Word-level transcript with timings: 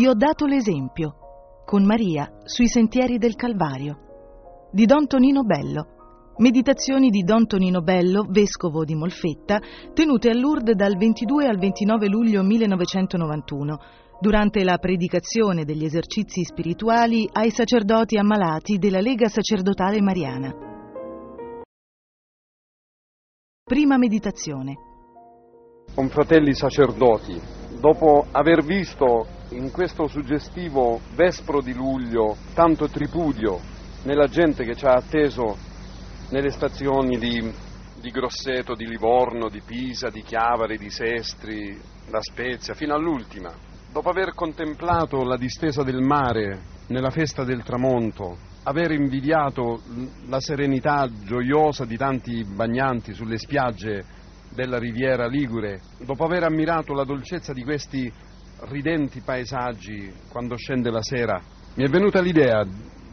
Vi 0.00 0.06
ho 0.06 0.14
dato 0.14 0.46
l'esempio, 0.46 1.62
con 1.66 1.84
Maria, 1.84 2.38
sui 2.44 2.68
sentieri 2.68 3.18
del 3.18 3.34
Calvario, 3.34 4.68
di 4.72 4.86
Don 4.86 5.06
Tonino 5.06 5.42
Bello. 5.42 6.32
Meditazioni 6.38 7.10
di 7.10 7.20
Don 7.20 7.46
Tonino 7.46 7.82
Bello, 7.82 8.24
vescovo 8.26 8.82
di 8.86 8.94
Molfetta, 8.94 9.60
tenute 9.92 10.30
a 10.30 10.34
Lourdes 10.34 10.74
dal 10.74 10.96
22 10.96 11.44
al 11.44 11.58
29 11.58 12.08
luglio 12.08 12.42
1991, 12.42 13.78
durante 14.18 14.64
la 14.64 14.78
predicazione 14.78 15.66
degli 15.66 15.84
esercizi 15.84 16.44
spirituali 16.44 17.28
ai 17.30 17.50
sacerdoti 17.50 18.16
ammalati 18.16 18.78
della 18.78 19.02
Lega 19.02 19.28
Sacerdotale 19.28 20.00
Mariana. 20.00 20.50
Prima 23.62 23.98
meditazione. 23.98 24.76
Confratelli 25.94 26.54
sacerdoti, 26.54 27.59
dopo 27.80 28.26
aver 28.30 28.62
visto 28.62 29.26
in 29.50 29.70
questo 29.72 30.06
suggestivo 30.06 31.00
vespro 31.14 31.62
di 31.62 31.72
luglio 31.72 32.36
tanto 32.54 32.88
tripudio 32.88 33.58
nella 34.04 34.26
gente 34.26 34.64
che 34.64 34.76
ci 34.76 34.84
ha 34.84 34.92
atteso 34.92 35.56
nelle 36.28 36.50
stazioni 36.50 37.18
di, 37.18 37.52
di 38.00 38.10
Grosseto, 38.10 38.74
di 38.74 38.86
Livorno, 38.86 39.48
di 39.48 39.62
Pisa, 39.64 40.10
di 40.10 40.22
Chiavari, 40.22 40.76
di 40.76 40.90
Sestri, 40.90 41.80
da 42.08 42.20
Spezia, 42.20 42.74
fino 42.74 42.94
all'ultima. 42.94 43.52
Dopo 43.90 44.10
aver 44.10 44.34
contemplato 44.34 45.24
la 45.24 45.36
distesa 45.36 45.82
del 45.82 46.00
mare 46.00 46.60
nella 46.88 47.10
festa 47.10 47.44
del 47.44 47.64
tramonto, 47.64 48.36
aver 48.64 48.92
invidiato 48.92 49.80
la 50.28 50.38
serenità 50.38 51.08
gioiosa 51.24 51.84
di 51.84 51.96
tanti 51.96 52.44
bagnanti 52.44 53.14
sulle 53.14 53.38
spiagge 53.38 54.04
della 54.52 54.78
riviera 54.78 55.26
Ligure, 55.26 55.80
dopo 56.04 56.24
aver 56.24 56.44
ammirato 56.44 56.92
la 56.92 57.04
dolcezza 57.04 57.52
di 57.52 57.62
questi 57.62 58.12
ridenti 58.62 59.20
paesaggi 59.20 60.12
quando 60.28 60.56
scende 60.56 60.90
la 60.90 61.02
sera, 61.02 61.40
mi 61.74 61.84
è 61.84 61.88
venuta 61.88 62.20
l'idea 62.20 62.66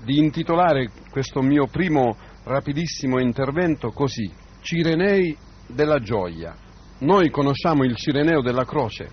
di 0.04 0.18
intitolare 0.18 0.90
questo 1.10 1.42
mio 1.42 1.68
primo 1.68 2.16
rapidissimo 2.44 3.20
intervento 3.20 3.92
così. 3.92 4.32
Cirenei 4.62 5.36
della 5.68 6.00
gioia. 6.00 6.56
Noi 7.00 7.30
conosciamo 7.30 7.84
il 7.84 7.96
Cireneo 7.96 8.42
della 8.42 8.66
croce. 8.66 9.08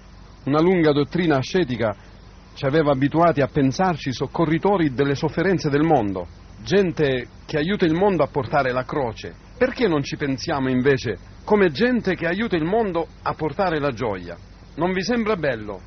Una 0.44 0.60
lunga 0.60 0.92
dottrina 0.92 1.36
ascetica 1.36 1.94
ci 2.54 2.64
aveva 2.64 2.92
abituati 2.92 3.40
a 3.40 3.48
pensarci 3.48 4.12
soccorritori 4.12 4.94
delle 4.94 5.14
sofferenze 5.14 5.68
del 5.68 5.82
mondo, 5.82 6.26
gente 6.62 7.26
che 7.44 7.58
aiuta 7.58 7.84
il 7.84 7.94
mondo 7.94 8.22
a 8.22 8.28
portare 8.28 8.72
la 8.72 8.84
croce. 8.84 9.34
Perché 9.56 9.86
non 9.86 10.02
ci 10.02 10.16
pensiamo 10.16 10.68
invece 10.68 11.18
come 11.44 11.70
gente 11.70 12.14
che 12.14 12.26
aiuta 12.26 12.56
il 12.56 12.64
mondo 12.64 13.06
a 13.22 13.34
portare 13.34 13.78
la 13.78 13.90
gioia? 13.92 14.36
Non 14.76 14.92
vi 14.92 15.02
sembra 15.02 15.36
bello 15.36 15.80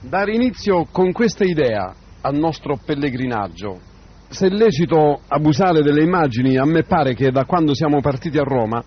dare 0.00 0.32
inizio 0.32 0.86
con 0.90 1.12
questa 1.12 1.44
idea 1.44 1.94
al 2.22 2.34
nostro 2.34 2.76
pellegrinaggio 2.84 3.90
se 4.32 4.46
è 4.46 4.50
lecito 4.50 5.20
abusare 5.28 5.82
delle 5.82 6.02
immagini, 6.02 6.56
a 6.56 6.64
me 6.64 6.84
pare 6.84 7.14
che 7.14 7.30
da 7.30 7.44
quando 7.44 7.74
siamo 7.74 8.00
partiti 8.00 8.38
a 8.38 8.42
Roma, 8.42 8.82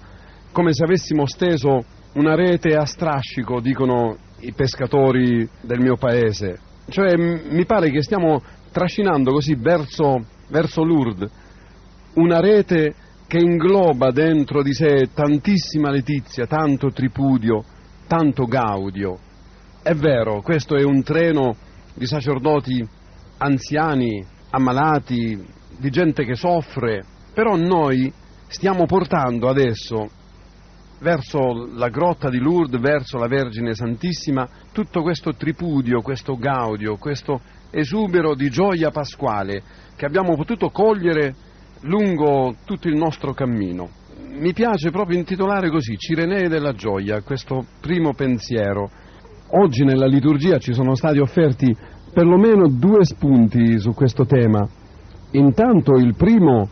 come 0.52 0.74
se 0.74 0.84
avessimo 0.84 1.28
steso 1.28 1.84
una 2.14 2.34
rete 2.34 2.76
a 2.76 2.86
strascico, 2.86 3.60
dicono 3.60 4.18
i 4.40 4.54
pescatori 4.54 5.48
del 5.62 5.80
mio 5.80 5.98
paese. 5.98 6.60
Cioè 6.90 7.16
mi 7.16 7.66
pare 7.66 7.92
che 7.92 8.02
stiamo 8.02 8.42
trascinando 8.72 9.32
così 9.32 9.56
verso, 9.56 10.20
verso 10.50 10.84
Lourdes 10.84 11.32
una 12.16 12.40
rete 12.40 12.96
che 13.28 13.38
ingloba 13.38 14.12
dentro 14.12 14.62
di 14.62 14.74
sé 14.74 15.10
tantissima 15.14 15.90
letizia, 15.90 16.46
tanto 16.46 16.92
tripudio, 16.92 17.64
tanto 18.08 18.46
gaudio. 18.46 19.18
È 19.82 19.94
vero, 19.94 20.42
questo 20.42 20.76
è 20.76 20.84
un 20.84 21.04
treno 21.04 21.56
di 21.94 22.06
sacerdoti 22.06 22.86
anziani, 23.38 24.24
ammalati, 24.52 25.44
di 25.78 25.90
gente 25.90 26.24
che 26.24 26.36
soffre, 26.36 27.04
però 27.34 27.56
noi 27.56 28.12
stiamo 28.48 28.86
portando 28.86 29.50
adesso 29.50 30.10
verso 31.00 31.68
la 31.76 31.90
grotta 31.90 32.30
di 32.30 32.38
Lourdes, 32.38 32.80
verso 32.80 33.18
la 33.18 33.28
Vergine 33.28 33.76
Santissima, 33.76 34.48
tutto 34.72 35.02
questo 35.02 35.36
tripudio, 35.36 36.02
questo 36.02 36.38
gaudio, 36.38 36.98
questo 36.98 37.42
esubero 37.70 38.34
di 38.34 38.50
gioia 38.50 38.90
pasquale 38.92 39.62
che 39.96 40.06
abbiamo 40.06 40.36
potuto 40.36 40.70
cogliere 40.70 41.36
lungo 41.82 42.56
tutto 42.66 42.88
il 42.88 42.96
nostro 42.96 43.34
cammino. 43.34 43.90
Mi 44.38 44.54
piace 44.54 44.92
proprio 44.92 45.18
intitolare 45.18 45.70
così, 45.70 45.96
Cirenee 45.98 46.50
della 46.50 46.74
gioia, 46.74 47.22
questo 47.22 47.66
primo 47.80 48.14
pensiero. 48.14 48.90
Oggi 49.52 49.84
nella 49.84 50.08
liturgia 50.08 50.58
ci 50.58 50.74
sono 50.74 50.96
stati 50.96 51.20
offerti 51.20 51.74
perlomeno 52.12 52.68
due 52.68 53.06
spunti 53.06 53.80
su 53.80 53.94
questo 53.94 54.26
tema. 54.26 54.68
Intanto 55.32 55.94
il 55.96 56.16
primo, 56.16 56.68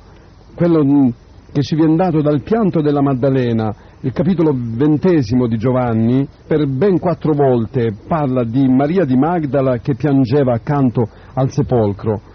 quello 0.56 1.12
che 1.52 1.62
ci 1.62 1.76
viene 1.76 1.96
dato 1.96 2.22
dal 2.22 2.42
pianto 2.42 2.82
della 2.82 3.02
Maddalena, 3.02 3.74
il 4.02 4.12
capitolo 4.12 4.54
ventesimo 4.54 5.48
di 5.48 5.58
Giovanni, 5.58 6.28
per 6.48 6.68
ben 6.68 7.00
quattro 7.00 7.34
volte 7.34 7.94
parla 8.08 8.44
di 8.44 8.68
Maria 8.68 9.06
di 9.06 9.16
Magdala 9.16 9.78
che 9.78 9.96
piangeva 9.96 10.54
accanto 10.54 11.08
al 11.36 11.52
sepolcro. 11.52 12.33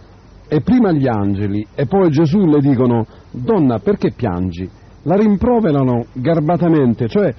E 0.48 0.62
prima 0.62 0.92
gli 0.92 1.06
angeli 1.06 1.66
e 1.74 1.86
poi 1.86 2.08
Gesù 2.08 2.46
le 2.46 2.60
dicono, 2.60 3.06
donna 3.30 3.78
perché 3.80 4.12
piangi? 4.16 4.68
La 5.02 5.14
rimproverano 5.14 6.06
garbatamente, 6.14 7.06
cioè 7.06 7.34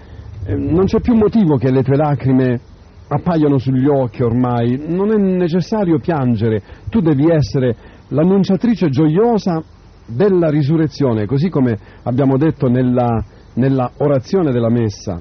eh, 0.46 0.56
non 0.56 0.86
c'è 0.86 1.00
più 1.00 1.16
motivo 1.16 1.58
che 1.58 1.72
le 1.72 1.82
tue 1.82 1.96
lacrime 1.96 2.60
appaiono 3.08 3.58
sugli 3.58 3.88
occhi 3.88 4.22
ormai, 4.22 4.80
non 4.88 5.12
è 5.12 5.18
necessario 5.18 5.98
piangere, 5.98 6.62
tu 6.90 7.00
devi 7.00 7.28
essere 7.30 7.76
l'annunciatrice 8.10 8.90
gioiosa 8.90 9.62
della 10.06 10.50
risurrezione, 10.50 11.26
così 11.26 11.50
come 11.50 11.78
abbiamo 12.04 12.38
detto 12.38 12.68
nella, 12.68 13.24
nella 13.56 13.92
orazione 13.98 14.52
della 14.52 14.70
messa. 14.70 15.20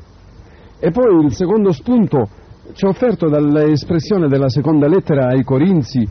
E 0.79 0.91
poi 0.91 1.25
il 1.25 1.33
secondo 1.33 1.73
spunto 1.73 2.29
ci 2.75 2.85
è 2.85 2.89
offerto 2.89 3.29
dall'espressione 3.29 4.29
della 4.29 4.51
seconda 4.51 4.87
lettera 4.87 5.29
ai 5.29 5.43
Corinzi 5.43 6.07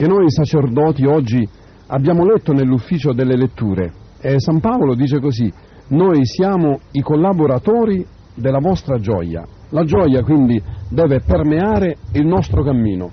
che 0.00 0.06
noi 0.06 0.30
sacerdoti 0.30 1.04
oggi 1.04 1.46
abbiamo 1.88 2.24
letto 2.24 2.54
nell'ufficio 2.54 3.12
delle 3.12 3.36
letture. 3.36 3.92
E 4.18 4.40
San 4.40 4.58
Paolo 4.58 4.94
dice 4.94 5.20
così, 5.20 5.52
noi 5.88 6.24
siamo 6.24 6.78
i 6.92 7.02
collaboratori 7.02 8.02
della 8.34 8.60
vostra 8.60 8.96
gioia. 8.96 9.46
La 9.68 9.84
gioia 9.84 10.22
quindi 10.22 10.58
deve 10.88 11.20
permeare 11.20 11.98
il 12.14 12.24
nostro 12.24 12.62
cammino. 12.62 13.10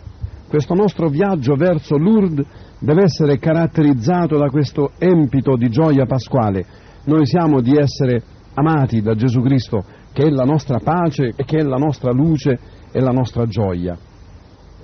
Questo 0.48 0.76
nostro 0.76 1.10
viaggio 1.10 1.56
verso 1.56 1.98
Lourdes 1.98 2.48
deve 2.80 3.04
essere 3.04 3.38
caratterizzato 3.38 4.38
da 4.38 4.48
questo 4.50 4.92
empito 4.98 5.58
di 5.58 5.68
gioia 5.68 6.06
pasquale. 6.06 6.66
Noi 7.04 7.26
siamo 7.26 7.60
di 7.60 7.76
essere 7.76 8.24
amati 8.54 9.02
da 9.02 9.14
Gesù 9.14 9.42
Cristo, 9.42 9.84
che 10.14 10.24
è 10.24 10.30
la 10.30 10.46
nostra 10.46 10.80
pace 10.80 11.34
che 11.36 11.58
è 11.58 11.64
la 11.64 11.76
nostra 11.76 12.14
luce 12.14 12.58
e 12.94 13.02
la 13.02 13.12
nostra 13.12 13.46
gioia. 13.46 14.07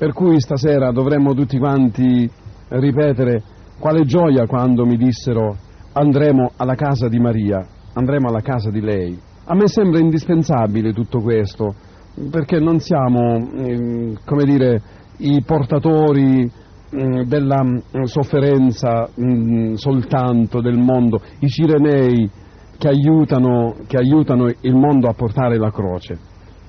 Per 0.03 0.11
cui 0.11 0.41
stasera 0.41 0.91
dovremmo 0.91 1.33
tutti 1.33 1.57
quanti 1.57 2.29
ripetere 2.67 3.41
quale 3.79 4.03
gioia 4.03 4.45
quando 4.47 4.85
mi 4.85 4.97
dissero 4.97 5.55
andremo 5.93 6.51
alla 6.57 6.75
casa 6.75 7.07
di 7.07 7.19
Maria, 7.19 7.65
andremo 7.93 8.27
alla 8.27 8.41
casa 8.41 8.69
di 8.69 8.81
lei. 8.81 9.17
A 9.45 9.55
me 9.55 9.69
sembra 9.69 10.01
indispensabile 10.01 10.91
tutto 10.91 11.21
questo, 11.21 11.73
perché 12.29 12.59
non 12.59 12.79
siamo, 12.79 13.49
eh, 13.55 14.17
come 14.25 14.43
dire, 14.43 14.81
i 15.19 15.41
portatori 15.41 16.51
eh, 16.51 17.23
della 17.23 17.63
mm, 17.63 18.03
sofferenza 18.03 19.07
mm, 19.07 19.75
soltanto 19.75 20.59
del 20.59 20.79
mondo, 20.79 21.21
i 21.39 21.47
cirenei 21.47 22.29
che 22.77 22.89
aiutano, 22.89 23.73
che 23.87 23.95
aiutano 23.95 24.49
il 24.49 24.75
mondo 24.75 25.07
a 25.07 25.13
portare 25.13 25.57
la 25.57 25.71
croce. 25.71 26.19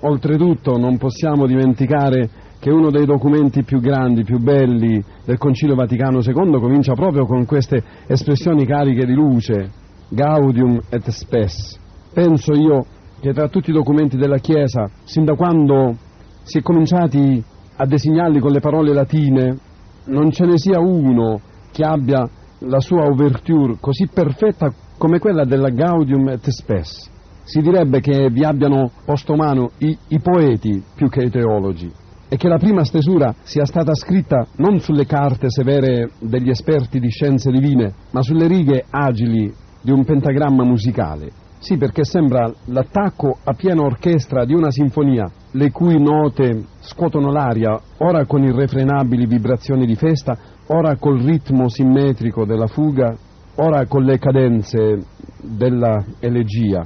Oltretutto 0.03 0.77
non 0.79 0.99
possiamo 0.99 1.47
dimenticare 1.47 2.43
che 2.65 2.71
uno 2.71 2.91
dei 2.91 3.05
documenti 3.05 3.63
più 3.63 3.79
grandi, 3.79 4.25
più 4.25 4.39
belli 4.39 4.99
del 5.27 5.37
Concilio 5.37 5.75
Vaticano 5.75 6.21
II 6.23 6.59
comincia 6.59 6.95
proprio 6.95 7.27
con 7.27 7.45
queste 7.45 7.83
espressioni 8.07 8.65
cariche 8.65 9.05
di 9.05 9.13
luce, 9.13 9.71
Gaudium 10.09 10.81
et 10.89 11.07
Spes, 11.11 11.79
Penso 12.15 12.55
io 12.55 12.87
che 13.21 13.35
tra 13.35 13.49
tutti 13.49 13.69
i 13.69 13.75
documenti 13.75 14.17
della 14.17 14.39
Chiesa, 14.39 14.89
sin 15.03 15.27
da 15.27 15.35
quando 15.35 15.95
si 16.43 16.57
è 16.57 16.63
cominciati 16.63 17.45
a 17.77 17.85
designarli 17.85 18.41
con 18.41 18.53
le 18.53 18.61
parole 18.61 18.95
latine, 18.95 19.59
non 20.07 20.31
ce 20.31 20.47
ne 20.47 20.57
sia 20.57 20.81
uno 20.81 21.39
che 21.71 21.85
abbia 21.85 22.27
la 22.61 22.81
sua 22.81 23.05
ouverture 23.05 23.77
così 23.79 24.09
perfetta 24.11 24.73
come 24.97 25.19
quella 25.19 25.45
della 25.45 25.69
Gaudium 25.69 26.29
et 26.29 26.49
Spes. 26.49 27.11
Si 27.43 27.61
direbbe 27.61 28.01
che 28.01 28.31
vi 28.31 28.43
abbiano 28.43 28.91
posto 29.05 29.35
mano 29.35 29.73
i, 29.81 29.95
i 30.09 30.19
poeti 30.19 30.83
più 30.95 31.11
che 31.11 31.25
i 31.25 31.31
teologi 31.31 32.03
e 32.35 32.37
che 32.37 32.49
la 32.49 32.59
prima 32.59 32.83
stesura 32.83 33.33
sia 33.45 33.65
stata 33.65 33.95
scritta 33.95 34.45
non 34.57 34.81
sulle 34.81 35.07
carte 35.07 35.49
severe 35.51 36.11
degli 36.19 36.51
esperti 36.51 36.99
di 36.99 37.09
scienze 37.09 37.49
divine, 37.53 37.95
ma 38.11 38.23
sulle 38.23 38.49
righe 38.49 38.87
agili 38.91 39.55
di 39.81 39.93
un 39.93 40.05
pentagramma 40.05 40.65
musicale. 40.65 41.31
Sì, 41.61 41.77
perché 41.77 42.03
sembra 42.03 42.53
l'attacco 42.65 43.39
a 43.45 43.53
piena 43.53 43.83
orchestra 43.83 44.45
di 44.45 44.53
una 44.53 44.73
sinfonia, 44.73 45.31
le 45.53 45.71
cui 45.71 45.97
note 46.03 46.65
scuotono 46.81 47.31
l'aria, 47.31 47.81
ora 47.99 48.27
con 48.27 48.43
irrefrenabili 48.43 49.27
vibrazioni 49.27 49.87
di 49.87 49.95
festa, 49.95 50.37
ora 50.67 50.97
col 50.97 51.23
ritmo 51.23 51.69
simmetrico 51.69 52.45
della 52.45 52.67
fuga, 52.67 53.15
ora 53.59 53.87
con 53.87 54.03
le 54.03 54.19
cadenze 54.19 54.99
della 55.41 56.05
elegia. 56.19 56.85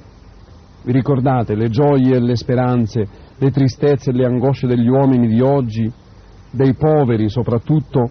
Vi 0.83 0.93
ricordate 0.93 1.55
le 1.55 1.69
gioie 1.69 2.17
e 2.17 2.21
le 2.21 2.37
speranze, 2.37 3.07
le 3.37 3.51
tristezze 3.51 4.11
e 4.11 4.13
le 4.13 4.25
angosce 4.25 4.67
degli 4.67 4.89
uomini 4.89 5.29
di 5.29 5.41
oggi, 5.41 5.91
dei 6.51 6.75
poveri 6.75 7.29
soprattutto, 7.29 8.11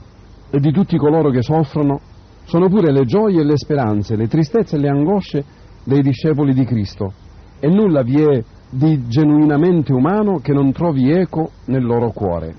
e 0.50 0.60
di 0.60 0.72
tutti 0.72 0.98
coloro 0.98 1.30
che 1.30 1.42
soffrono? 1.42 2.00
Sono 2.46 2.70
pure 2.70 2.92
le 2.92 3.04
gioie 3.06 3.42
e 3.42 3.44
le 3.44 3.58
speranze, 3.58 4.16
le 4.16 4.28
tristezze 4.28 4.78
e 4.78 4.80
le 4.80 4.90
angosce 4.90 5.44
dei 5.84 6.02
discepoli 6.02 6.54
di 6.54 6.64
Cristo. 6.64 7.12
E 7.60 7.68
nulla 7.68 8.04
vi 8.04 8.22
è 8.22 8.44
di 8.70 9.08
genuinamente 9.08 9.94
umano 9.94 10.40
che 10.40 10.54
non 10.54 10.72
trovi 10.72 11.12
eco 11.12 11.52
nel 11.66 11.84
loro 11.84 12.12
cuore. 12.12 12.56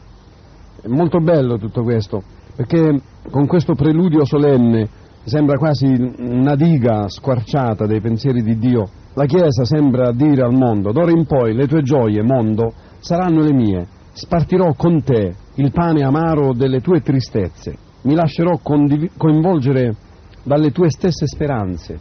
È 0.82 0.88
molto 0.88 1.20
bello 1.20 1.58
tutto 1.58 1.82
questo, 1.82 2.22
perché 2.56 3.00
con 3.30 3.46
questo 3.46 3.74
preludio 3.74 4.24
solenne 4.24 4.88
sembra 5.24 5.58
quasi 5.58 5.86
una 5.86 6.54
diga 6.54 7.08
squarciata 7.08 7.86
dei 7.86 8.00
pensieri 8.00 8.42
di 8.42 8.58
Dio. 8.58 8.88
La 9.18 9.26
Chiesa 9.26 9.64
sembra 9.64 10.12
dire 10.12 10.44
al 10.44 10.52
mondo, 10.52 10.92
d'ora 10.92 11.10
in 11.10 11.26
poi 11.26 11.52
le 11.52 11.66
tue 11.66 11.82
gioie, 11.82 12.22
mondo, 12.22 12.72
saranno 13.00 13.40
le 13.40 13.52
mie. 13.52 13.84
Spartirò 14.12 14.74
con 14.74 15.02
te 15.02 15.34
il 15.56 15.72
pane 15.72 16.04
amaro 16.04 16.52
delle 16.52 16.80
tue 16.80 17.00
tristezze. 17.00 17.76
Mi 18.02 18.14
lascerò 18.14 18.60
coinvolgere 18.62 19.96
dalle 20.44 20.70
tue 20.70 20.88
stesse 20.88 21.26
speranze 21.26 21.98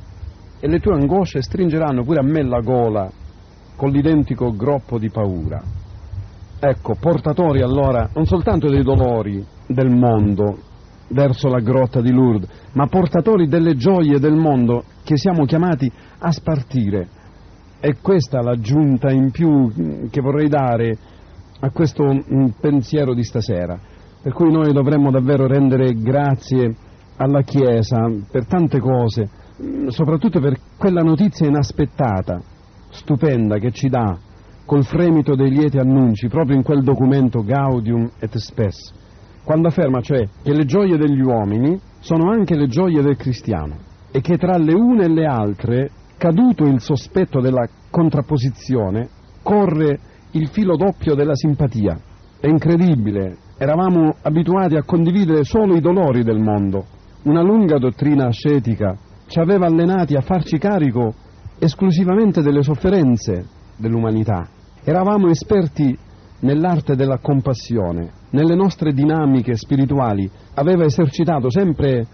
e 0.60 0.68
le 0.68 0.80
tue 0.80 0.94
angosce 0.94 1.42
stringeranno 1.42 2.04
pure 2.04 2.20
a 2.20 2.24
me 2.24 2.44
la 2.44 2.60
gola 2.60 3.10
con 3.76 3.90
l'identico 3.90 4.52
groppo 4.52 5.00
di 5.00 5.10
paura. 5.10 5.60
Ecco, 6.60 6.96
portatori 7.00 7.64
allora 7.64 8.08
non 8.14 8.26
soltanto 8.26 8.70
dei 8.70 8.84
dolori 8.84 9.44
del 9.66 9.90
mondo 9.90 10.67
verso 11.10 11.48
la 11.48 11.60
grotta 11.60 12.02
di 12.02 12.12
Lourdes, 12.12 12.50
ma 12.74 12.88
portatori 12.88 13.48
delle 13.48 13.76
gioie 13.76 14.20
del 14.20 14.36
mondo 14.36 14.84
che 15.04 15.18
siamo 15.18 15.46
chiamati 15.46 15.92
a 16.20 16.32
spartire. 16.32 17.08
È 17.80 17.96
questa 18.02 18.42
l'aggiunta 18.42 19.12
in 19.12 19.32
più 19.32 20.10
che 20.10 20.22
vorrei 20.22 20.50
dare 20.50 20.98
a 21.60 21.70
questo 21.70 22.04
pensiero 22.60 23.14
di 23.14 23.24
stasera, 23.24 23.80
per 24.22 24.34
cui 24.34 24.52
noi 24.52 24.74
dovremmo 24.74 25.12
davvero 25.12 25.48
rendere 25.48 25.94
grazie 25.94 26.76
alla 27.18 27.42
Chiesa 27.42 28.10
per 28.30 28.46
tante 28.46 28.80
cose, 28.80 29.30
soprattutto 29.88 30.40
per 30.40 30.58
quella 30.78 31.02
notizia 31.02 31.48
inaspettata 31.48 32.42
stupenda 32.90 33.58
che 33.58 33.72
ci 33.72 33.90
dà 33.90 34.18
col 34.66 34.84
fremito 34.84 35.36
dei 35.36 35.50
lieti 35.50 35.78
annunci 35.78 36.28
proprio 36.28 36.58
in 36.58 36.64
quel 36.64 36.84
documento 36.84 37.42
Gaudium 37.42 38.10
et 38.20 38.36
Spes, 38.38 38.94
quando 39.48 39.70
afferma 39.70 40.02
cioè 40.02 40.28
che 40.44 40.52
le 40.52 40.66
gioie 40.66 40.98
degli 40.98 41.22
uomini 41.22 41.80
sono 42.00 42.30
anche 42.30 42.54
le 42.58 42.68
gioie 42.68 43.02
del 43.02 43.16
cristiano 43.16 43.78
e 44.12 44.20
che 44.20 44.38
tra 44.38 44.58
le 44.58 44.74
une 44.74 45.06
e 45.06 45.08
le 45.08 45.26
altre, 45.26 45.90
caduto 46.18 46.66
il 46.66 46.82
sospetto 46.82 47.40
della 47.40 47.66
contrapposizione, 47.90 49.08
corre 49.42 50.00
il 50.32 50.50
filo 50.50 50.76
doppio 50.76 51.16
della 51.16 51.34
simpatia. 51.34 51.98
È 52.42 52.48
incredibile, 52.48 53.38
eravamo 53.58 54.16
abituati 54.22 54.76
a 54.76 54.84
condividere 54.84 55.46
solo 55.46 55.78
i 55.78 55.80
dolori 55.80 56.24
del 56.26 56.40
mondo. 56.40 56.86
Una 57.24 57.42
lunga 57.42 57.78
dottrina 57.78 58.26
ascetica 58.26 58.98
ci 59.28 59.40
aveva 59.40 59.68
allenati 59.68 60.16
a 60.16 60.22
farci 60.22 60.58
carico 60.58 61.14
esclusivamente 61.58 62.42
delle 62.42 62.64
sofferenze 62.64 63.46
dell'umanità. 63.78 64.46
Eravamo 64.84 65.30
esperti 65.30 65.98
nell'arte 66.40 66.96
della 66.96 67.18
compassione, 67.18 68.12
nelle 68.32 68.56
nostre 68.56 68.94
dinamiche 68.94 69.56
spirituali 69.56 70.30
aveva 70.56 70.84
esercitato 70.86 71.50
sempre 71.50 72.06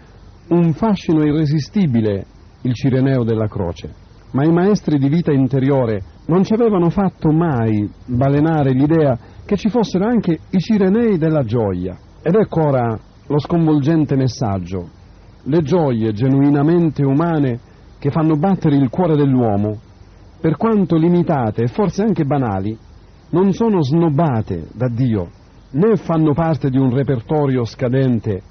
un 0.49 0.73
fascino 0.73 1.23
irresistibile 1.23 2.25
il 2.61 2.73
Cireneo 2.73 3.23
della 3.23 3.47
croce, 3.47 3.93
ma 4.31 4.45
i 4.45 4.51
maestri 4.51 4.97
di 4.97 5.09
vita 5.09 5.31
interiore 5.31 6.01
non 6.27 6.43
ci 6.43 6.53
avevano 6.53 6.89
fatto 6.89 7.31
mai 7.31 7.89
balenare 8.05 8.71
l'idea 8.71 9.17
che 9.45 9.57
ci 9.57 9.69
fossero 9.69 10.05
anche 10.05 10.39
i 10.49 10.59
Cirenei 10.59 11.17
della 11.17 11.43
gioia. 11.43 11.97
Ed 12.21 12.35
ecco 12.35 12.67
ora 12.67 12.97
lo 13.27 13.39
sconvolgente 13.39 14.15
messaggio. 14.15 14.87
Le 15.43 15.61
gioie 15.61 16.13
genuinamente 16.13 17.03
umane 17.03 17.59
che 17.99 18.11
fanno 18.11 18.35
battere 18.35 18.75
il 18.77 18.89
cuore 18.89 19.15
dell'uomo, 19.15 19.77
per 20.39 20.55
quanto 20.55 20.95
limitate 20.95 21.63
e 21.63 21.67
forse 21.67 22.03
anche 22.03 22.23
banali, 22.23 22.77
non 23.33 23.51
sono 23.51 23.81
snobbate 23.81 24.67
da 24.73 24.87
Dio, 24.87 25.29
né 25.71 25.95
fanno 25.95 26.33
parte 26.33 26.69
di 26.69 26.77
un 26.77 26.93
repertorio 26.93 27.65
scadente 27.65 28.41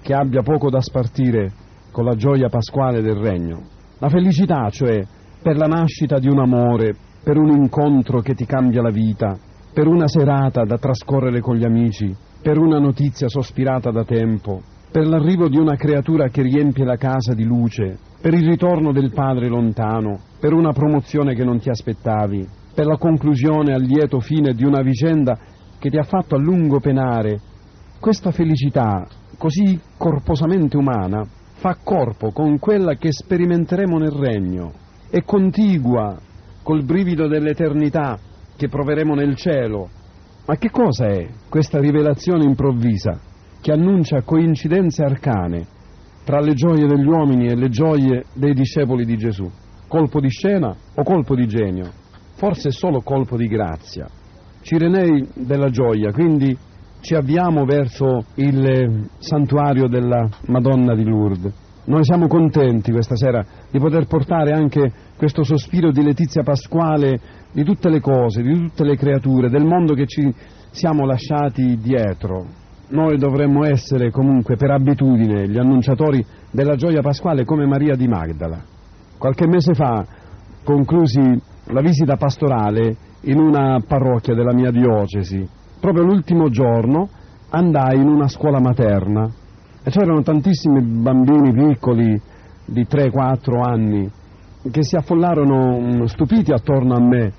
che 0.00 0.14
abbia 0.14 0.42
poco 0.42 0.70
da 0.70 0.80
spartire 0.80 1.52
con 1.90 2.04
la 2.04 2.14
gioia 2.14 2.48
pasquale 2.48 3.02
del 3.02 3.16
regno. 3.16 3.62
La 3.98 4.08
felicità, 4.08 4.68
cioè, 4.70 5.04
per 5.42 5.56
la 5.56 5.66
nascita 5.66 6.18
di 6.18 6.28
un 6.28 6.38
amore, 6.38 6.94
per 7.22 7.36
un 7.36 7.50
incontro 7.50 8.20
che 8.20 8.34
ti 8.34 8.46
cambia 8.46 8.80
la 8.80 8.90
vita, 8.90 9.36
per 9.74 9.86
una 9.86 10.08
serata 10.08 10.64
da 10.64 10.78
trascorrere 10.78 11.40
con 11.40 11.56
gli 11.56 11.64
amici, 11.64 12.14
per 12.40 12.58
una 12.58 12.78
notizia 12.78 13.28
sospirata 13.28 13.90
da 13.90 14.04
tempo, 14.04 14.62
per 14.90 15.06
l'arrivo 15.06 15.48
di 15.48 15.58
una 15.58 15.76
creatura 15.76 16.28
che 16.28 16.40
riempie 16.40 16.84
la 16.84 16.96
casa 16.96 17.34
di 17.34 17.44
luce, 17.44 17.98
per 18.22 18.32
il 18.32 18.48
ritorno 18.48 18.90
del 18.90 19.12
padre 19.12 19.48
lontano, 19.48 20.18
per 20.40 20.54
una 20.54 20.72
promozione 20.72 21.34
che 21.34 21.44
non 21.44 21.58
ti 21.58 21.68
aspettavi, 21.68 22.62
per 22.74 22.86
la 22.86 22.98
conclusione 22.98 23.72
al 23.72 23.82
lieto 23.82 24.20
fine 24.20 24.52
di 24.52 24.64
una 24.64 24.82
vicenda 24.82 25.38
che 25.78 25.88
ti 25.88 25.96
ha 25.96 26.02
fatto 26.02 26.34
a 26.34 26.38
lungo 26.38 26.80
penare. 26.80 27.40
Questa 28.00 28.32
felicità, 28.32 29.06
così 29.38 29.80
corposamente 29.96 30.76
umana, 30.76 31.26
fa 31.54 31.78
corpo 31.82 32.32
con 32.32 32.58
quella 32.58 32.96
che 32.96 33.12
sperimenteremo 33.12 33.96
nel 33.98 34.10
regno, 34.10 34.72
è 35.08 35.22
contigua 35.22 36.18
col 36.62 36.84
brivido 36.84 37.28
dell'eternità 37.28 38.18
che 38.56 38.68
proveremo 38.68 39.14
nel 39.14 39.36
cielo. 39.36 39.88
Ma 40.46 40.56
che 40.56 40.70
cosa 40.70 41.06
è 41.06 41.28
questa 41.48 41.78
rivelazione 41.78 42.44
improvvisa? 42.44 43.32
che 43.64 43.72
annuncia 43.72 44.20
coincidenze 44.20 45.02
arcane 45.02 45.66
tra 46.22 46.38
le 46.38 46.52
gioie 46.52 46.86
degli 46.86 47.06
uomini 47.06 47.46
e 47.46 47.56
le 47.56 47.70
gioie 47.70 48.26
dei 48.34 48.52
discepoli 48.52 49.06
di 49.06 49.16
Gesù. 49.16 49.50
Colpo 49.88 50.20
di 50.20 50.28
scena 50.28 50.76
o 50.94 51.02
colpo 51.02 51.34
di 51.34 51.46
genio? 51.46 52.03
Forse 52.44 52.72
solo 52.72 53.00
colpo 53.00 53.38
di 53.38 53.46
grazia. 53.46 54.06
Cirenei 54.60 55.30
della 55.32 55.70
gioia, 55.70 56.12
quindi 56.12 56.54
ci 57.00 57.14
avviamo 57.14 57.64
verso 57.64 58.22
il 58.34 59.08
santuario 59.16 59.88
della 59.88 60.28
Madonna 60.48 60.94
di 60.94 61.04
Lourdes. 61.04 61.54
Noi 61.86 62.04
siamo 62.04 62.26
contenti 62.26 62.92
questa 62.92 63.16
sera 63.16 63.42
di 63.70 63.78
poter 63.78 64.04
portare 64.04 64.52
anche 64.52 64.92
questo 65.16 65.42
sospiro 65.42 65.90
di 65.90 66.02
letizia 66.02 66.42
pasquale 66.42 67.18
di 67.50 67.64
tutte 67.64 67.88
le 67.88 68.00
cose, 68.00 68.42
di 68.42 68.52
tutte 68.52 68.84
le 68.84 68.96
creature, 68.96 69.48
del 69.48 69.64
mondo 69.64 69.94
che 69.94 70.04
ci 70.06 70.30
siamo 70.70 71.06
lasciati 71.06 71.78
dietro, 71.78 72.44
noi 72.88 73.16
dovremmo 73.16 73.64
essere 73.64 74.10
comunque 74.10 74.56
per 74.56 74.70
abitudine 74.70 75.48
gli 75.48 75.56
annunciatori 75.56 76.22
della 76.50 76.76
gioia 76.76 77.00
pasquale 77.00 77.46
come 77.46 77.64
Maria 77.64 77.96
di 77.96 78.06
Magdala. 78.06 78.62
Qualche 79.16 79.46
mese 79.46 79.72
fa 79.72 80.04
conclusi 80.62 81.52
la 81.66 81.80
visita 81.80 82.16
pastorale 82.16 82.96
in 83.22 83.38
una 83.38 83.80
parrocchia 83.86 84.34
della 84.34 84.52
mia 84.52 84.70
diocesi. 84.70 85.46
Proprio 85.80 86.04
l'ultimo 86.04 86.48
giorno 86.48 87.08
andai 87.50 88.00
in 88.00 88.08
una 88.08 88.28
scuola 88.28 88.60
materna 88.60 89.30
e 89.82 89.90
c'erano 89.90 90.22
tantissimi 90.22 90.82
bambini 90.82 91.52
piccoli 91.52 92.20
di 92.66 92.86
3-4 92.88 93.62
anni 93.62 94.10
che 94.70 94.82
si 94.82 94.96
affollarono 94.96 95.80
mm, 95.80 96.04
stupiti 96.04 96.52
attorno 96.52 96.94
a 96.94 97.00
me, 97.00 97.32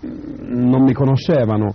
non 0.00 0.82
mi 0.82 0.92
conoscevano 0.92 1.74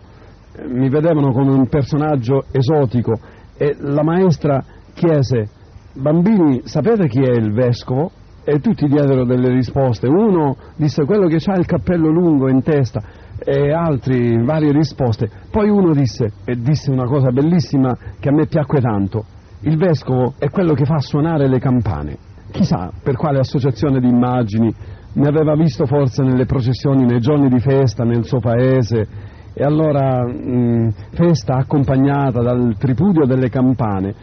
mi 0.68 0.90
vedevano 0.90 1.32
come 1.32 1.54
un 1.54 1.68
personaggio 1.68 2.46
esotico 2.52 3.18
e 3.56 3.76
la 3.80 4.04
maestra 4.04 4.64
chiese 4.94 5.50
bambini 5.94 6.62
sapete 6.66 7.08
chi 7.08 7.22
è 7.22 7.32
il 7.32 7.52
vescovo? 7.54 8.12
E 8.44 8.60
tutti 8.60 8.88
diedero 8.88 9.24
delle 9.24 9.50
risposte. 9.50 10.08
Uno 10.08 10.56
disse 10.76 11.06
quello 11.06 11.28
che 11.28 11.38
ha 11.46 11.56
il 11.58 11.66
cappello 11.66 12.10
lungo 12.10 12.50
in 12.50 12.64
testa 12.64 13.02
e 13.38 13.72
altri 13.72 14.44
varie 14.44 14.72
risposte. 14.72 15.30
Poi 15.50 15.70
uno 15.70 15.94
disse, 15.94 16.32
e 16.44 16.56
disse 16.56 16.92
una 16.92 17.06
cosa 17.06 17.32
bellissima 17.32 17.96
che 18.20 18.30
a 18.30 18.32
me 18.32 18.48
piacque 18.48 18.80
tanto, 18.80 19.26
il 19.62 19.78
vescovo 19.78 20.34
è 20.40 20.50
quello 20.50 20.74
che 20.74 20.86
fa 20.86 21.00
suonare 21.00 21.48
le 21.48 21.60
campane. 21.60 22.18
Chissà 22.52 22.92
per 23.02 23.16
quale 23.16 23.40
associazione 23.40 24.00
di 24.00 24.10
immagini 24.10 24.74
mi 25.14 25.28
aveva 25.28 25.56
visto 25.56 25.86
forse 25.86 26.24
nelle 26.24 26.46
processioni, 26.46 27.06
nei 27.06 27.20
giorni 27.20 27.48
di 27.48 27.60
festa, 27.60 28.04
nel 28.04 28.26
suo 28.26 28.40
paese, 28.40 29.08
e 29.54 29.64
allora 29.64 30.26
mh, 30.26 30.92
festa 31.12 31.56
accompagnata 31.56 32.42
dal 32.42 32.76
tripudio 32.78 33.26
delle 33.26 33.50
campane. 33.50 34.14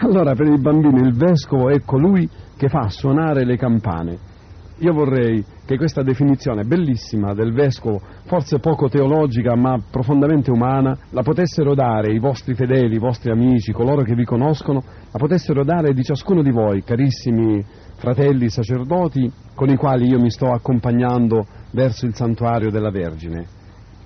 Allora 0.00 0.34
per 0.34 0.46
i 0.46 0.58
bambini 0.58 1.00
il 1.00 1.14
vescovo 1.14 1.68
è 1.68 1.80
colui 1.84 2.28
che 2.58 2.68
fa 2.68 2.88
suonare 2.88 3.44
le 3.44 3.56
campane. 3.56 4.18
Io 4.80 4.92
vorrei 4.92 5.44
che 5.64 5.76
questa 5.76 6.02
definizione 6.02 6.64
bellissima 6.64 7.34
del 7.34 7.52
vescovo, 7.52 8.00
forse 8.26 8.58
poco 8.58 8.88
teologica 8.88 9.56
ma 9.56 9.80
profondamente 9.90 10.50
umana, 10.50 10.96
la 11.10 11.22
potessero 11.22 11.74
dare 11.74 12.12
i 12.12 12.18
vostri 12.18 12.54
fedeli, 12.54 12.96
i 12.96 13.00
vostri 13.00 13.30
amici, 13.30 13.72
coloro 13.72 14.02
che 14.02 14.14
vi 14.14 14.24
conoscono, 14.24 14.82
la 15.10 15.18
potessero 15.18 15.64
dare 15.64 15.92
di 15.94 16.02
ciascuno 16.02 16.42
di 16.42 16.50
voi, 16.50 16.82
carissimi 16.82 17.64
fratelli 17.96 18.48
sacerdoti, 18.48 19.30
con 19.54 19.68
i 19.68 19.76
quali 19.76 20.08
io 20.08 20.20
mi 20.20 20.30
sto 20.30 20.52
accompagnando 20.52 21.44
verso 21.72 22.06
il 22.06 22.14
santuario 22.14 22.70
della 22.70 22.90
Vergine. 22.90 23.46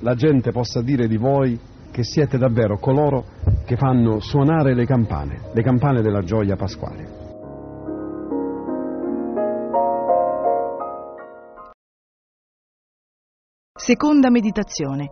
La 0.00 0.14
gente 0.14 0.52
possa 0.52 0.82
dire 0.82 1.06
di 1.06 1.16
voi 1.16 1.58
che 1.90 2.02
siete 2.02 2.38
davvero 2.38 2.78
coloro 2.78 3.24
che 3.66 3.76
fanno 3.76 4.20
suonare 4.20 4.74
le 4.74 4.86
campane, 4.86 5.40
le 5.52 5.62
campane 5.62 6.00
della 6.00 6.22
gioia 6.22 6.56
pasquale. 6.56 7.21
Seconda 13.84 14.30
meditazione. 14.30 15.10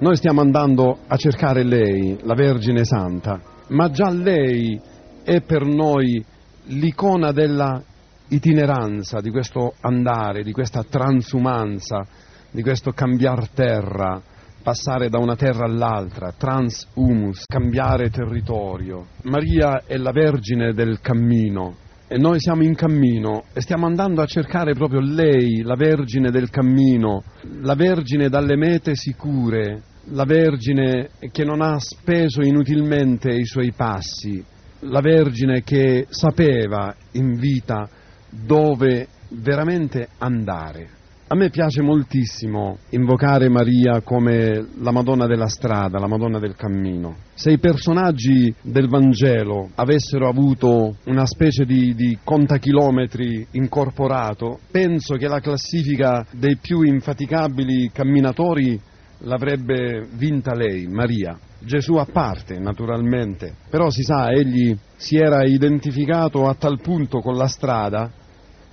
Noi 0.00 0.16
stiamo 0.16 0.42
andando 0.42 0.98
a 1.06 1.16
cercare 1.16 1.62
lei, 1.64 2.18
la 2.20 2.34
Vergine 2.34 2.84
Santa, 2.84 3.40
ma 3.68 3.88
già 3.88 4.10
lei 4.10 4.78
è 5.22 5.40
per 5.40 5.64
noi 5.64 6.22
l'icona 6.64 7.32
della 7.32 7.82
itineranza, 8.28 9.22
di 9.22 9.30
questo 9.30 9.76
andare, 9.80 10.42
di 10.42 10.52
questa 10.52 10.82
transumanza, 10.82 12.06
di 12.50 12.60
questo 12.60 12.92
cambiar 12.92 13.48
terra, 13.48 14.20
passare 14.62 15.08
da 15.08 15.16
una 15.18 15.34
terra 15.34 15.64
all'altra, 15.64 16.34
transhumus, 16.36 17.46
cambiare 17.46 18.10
territorio. 18.10 19.06
Maria 19.22 19.84
è 19.86 19.96
la 19.96 20.12
Vergine 20.12 20.74
del 20.74 21.00
cammino, 21.00 21.76
e 22.06 22.18
noi 22.18 22.38
siamo 22.38 22.62
in 22.62 22.74
cammino 22.74 23.44
e 23.52 23.60
stiamo 23.60 23.86
andando 23.86 24.20
a 24.20 24.26
cercare 24.26 24.74
proprio 24.74 25.00
lei, 25.00 25.62
la 25.62 25.74
Vergine 25.74 26.30
del 26.30 26.50
cammino, 26.50 27.22
la 27.62 27.74
Vergine 27.74 28.28
dalle 28.28 28.56
mete 28.56 28.94
sicure, 28.94 29.82
la 30.10 30.24
Vergine 30.24 31.10
che 31.32 31.44
non 31.44 31.62
ha 31.62 31.78
speso 31.78 32.42
inutilmente 32.42 33.32
i 33.32 33.46
suoi 33.46 33.72
passi, 33.72 34.44
la 34.80 35.00
Vergine 35.00 35.62
che 35.62 36.06
sapeva 36.10 36.94
in 37.12 37.38
vita 37.38 37.88
dove 38.28 39.08
veramente 39.30 40.08
andare. 40.18 41.02
A 41.26 41.34
me 41.36 41.48
piace 41.48 41.80
moltissimo 41.80 42.76
invocare 42.90 43.48
Maria 43.48 44.02
come 44.02 44.66
la 44.80 44.92
Madonna 44.92 45.26
della 45.26 45.48
strada, 45.48 45.98
la 45.98 46.06
Madonna 46.06 46.38
del 46.38 46.54
cammino. 46.54 47.16
Se 47.32 47.50
i 47.50 47.58
personaggi 47.58 48.54
del 48.60 48.88
Vangelo 48.88 49.70
avessero 49.76 50.28
avuto 50.28 50.96
una 51.06 51.24
specie 51.24 51.64
di, 51.64 51.94
di 51.94 52.18
contachilometri 52.22 53.46
incorporato, 53.52 54.58
penso 54.70 55.14
che 55.14 55.26
la 55.26 55.40
classifica 55.40 56.26
dei 56.30 56.58
più 56.58 56.82
infaticabili 56.82 57.90
camminatori 57.90 58.78
l'avrebbe 59.20 60.06
vinta 60.12 60.54
lei, 60.54 60.86
Maria. 60.88 61.38
Gesù 61.58 61.94
a 61.94 62.04
parte, 62.04 62.58
naturalmente, 62.58 63.54
però 63.70 63.88
si 63.88 64.02
sa, 64.02 64.30
egli 64.30 64.76
si 64.96 65.16
era 65.16 65.42
identificato 65.42 66.46
a 66.46 66.54
tal 66.54 66.82
punto 66.82 67.20
con 67.20 67.34
la 67.34 67.48
strada 67.48 68.12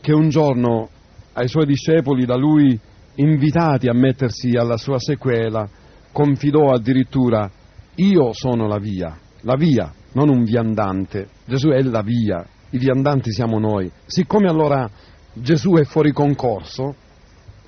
che 0.02 0.12
un 0.12 0.28
giorno 0.28 0.90
ai 1.34 1.48
suoi 1.48 1.66
discepoli 1.66 2.26
da 2.26 2.36
lui 2.36 2.80
invitati 3.16 3.88
a 3.88 3.94
mettersi 3.94 4.56
alla 4.56 4.78
sua 4.78 5.00
sequela, 5.00 5.68
confidò 6.12 6.72
addirittura 6.72 7.50
io 7.96 8.34
sono 8.34 8.68
la 8.68 8.80
via, 8.80 9.18
la 9.42 9.56
via, 9.56 9.92
non 10.14 10.30
un 10.30 10.44
viandante. 10.44 11.28
Gesù 11.46 11.70
è 11.70 11.82
la 11.82 12.02
via, 12.02 12.46
i 12.72 12.78
viandanti 12.78 13.32
siamo 13.32 13.60
noi. 13.60 13.90
Siccome 14.06 14.48
allora 14.48 14.90
Gesù 15.34 15.74
è 15.74 15.84
fuori 15.84 16.12
concorso, 16.12 16.96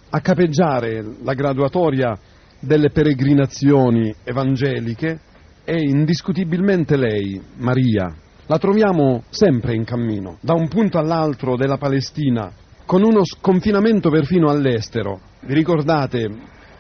a 0.10 0.20
capeggiare 0.20 1.04
la 1.24 1.34
graduatoria 1.34 2.18
delle 2.60 2.92
peregrinazioni 2.92 4.14
evangeliche 4.24 5.20
è 5.64 5.76
indiscutibilmente 5.76 6.96
lei, 6.96 7.42
Maria. 7.58 8.14
La 8.48 8.58
troviamo 8.58 9.24
sempre 9.30 9.74
in 9.74 9.86
cammino, 9.86 10.38
da 10.42 10.54
un 10.54 10.68
punto 10.68 10.98
all'altro 10.98 11.56
della 11.56 11.78
Palestina, 11.78 12.52
con 12.86 13.04
uno 13.04 13.24
sconfinamento 13.26 14.10
perfino 14.10 14.50
all'estero. 14.50 15.20
Vi 15.42 15.54
ricordate 15.54 16.30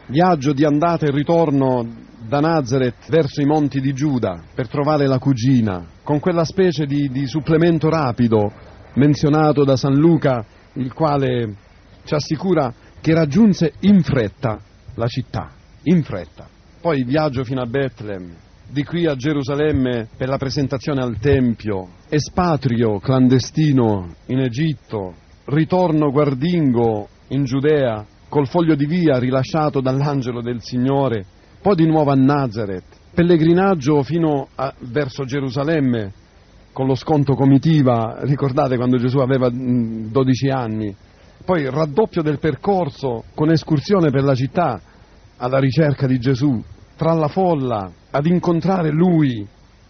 viaggio 0.07 0.53
di 0.53 0.65
andata 0.65 1.05
e 1.05 1.12
ritorno 1.12 2.01
da 2.27 2.39
Nazareth 2.39 3.10
verso 3.10 3.41
i 3.41 3.45
monti 3.45 3.79
di 3.79 3.93
Giuda 3.93 4.41
per 4.53 4.67
trovare 4.67 5.07
la 5.07 5.19
cugina, 5.19 5.86
con 6.03 6.19
quella 6.19 6.45
specie 6.45 6.86
di, 6.86 7.10
di 7.10 7.27
supplemento 7.27 7.89
rapido 7.89 8.51
menzionato 8.95 9.63
da 9.63 9.75
San 9.75 9.93
Luca, 9.93 10.45
il 10.74 10.93
quale 10.93 11.55
ci 12.03 12.13
assicura 12.13 12.74
che 13.01 13.13
raggiunse 13.13 13.74
in 13.81 14.01
fretta 14.01 14.60
la 14.95 15.07
città, 15.07 15.50
in 15.83 16.03
fretta. 16.03 16.48
Poi 16.79 17.03
viaggio 17.03 17.43
fino 17.43 17.62
a 17.62 17.65
Betlem, 17.65 18.33
di 18.69 18.83
qui 18.83 19.05
a 19.05 19.15
Gerusalemme 19.15 20.07
per 20.15 20.27
la 20.27 20.38
presentazione 20.38 21.01
al 21.01 21.17
Tempio, 21.19 21.89
espatrio 22.10 23.00
clandestino 23.00 24.13
in 24.27 24.39
Egitto, 24.39 25.15
ritorno 25.45 26.12
guardingo 26.12 27.07
in 27.29 27.43
Giudea 27.43 28.05
col 28.29 28.47
foglio 28.47 28.75
di 28.75 28.85
via 28.85 29.19
rilasciato 29.19 29.81
dall'angelo 29.81 30.41
del 30.41 30.62
Signore, 30.62 31.25
poi 31.62 31.75
di 31.75 31.85
nuovo 31.85 32.12
a 32.12 32.15
Nazareth, 32.15 32.85
pellegrinaggio 33.13 34.01
fino 34.03 34.47
a, 34.55 34.73
verso 34.79 35.23
Gerusalemme 35.23 36.13
con 36.71 36.88
lo 36.88 36.95
sconto 36.95 37.35
comitiva, 37.35 38.17
ricordate 38.21 38.77
quando 38.77 38.97
Gesù 38.97 39.19
aveva 39.19 39.50
12 39.50 40.50
anni, 40.50 40.95
poi 41.45 41.69
raddoppio 41.69 42.23
del 42.23 42.39
percorso 42.39 43.25
con 43.35 43.51
escursione 43.51 44.09
per 44.09 44.23
la 44.23 44.33
città 44.33 44.81
alla 45.38 45.59
ricerca 45.59 46.07
di 46.07 46.17
Gesù, 46.17 46.59
tra 46.95 47.13
la 47.13 47.27
folla, 47.27 47.91
ad 48.09 48.25
incontrare 48.25 48.89
lui, 48.89 49.45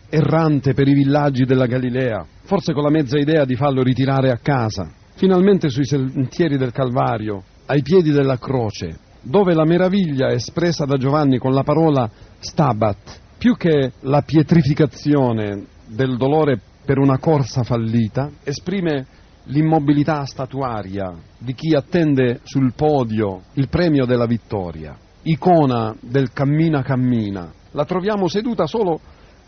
errante 0.09 0.73
per 0.73 0.87
i 0.87 0.93
villaggi 0.93 1.45
della 1.45 1.67
Galilea, 1.67 2.25
forse 2.41 2.73
con 2.73 2.83
la 2.83 2.89
mezza 2.89 3.17
idea 3.17 3.45
di 3.45 3.55
farlo 3.55 3.81
ritirare 3.81 4.31
a 4.31 4.39
casa 4.41 4.91
finalmente 5.15 5.69
sui 5.69 5.85
sentieri 5.85 6.57
del 6.57 6.71
Calvario, 6.71 7.43
ai 7.65 7.81
piedi 7.81 8.11
della 8.11 8.37
croce, 8.37 8.97
dove 9.21 9.53
la 9.53 9.65
meraviglia 9.65 10.31
espressa 10.31 10.85
da 10.85 10.97
Giovanni 10.97 11.37
con 11.37 11.53
la 11.53 11.63
parola 11.63 12.09
stabat, 12.39 13.19
più 13.37 13.55
che 13.55 13.93
la 14.01 14.21
pietrificazione 14.21 15.65
del 15.87 16.17
dolore 16.17 16.59
per 16.85 16.97
una 16.97 17.17
corsa 17.17 17.63
fallita, 17.63 18.29
esprime 18.43 19.05
l'immobilità 19.45 20.25
statuaria 20.25 21.13
di 21.37 21.53
chi 21.53 21.75
attende 21.75 22.39
sul 22.43 22.73
podio 22.73 23.43
il 23.53 23.67
premio 23.67 24.05
della 24.05 24.25
vittoria, 24.25 24.97
icona 25.23 25.95
del 25.99 26.31
cammina 26.31 26.81
cammina. 26.81 27.51
La 27.71 27.85
troviamo 27.85 28.27
seduta 28.27 28.65
solo 28.67 28.99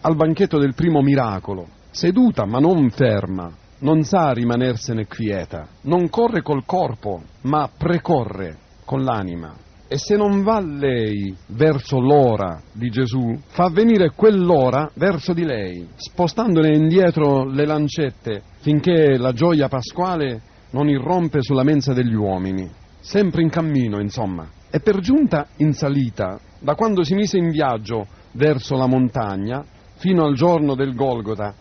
al 0.02 0.16
banchetto 0.16 0.58
del 0.58 0.74
primo 0.74 1.02
miracolo, 1.02 1.68
seduta 1.92 2.46
ma 2.46 2.60
non 2.60 2.90
ferma, 2.90 3.52
non 3.86 4.02
sa 4.02 4.32
rimanersene 4.32 5.06
quieta, 5.06 5.68
non 5.82 6.10
corre 6.10 6.42
col 6.42 6.66
corpo, 6.66 7.22
ma 7.42 7.70
precorre 7.70 8.58
con 8.84 9.04
l'anima. 9.04 9.54
E 9.88 10.00
se 10.00 10.16
non 10.16 10.42
va 10.42 10.60
lei 10.60 11.36
verso 11.50 12.00
l'ora 12.00 12.60
di 12.72 12.90
Gesù, 12.90 13.38
fa 13.46 13.70
venire 13.70 14.14
quell'ora 14.16 14.90
verso 14.96 15.34
di 15.34 15.46
lei, 15.46 15.88
spostandone 15.96 16.76
indietro 16.76 17.46
le 17.46 17.68
lancette 17.68 18.42
finché 18.62 19.18
la 19.20 19.34
gioia 19.34 19.68
pasquale 19.68 20.42
non 20.72 20.90
irrompe 20.90 21.44
sulla 21.44 21.64
mensa 21.64 21.94
degli 21.94 22.16
uomini. 22.16 22.68
Sempre 23.00 23.44
in 23.44 23.50
cammino, 23.50 24.00
insomma. 24.02 24.50
E 24.72 24.80
per 24.80 25.00
giunta 25.00 25.50
in 25.58 25.74
salita, 25.74 26.40
da 26.60 26.74
quando 26.74 27.04
si 27.04 27.14
mise 27.14 27.38
in 27.38 27.52
viaggio 27.52 28.08
verso 28.32 28.76
la 28.76 28.88
montagna, 28.88 29.64
fino 29.98 30.26
al 30.26 30.34
giorno 30.34 30.74
del 30.74 30.96
Golgota, 30.96 31.54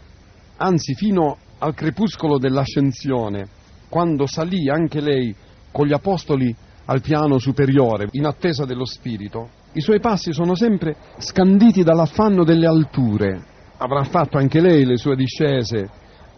anzi 0.57 0.95
fino 0.95 1.37
al 1.59 1.75
crepuscolo 1.75 2.39
dell'ascensione, 2.39 3.47
quando 3.89 4.27
salì 4.27 4.69
anche 4.69 5.01
lei 5.01 5.35
con 5.71 5.87
gli 5.87 5.93
apostoli 5.93 6.55
al 6.87 7.01
piano 7.01 7.39
superiore, 7.39 8.09
in 8.13 8.27
attesa 8.27 8.65
dello 8.65 8.85
Spirito, 8.85 9.49
i 9.73 9.81
suoi 9.81 10.01
passi 10.01 10.33
sono 10.33 10.55
sempre 10.55 10.97
scanditi 11.19 11.83
dall'affanno 11.83 12.45
delle 12.45 12.67
alture. 12.67 13.43
Avrà 13.79 14.05
fatto 14.05 14.39
anche 14.39 14.61
lei 14.61 14.85
le 14.85 14.97
sue 14.97 15.17
discese, 15.17 15.89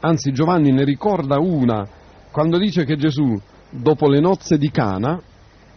anzi 0.01 0.33
Giovanni 0.33 0.73
ne 0.73 0.85
ricorda 0.85 1.39
una, 1.39 1.87
quando 2.31 2.59
dice 2.59 2.85
che 2.85 2.97
Gesù, 2.97 3.39
dopo 3.71 4.09
le 4.09 4.21
nozze 4.21 4.59
di 4.59 4.71
Cana, 4.71 5.21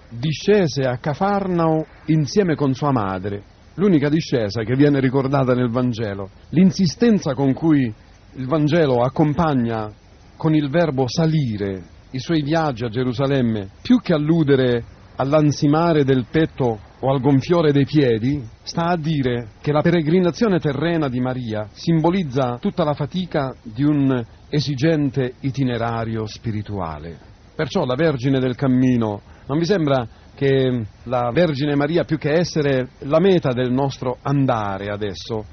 discese 0.09 0.81
a 0.83 0.97
Cafarnao 0.97 1.85
insieme 2.05 2.55
con 2.55 2.73
sua 2.73 2.91
madre, 2.91 3.43
l'unica 3.75 4.09
discesa 4.09 4.63
che 4.63 4.75
viene 4.75 4.99
ricordata 4.99 5.53
nel 5.53 5.69
Vangelo. 5.69 6.29
L'insistenza 6.49 7.33
con 7.33 7.53
cui 7.53 7.93
il 8.35 8.45
Vangelo 8.45 9.01
accompagna 9.01 9.91
con 10.37 10.53
il 10.53 10.69
verbo 10.69 11.05
salire 11.07 11.83
i 12.11 12.19
suoi 12.19 12.41
viaggi 12.41 12.83
a 12.85 12.89
Gerusalemme, 12.89 13.69
più 13.81 13.99
che 13.99 14.13
alludere 14.13 14.83
all'ansimare 15.15 16.03
del 16.03 16.25
petto 16.29 16.79
o 16.99 17.11
al 17.11 17.19
gonfiore 17.19 17.71
dei 17.71 17.85
piedi, 17.85 18.41
sta 18.63 18.85
a 18.85 18.97
dire 18.97 19.49
che 19.61 19.71
la 19.71 19.81
peregrinazione 19.81 20.59
terrena 20.59 21.07
di 21.07 21.19
Maria 21.19 21.67
simbolizza 21.71 22.57
tutta 22.59 22.83
la 22.83 22.93
fatica 22.93 23.55
di 23.61 23.83
un 23.83 24.23
esigente 24.49 25.33
itinerario 25.41 26.25
spirituale. 26.25 27.17
Perciò 27.55 27.85
la 27.85 27.95
Vergine 27.95 28.39
del 28.39 28.55
Cammino 28.55 29.21
non 29.47 29.59
vi 29.59 29.65
sembra 29.65 30.07
che 30.35 30.85
la 31.03 31.31
Vergine 31.31 31.75
Maria, 31.75 32.05
più 32.05 32.17
che 32.17 32.31
essere 32.31 32.89
la 32.99 33.19
meta 33.19 33.51
del 33.51 33.71
nostro 33.71 34.17
andare 34.21 34.87
adesso, 34.87 35.43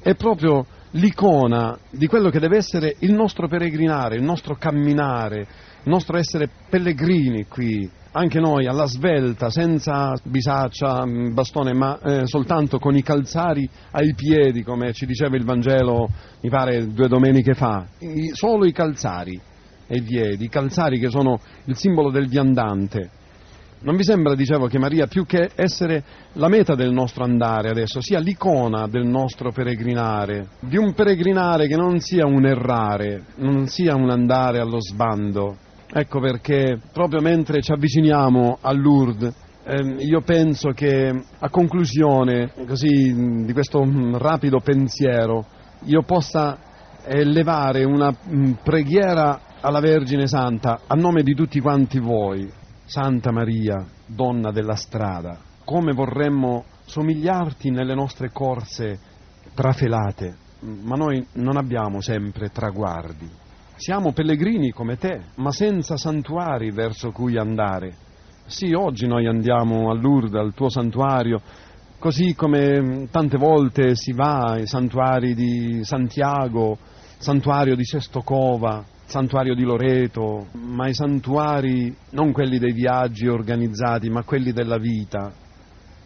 è 0.00 0.14
proprio 0.14 0.64
l'icona 0.92 1.78
di 1.90 2.06
quello 2.06 2.30
che 2.30 2.38
deve 2.38 2.56
essere 2.56 2.96
il 3.00 3.12
nostro 3.12 3.48
peregrinare, 3.48 4.16
il 4.16 4.22
nostro 4.22 4.56
camminare, 4.56 5.38
il 5.38 5.90
nostro 5.90 6.16
essere 6.16 6.48
pellegrini 6.68 7.46
qui, 7.46 7.88
anche 8.12 8.40
noi 8.40 8.66
alla 8.66 8.86
svelta, 8.86 9.50
senza 9.50 10.14
bisaccia, 10.22 11.04
mm, 11.04 11.34
bastone, 11.34 11.74
ma 11.74 11.98
eh, 12.00 12.26
soltanto 12.26 12.78
con 12.78 12.96
i 12.96 13.02
calzari 13.02 13.68
ai 13.90 14.14
piedi, 14.14 14.62
come 14.62 14.92
ci 14.92 15.04
diceva 15.04 15.36
il 15.36 15.44
Vangelo, 15.44 16.08
mi 16.40 16.48
pare 16.48 16.86
due 16.92 17.08
domeniche 17.08 17.54
fa, 17.54 17.86
I, 17.98 18.30
solo 18.32 18.64
i 18.64 18.72
calzari 18.72 19.38
ai 19.88 20.02
piedi, 20.02 20.44
i 20.44 20.48
calzari 20.48 20.98
che 20.98 21.10
sono 21.10 21.38
il 21.66 21.76
simbolo 21.76 22.10
del 22.10 22.26
viandante. 22.26 23.10
Non 23.86 23.94
vi 23.94 24.02
sembra, 24.02 24.34
dicevo, 24.34 24.66
che 24.66 24.80
Maria, 24.80 25.06
più 25.06 25.24
che 25.26 25.50
essere 25.54 26.02
la 26.32 26.48
meta 26.48 26.74
del 26.74 26.90
nostro 26.90 27.22
andare 27.22 27.70
adesso, 27.70 28.00
sia 28.00 28.18
l'icona 28.18 28.88
del 28.88 29.06
nostro 29.06 29.52
peregrinare, 29.52 30.48
di 30.58 30.76
un 30.76 30.92
peregrinare 30.92 31.68
che 31.68 31.76
non 31.76 32.00
sia 32.00 32.26
un 32.26 32.44
errare, 32.44 33.26
non 33.36 33.68
sia 33.68 33.94
un 33.94 34.10
andare 34.10 34.58
allo 34.58 34.80
sbando. 34.80 35.56
Ecco 35.88 36.18
perché 36.18 36.80
proprio 36.92 37.20
mentre 37.20 37.62
ci 37.62 37.70
avviciniamo 37.70 38.58
a 38.60 38.72
Lourdes, 38.72 39.32
ehm, 39.62 39.98
io 40.00 40.20
penso 40.22 40.70
che 40.70 41.22
a 41.38 41.48
conclusione 41.48 42.50
così, 42.66 43.44
di 43.44 43.52
questo 43.52 43.86
rapido 44.18 44.58
pensiero 44.58 45.46
io 45.84 46.02
possa 46.02 46.58
elevare 47.04 47.84
una 47.84 48.12
preghiera 48.64 49.42
alla 49.60 49.78
Vergine 49.78 50.26
Santa 50.26 50.80
a 50.88 50.96
nome 50.96 51.22
di 51.22 51.34
tutti 51.34 51.60
quanti 51.60 52.00
voi, 52.00 52.64
Santa 52.88 53.32
Maria, 53.32 53.84
donna 54.06 54.52
della 54.52 54.76
strada, 54.76 55.36
come 55.64 55.92
vorremmo 55.92 56.64
somigliarti 56.84 57.70
nelle 57.70 57.96
nostre 57.96 58.30
corse 58.30 58.96
trafelate, 59.54 60.36
ma 60.60 60.94
noi 60.94 61.26
non 61.32 61.56
abbiamo 61.56 62.00
sempre 62.00 62.50
traguardi. 62.50 63.28
Siamo 63.74 64.12
pellegrini 64.12 64.70
come 64.70 64.96
te, 64.98 65.20
ma 65.34 65.50
senza 65.50 65.96
santuari 65.96 66.70
verso 66.70 67.10
cui 67.10 67.36
andare. 67.36 67.92
Sì, 68.46 68.72
oggi 68.72 69.08
noi 69.08 69.26
andiamo 69.26 69.90
a 69.90 69.94
Lourdes, 69.94 70.40
al 70.40 70.54
tuo 70.54 70.70
santuario, 70.70 71.42
così 71.98 72.36
come 72.36 73.08
tante 73.10 73.36
volte 73.36 73.96
si 73.96 74.12
va 74.12 74.52
ai 74.52 74.66
santuari 74.68 75.34
di 75.34 75.80
Santiago, 75.82 76.78
santuario 77.18 77.74
di 77.74 77.84
Sestocova, 77.84 78.84
santuario 79.06 79.54
di 79.54 79.62
Loreto, 79.62 80.48
ma 80.52 80.88
i 80.88 80.94
santuari 80.94 81.94
non 82.10 82.32
quelli 82.32 82.58
dei 82.58 82.72
viaggi 82.72 83.28
organizzati, 83.28 84.10
ma 84.10 84.24
quelli 84.24 84.52
della 84.52 84.78
vita, 84.78 85.32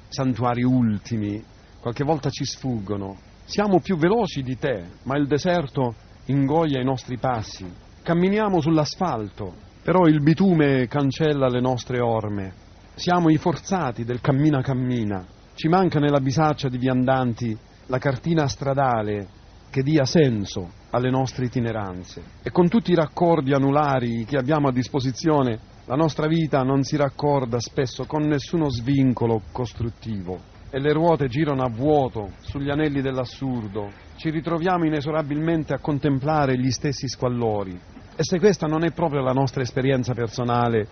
santuari 0.09 0.63
ultimi, 0.63 1.43
qualche 1.81 2.05
volta 2.05 2.29
ci 2.29 2.45
sfuggono. 2.45 3.17
Siamo 3.45 3.81
più 3.81 3.97
veloci 3.97 4.43
di 4.43 4.59
te, 4.59 4.85
ma 5.05 5.17
il 5.17 5.27
deserto 5.27 5.95
ingoia 6.27 6.81
i 6.81 6.85
nostri 6.85 7.17
passi. 7.17 7.67
Camminiamo 8.03 8.61
sull'asfalto, 8.61 9.55
però 9.83 10.07
il 10.07 10.21
bitume 10.23 10.87
cancella 10.87 11.49
le 11.49 11.61
nostre 11.61 12.01
orme. 12.01 12.53
Siamo 12.95 13.31
i 13.31 13.39
forzati 13.39 14.05
del 14.05 14.21
cammina 14.21 14.61
cammina. 14.61 15.27
Ci 15.55 15.69
manca 15.69 15.99
nella 15.99 16.21
bisaccia 16.21 16.69
di 16.69 16.77
viandanti 16.77 17.57
la 17.87 17.99
cartina 17.99 18.47
stradale 18.47 19.39
che 19.71 19.83
dia 19.83 20.05
senso 20.05 20.69
alle 20.91 21.11
nostre 21.11 21.47
itineranze. 21.47 22.23
E 22.43 22.51
con 22.51 22.69
tutti 22.69 22.91
i 22.91 22.97
raccordi 22.97 23.53
anulari 23.53 24.25
che 24.25 24.37
abbiamo 24.37 24.69
a 24.69 24.73
disposizione, 24.73 25.59
la 25.87 25.95
nostra 25.95 26.27
vita 26.27 26.63
non 26.63 26.83
si 26.83 26.97
raccorda 26.97 27.59
spesso 27.61 28.05
con 28.05 28.23
nessuno 28.23 28.69
svincolo 28.71 29.43
costruttivo 29.53 30.59
e 30.71 30.79
le 30.79 30.93
ruote 30.93 31.27
girano 31.27 31.63
a 31.63 31.69
vuoto 31.69 32.31
sugli 32.41 32.71
anelli 32.71 33.01
dell'assurdo. 33.01 33.91
Ci 34.17 34.31
ritroviamo 34.31 34.85
inesorabilmente 34.85 35.75
a 35.75 35.79
contemplare 35.79 36.59
gli 36.59 36.71
stessi 36.71 37.09
squallori. 37.09 37.73
E 38.15 38.23
se 38.23 38.39
questa 38.39 38.67
non 38.67 38.85
è 38.85 38.93
proprio 38.93 39.23
la 39.23 39.33
nostra 39.33 39.63
esperienza 39.63 40.15
personale, 40.15 40.87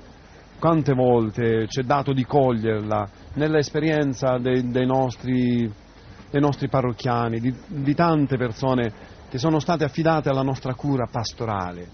quante 0.58 0.92
volte 0.94 1.68
ci 1.68 1.80
è 1.80 1.82
dato 1.84 2.12
di 2.12 2.24
coglierla 2.24 3.08
nell'esperienza 3.34 4.38
dei, 4.38 4.68
dei 4.68 4.86
nostri 4.86 5.70
dei 6.30 6.40
nostri 6.40 6.68
parrocchiani, 6.68 7.40
di, 7.40 7.54
di 7.66 7.94
tante 7.94 8.36
persone 8.36 9.16
che 9.28 9.38
sono 9.38 9.58
state 9.58 9.84
affidate 9.84 10.28
alla 10.28 10.42
nostra 10.42 10.74
cura 10.74 11.06
pastorale, 11.10 11.86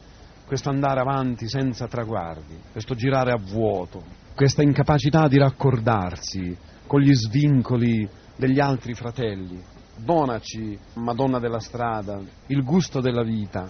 questo 0.47 0.69
andare 0.69 1.01
avanti 1.01 1.49
senza 1.49 1.87
traguardi, 1.87 2.59
questo 2.71 2.95
girare 2.95 3.33
a 3.33 3.39
vuoto, 3.39 4.03
questa 4.35 4.63
incapacità 4.63 5.27
di 5.27 5.39
raccordarsi 5.39 6.57
con 6.87 7.01
gli 7.01 7.15
svincoli 7.15 8.09
degli 8.37 8.61
altri 8.61 8.95
fratelli. 8.95 9.61
Donaci, 9.97 10.77
Madonna 10.95 11.39
della 11.39 11.61
strada, 11.61 12.21
il 12.49 12.63
gusto 12.65 13.01
della 13.01 13.23
vita, 13.23 13.69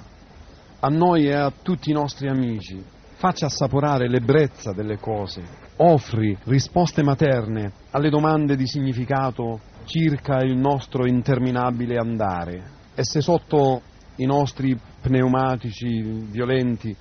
a 0.81 0.89
noi 0.89 1.27
e 1.27 1.35
a 1.35 1.53
tutti 1.63 1.91
i 1.91 1.95
nostri 1.95 2.29
amici, 2.29 2.83
faccia 3.15 3.47
assaporare 3.47 4.09
l'ebbrezza 4.09 4.73
delle 4.73 4.99
cose, 4.99 5.43
offri 5.77 6.37
risposte 6.45 7.03
materne 7.03 7.73
alle 7.91 8.11
domande 8.11 8.57
di 8.57 8.67
significato 8.67 9.61
circa 9.85 10.43
il 10.43 10.57
nostro 10.57 11.07
interminabile 11.07 11.97
andare 11.97 12.63
e 12.95 13.05
se 13.05 13.21
sotto 13.21 13.83
i 14.17 14.27
nostri 14.27 14.79
pneumatici 15.01 16.01
violenti, 16.31 16.95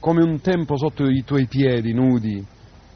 come 0.00 0.22
un 0.22 0.40
tempo 0.40 0.76
sotto 0.76 1.04
i 1.04 1.22
tuoi 1.24 1.46
piedi 1.46 1.92
nudi, 1.92 2.44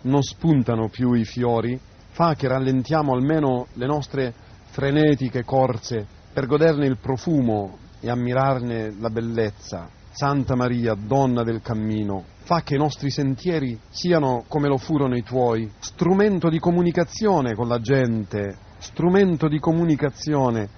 non 0.02 0.22
spuntano 0.22 0.88
più 0.88 1.12
i 1.12 1.24
fiori, 1.24 1.78
fa 2.10 2.34
che 2.34 2.48
rallentiamo 2.48 3.12
almeno 3.12 3.66
le 3.74 3.86
nostre 3.86 4.34
frenetiche 4.70 5.44
corse 5.44 6.06
per 6.32 6.46
goderne 6.46 6.86
il 6.86 6.98
profumo 6.98 7.78
e 8.00 8.10
ammirarne 8.10 8.94
la 8.98 9.10
bellezza. 9.10 9.88
Santa 10.12 10.56
Maria, 10.56 10.94
donna 10.94 11.44
del 11.44 11.60
cammino, 11.62 12.24
fa 12.42 12.62
che 12.62 12.74
i 12.74 12.78
nostri 12.78 13.10
sentieri 13.10 13.78
siano 13.90 14.44
come 14.48 14.66
lo 14.66 14.76
furono 14.76 15.16
i 15.16 15.22
tuoi, 15.22 15.70
strumento 15.78 16.48
di 16.48 16.58
comunicazione 16.58 17.54
con 17.54 17.68
la 17.68 17.78
gente, 17.78 18.58
strumento 18.80 19.46
di 19.46 19.58
comunicazione 19.58 20.68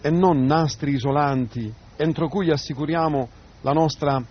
e 0.00 0.10
non 0.10 0.44
nastri 0.44 0.92
isolanti 0.92 1.72
entro 1.96 2.28
cui 2.28 2.50
assicuriamo 2.50 3.28
la 3.60 3.72
nostra 3.72 4.22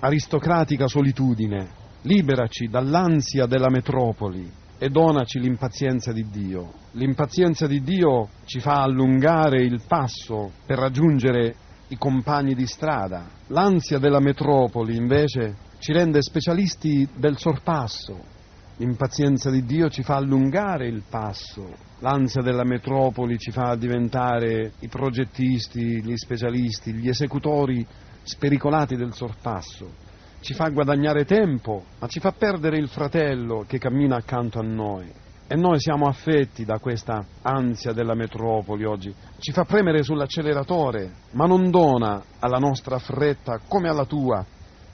aristocratica 0.00 0.88
solitudine. 0.88 1.76
Liberaci 2.02 2.68
dall'ansia 2.68 3.46
della 3.46 3.68
metropoli 3.68 4.50
e 4.78 4.88
donaci 4.88 5.40
l'impazienza 5.40 6.12
di 6.12 6.26
Dio. 6.30 6.72
L'impazienza 6.92 7.66
di 7.66 7.82
Dio 7.82 8.28
ci 8.44 8.60
fa 8.60 8.82
allungare 8.82 9.62
il 9.62 9.82
passo 9.86 10.52
per 10.64 10.78
raggiungere 10.78 11.54
i 11.88 11.98
compagni 11.98 12.54
di 12.54 12.66
strada. 12.66 13.26
L'ansia 13.48 13.98
della 13.98 14.20
metropoli 14.20 14.96
invece 14.96 15.56
ci 15.78 15.92
rende 15.92 16.22
specialisti 16.22 17.08
del 17.16 17.36
sorpasso. 17.36 18.36
L'impazienza 18.78 19.50
di 19.50 19.64
Dio 19.64 19.88
ci 19.90 20.02
fa 20.02 20.16
allungare 20.16 20.88
il 20.88 21.02
passo 21.08 21.86
l'ansia 22.00 22.42
della 22.42 22.64
metropoli 22.64 23.38
ci 23.38 23.50
fa 23.50 23.74
diventare 23.74 24.72
i 24.80 24.88
progettisti, 24.88 26.02
gli 26.02 26.16
specialisti, 26.16 26.92
gli 26.92 27.08
esecutori 27.08 27.84
spericolati 28.22 28.94
del 28.96 29.14
sorpasso, 29.14 30.06
ci 30.40 30.54
fa 30.54 30.68
guadagnare 30.68 31.24
tempo, 31.24 31.84
ma 31.98 32.06
ci 32.06 32.20
fa 32.20 32.32
perdere 32.32 32.78
il 32.78 32.88
fratello 32.88 33.64
che 33.66 33.78
cammina 33.78 34.16
accanto 34.16 34.58
a 34.58 34.62
noi. 34.62 35.10
E 35.50 35.56
noi 35.56 35.80
siamo 35.80 36.06
affetti 36.06 36.66
da 36.66 36.78
questa 36.78 37.24
ansia 37.40 37.92
della 37.92 38.14
metropoli 38.14 38.84
oggi. 38.84 39.12
Ci 39.38 39.50
fa 39.50 39.64
premere 39.64 40.02
sull'acceleratore, 40.02 41.10
ma 41.32 41.46
non 41.46 41.70
dona 41.70 42.22
alla 42.38 42.58
nostra 42.58 42.98
fretta, 42.98 43.58
come 43.66 43.88
alla 43.88 44.04
tua, 44.04 44.44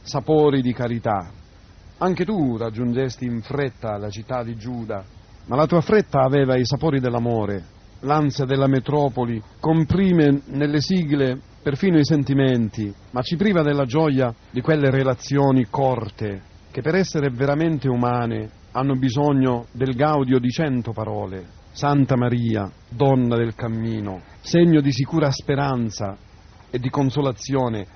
sapori 0.03 0.63
di 0.63 0.73
carità. 0.73 1.29
Anche 1.99 2.25
tu 2.25 2.57
raggiungesti 2.57 3.25
in 3.25 3.41
fretta 3.41 3.97
la 3.97 4.11
città 4.11 4.43
di 4.43 4.57
Giuda, 4.57 5.05
ma 5.47 5.57
la 5.57 5.67
tua 5.67 5.81
fretta 5.81 6.23
aveva 6.23 6.57
i 6.57 6.65
sapori 6.65 6.99
dell'amore, 6.99 7.63
l'ansia 8.01 8.45
della 8.45 8.67
metropoli 8.67 9.41
comprime 9.61 10.43
nelle 10.47 10.81
sigle 10.81 11.39
perfino 11.63 11.99
i 11.99 12.05
sentimenti, 12.05 12.93
ma 13.13 13.23
ci 13.23 13.37
priva 13.37 13.63
della 13.63 13.85
gioia 13.85 14.35
di 14.51 14.61
quelle 14.61 14.91
relazioni 14.91 15.67
corte 15.71 16.53
che 16.71 16.83
per 16.83 16.97
essere 16.97 17.31
veramente 17.31 17.89
umane 17.89 18.51
hanno 18.73 18.97
bisogno 18.97 19.67
del 19.71 19.95
gaudio 19.95 20.41
di 20.41 20.51
cento 20.51 20.93
parole. 20.93 21.63
Santa 21.71 22.17
Maria, 22.17 22.71
donna 22.89 23.37
del 23.37 23.55
cammino, 23.55 24.21
segno 24.41 24.81
di 24.81 24.93
sicura 24.93 25.31
speranza 25.31 26.17
e 26.71 26.79
di 26.79 26.91
consolazione 26.91 27.87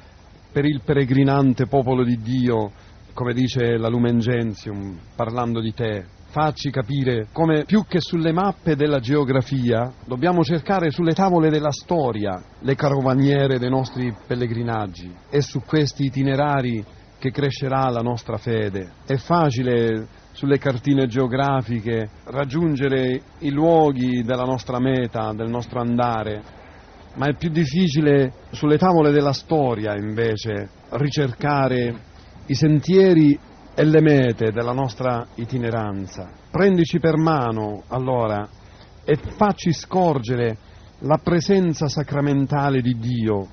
per 0.51 0.65
il 0.65 0.81
peregrinante 0.85 1.67
popolo 1.67 2.05
di 2.05 2.17
Dio, 2.23 2.71
come 3.19 3.35
dice 3.35 3.77
la 3.79 3.89
Lumen 3.89 4.21
Gentium, 4.21 4.97
parlando 5.17 5.61
di 5.61 5.75
te, 5.75 6.05
farci 6.27 6.71
capire 6.71 7.27
come 7.33 7.65
più 7.65 7.85
che 7.85 8.01
sulle 8.01 8.31
mappe 8.31 8.77
della 8.77 9.01
geografia 9.01 9.93
dobbiamo 10.07 10.45
cercare 10.45 10.93
sulle 10.93 11.15
tavole 11.15 11.51
della 11.51 11.73
storia 11.73 12.41
le 12.61 12.75
carovaniere 12.77 13.59
dei 13.59 13.71
nostri 13.71 14.15
pellegrinaggi 14.25 15.13
e 15.31 15.43
su 15.43 15.63
questi 15.67 16.05
itinerari 16.05 16.85
che 17.19 17.33
crescerà 17.33 17.91
la 17.91 18.03
nostra 18.03 18.37
fede. 18.37 18.93
È 19.05 19.17
facile 19.17 20.07
sulle 20.31 20.59
cartine 20.59 21.09
geografiche 21.09 22.09
raggiungere 22.27 23.21
i 23.41 23.51
luoghi 23.51 24.23
della 24.23 24.45
nostra 24.45 24.79
meta, 24.79 25.33
del 25.33 25.49
nostro 25.49 25.81
andare, 25.81 26.41
ma 27.15 27.27
è 27.27 27.35
più 27.35 27.51
difficile 27.51 28.33
sulle 28.53 28.79
tavole 28.79 29.11
della 29.11 29.33
storia 29.33 29.97
invece 29.97 30.69
ricercare 30.91 32.07
i 32.49 32.55
sentieri 32.55 33.39
e 33.75 33.85
le 33.85 34.01
mete 34.01 34.53
della 34.53 34.73
nostra 34.73 35.27
itineranza. 35.35 36.31
Prendici 36.51 36.99
per 36.99 37.17
mano 37.17 37.83
allora 37.89 38.49
e 39.05 39.17
facci 39.17 39.73
scorgere 39.73 40.57
la 41.01 41.19
presenza 41.23 41.89
sacramentale 41.89 42.81
di 42.81 42.99
Dio 42.99 43.49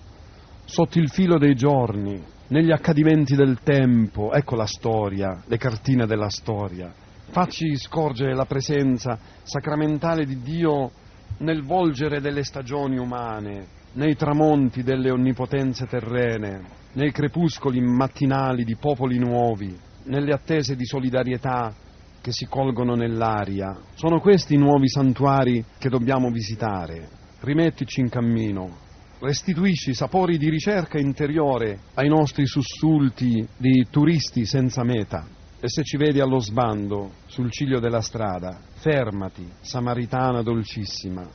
sotto 0.64 0.98
il 0.98 1.10
filo 1.10 1.38
dei 1.38 1.56
giorni, 1.56 2.24
negli 2.48 2.72
accadimenti 2.72 3.36
del 3.36 3.60
tempo, 3.64 4.32
ecco 4.32 4.56
la 4.56 4.66
storia, 4.66 5.44
le 5.46 5.58
cartine 5.58 6.06
della 6.06 6.30
storia. 6.30 6.92
Facci 7.30 7.76
scorgere 7.76 8.34
la 8.34 8.46
presenza 8.46 9.20
sacramentale 9.44 10.26
di 10.26 10.42
Dio 10.42 10.92
nel 11.40 11.64
volgere 11.64 12.22
delle 12.22 12.44
stagioni 12.44 12.98
umane, 12.98 13.68
nei 13.94 14.16
tramonti 14.16 14.84
delle 14.84 15.12
onnipotenze 15.12 15.86
terrene, 15.86 16.84
nei 16.96 17.12
crepuscoli 17.12 17.82
mattinali 17.82 18.64
di 18.64 18.76
popoli 18.78 19.18
nuovi, 19.18 19.78
nelle 20.06 20.32
attese 20.32 20.76
di 20.76 20.86
solidarietà 20.86 21.74
che 22.22 22.32
si 22.32 22.46
colgono 22.46 22.96
nell'aria. 22.96 23.78
Sono 23.96 24.20
questi 24.20 24.56
i 24.56 24.58
nuovi 24.58 24.88
santuari 24.88 25.64
che 25.78 25.90
dobbiamo 25.90 26.30
visitare. 26.30 27.08
Rimettici 27.42 28.00
in 28.00 28.10
cammino, 28.10 28.78
restituisci 29.20 29.94
sapori 29.94 30.38
di 30.38 30.50
ricerca 30.50 30.98
interiore 30.98 31.80
ai 31.96 32.08
nostri 32.08 32.46
sussulti 32.48 33.46
di 33.58 33.86
turisti 33.90 34.46
senza 34.46 34.84
meta. 34.84 35.28
E 35.60 35.68
se 35.68 35.84
ci 35.84 35.98
vedi 35.98 36.22
allo 36.22 36.40
sbando, 36.40 37.12
sul 37.26 37.52
ciglio 37.52 37.80
della 37.80 38.02
strada, 38.02 38.60
fermati, 38.76 39.48
samaritana 39.60 40.42
dolcissima, 40.42 41.28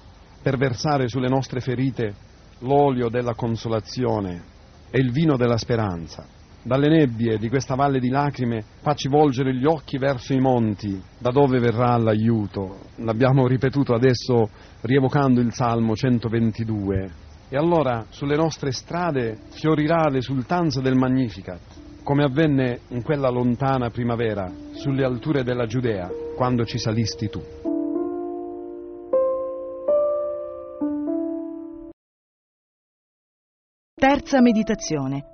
per 0.43 0.57
versare 0.57 1.09
sulle 1.09 1.29
nostre 1.29 1.61
ferite 1.61 2.15
l'olio 2.61 3.09
della 3.11 3.35
consolazione 3.35 4.59
e 4.91 4.99
il 4.99 5.13
vino 5.13 5.37
della 5.37 5.57
speranza. 5.57 6.27
Dalle 6.63 6.89
nebbie 6.89 7.39
di 7.39 7.49
questa 7.49 7.75
valle 7.75 8.01
di 8.01 8.11
lacrime 8.11 8.63
facci 8.83 9.09
volgere 9.09 9.55
gli 9.55 9.65
occhi 9.65 9.97
verso 9.97 10.35
i 10.35 10.41
monti, 10.41 11.01
da 11.19 11.31
dove 11.31 11.59
verrà 11.59 11.97
l'aiuto. 11.97 12.81
L'abbiamo 12.97 13.47
ripetuto 13.47 13.95
adesso 13.95 14.51
rievocando 14.83 15.41
il 15.41 15.55
Salmo 15.55 15.95
122. 15.95 17.11
E 17.49 17.57
allora 17.57 18.05
sulle 18.11 18.37
nostre 18.37 18.73
strade 18.73 19.39
fiorirà 19.53 20.09
l'esultanza 20.11 20.83
del 20.83 20.97
Magnificat, 20.97 21.61
come 22.05 22.25
avvenne 22.25 22.81
in 22.89 23.03
quella 23.03 23.31
lontana 23.31 23.89
primavera 23.89 24.53
sulle 24.73 25.05
alture 25.05 25.43
della 25.43 25.65
Giudea, 25.65 26.11
quando 26.37 26.65
ci 26.67 26.79
salisti 26.79 27.31
tu. 27.31 27.70
Terza 34.01 34.41
meditazione. 34.41 35.25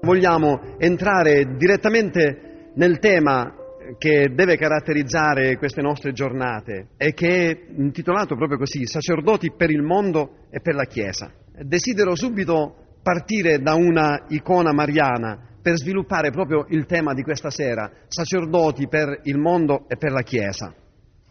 Vogliamo 0.00 0.78
entrare 0.78 1.54
direttamente 1.58 2.70
nel 2.76 2.98
tema 2.98 3.54
che 3.98 4.32
deve 4.34 4.56
caratterizzare 4.56 5.58
queste 5.58 5.82
nostre 5.82 6.12
giornate 6.12 6.92
e 6.96 7.12
che 7.12 7.50
è 7.50 7.58
intitolato 7.76 8.36
proprio 8.36 8.56
così, 8.56 8.86
Sacerdoti 8.86 9.52
per 9.54 9.68
il 9.68 9.82
mondo 9.82 10.46
e 10.48 10.62
per 10.62 10.74
la 10.74 10.84
Chiesa. 10.84 11.30
Desidero 11.60 12.16
subito 12.16 12.96
partire 13.02 13.58
da 13.58 13.74
una 13.74 14.24
icona 14.28 14.72
mariana 14.72 15.58
per 15.60 15.76
sviluppare 15.76 16.30
proprio 16.30 16.64
il 16.70 16.86
tema 16.86 17.12
di 17.12 17.22
questa 17.22 17.50
sera, 17.50 17.90
sacerdoti 18.08 18.88
per 18.88 19.20
il 19.24 19.36
mondo 19.36 19.84
e 19.88 19.98
per 19.98 20.12
la 20.12 20.22
Chiesa. 20.22 20.74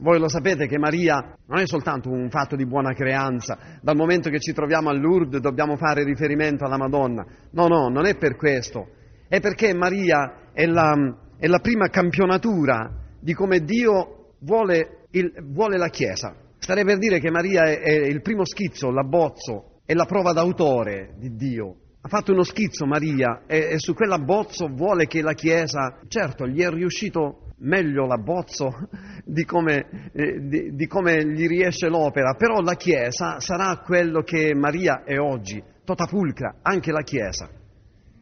Voi 0.02 0.18
lo 0.18 0.30
sapete 0.30 0.66
che 0.66 0.78
Maria 0.78 1.36
non 1.48 1.60
è 1.60 1.68
soltanto 1.68 2.10
un 2.10 2.30
fatto 2.30 2.56
di 2.56 2.66
buona 2.66 2.94
creanza, 2.94 3.80
dal 3.82 3.98
momento 3.98 4.30
che 4.30 4.40
ci 4.40 4.54
troviamo 4.54 4.90
a 4.90 4.94
Lourdes 4.94 5.42
dobbiamo 5.42 5.76
fare 5.76 6.06
riferimento 6.06 6.64
alla 6.64 6.78
Madonna. 6.78 7.26
No, 7.52 7.68
no, 7.68 7.90
non 7.90 8.06
è 8.06 8.16
per 8.16 8.38
questo, 8.38 8.92
è 9.28 9.42
perché 9.42 9.74
Maria 9.74 10.52
è 10.54 10.66
la, 10.66 10.94
è 11.38 11.48
la 11.48 11.60
prima 11.60 11.90
campionatura 11.90 12.90
di 13.20 13.34
come 13.34 13.60
Dio 13.60 14.36
vuole, 14.40 15.08
il, 15.12 15.34
vuole 15.52 15.78
la 15.78 15.90
Chiesa. 15.90 16.34
Starei 16.58 16.86
per 16.86 16.98
dire 16.98 17.20
che 17.20 17.30
Maria 17.30 17.64
è, 17.64 17.80
è 17.82 18.08
il 18.08 18.22
primo 18.22 18.46
schizzo, 18.46 18.92
l'abbozzo, 18.92 19.82
è 19.86 19.94
la 19.94 20.06
prova 20.06 20.32
d'autore 20.32 21.16
di 21.18 21.36
Dio. 21.36 21.76
Ha 22.00 22.08
fatto 22.08 22.32
uno 22.32 22.44
schizzo 22.44 22.86
Maria 22.86 23.42
e, 23.46 23.72
e 23.72 23.80
su 23.80 23.94
quell'abbozzo 23.94 24.68
vuole 24.68 25.08
che 25.08 25.22
la 25.22 25.34
Chiesa, 25.34 26.00
certo, 26.08 26.48
gli 26.48 26.62
è 26.62 26.70
riuscito 26.70 27.49
meglio 27.60 28.06
l'abbozzo 28.06 28.90
di 29.26 29.44
come, 29.46 30.12
eh, 30.14 30.40
di, 30.48 30.76
di 30.76 30.88
come, 30.88 31.26
gli 31.26 31.48
riesce 31.48 31.88
l'opera, 31.88 32.34
però 32.36 32.62
la 32.62 32.76
Chiesa 32.76 33.40
sarà 33.40 33.82
quello 33.86 34.22
che 34.22 34.54
Maria 34.56 35.04
è 35.04 35.18
oggi, 35.18 35.62
tota 35.84 36.06
pulcra, 36.06 36.58
anche 36.62 36.92
la 36.92 37.02
Chiesa. 37.02 37.50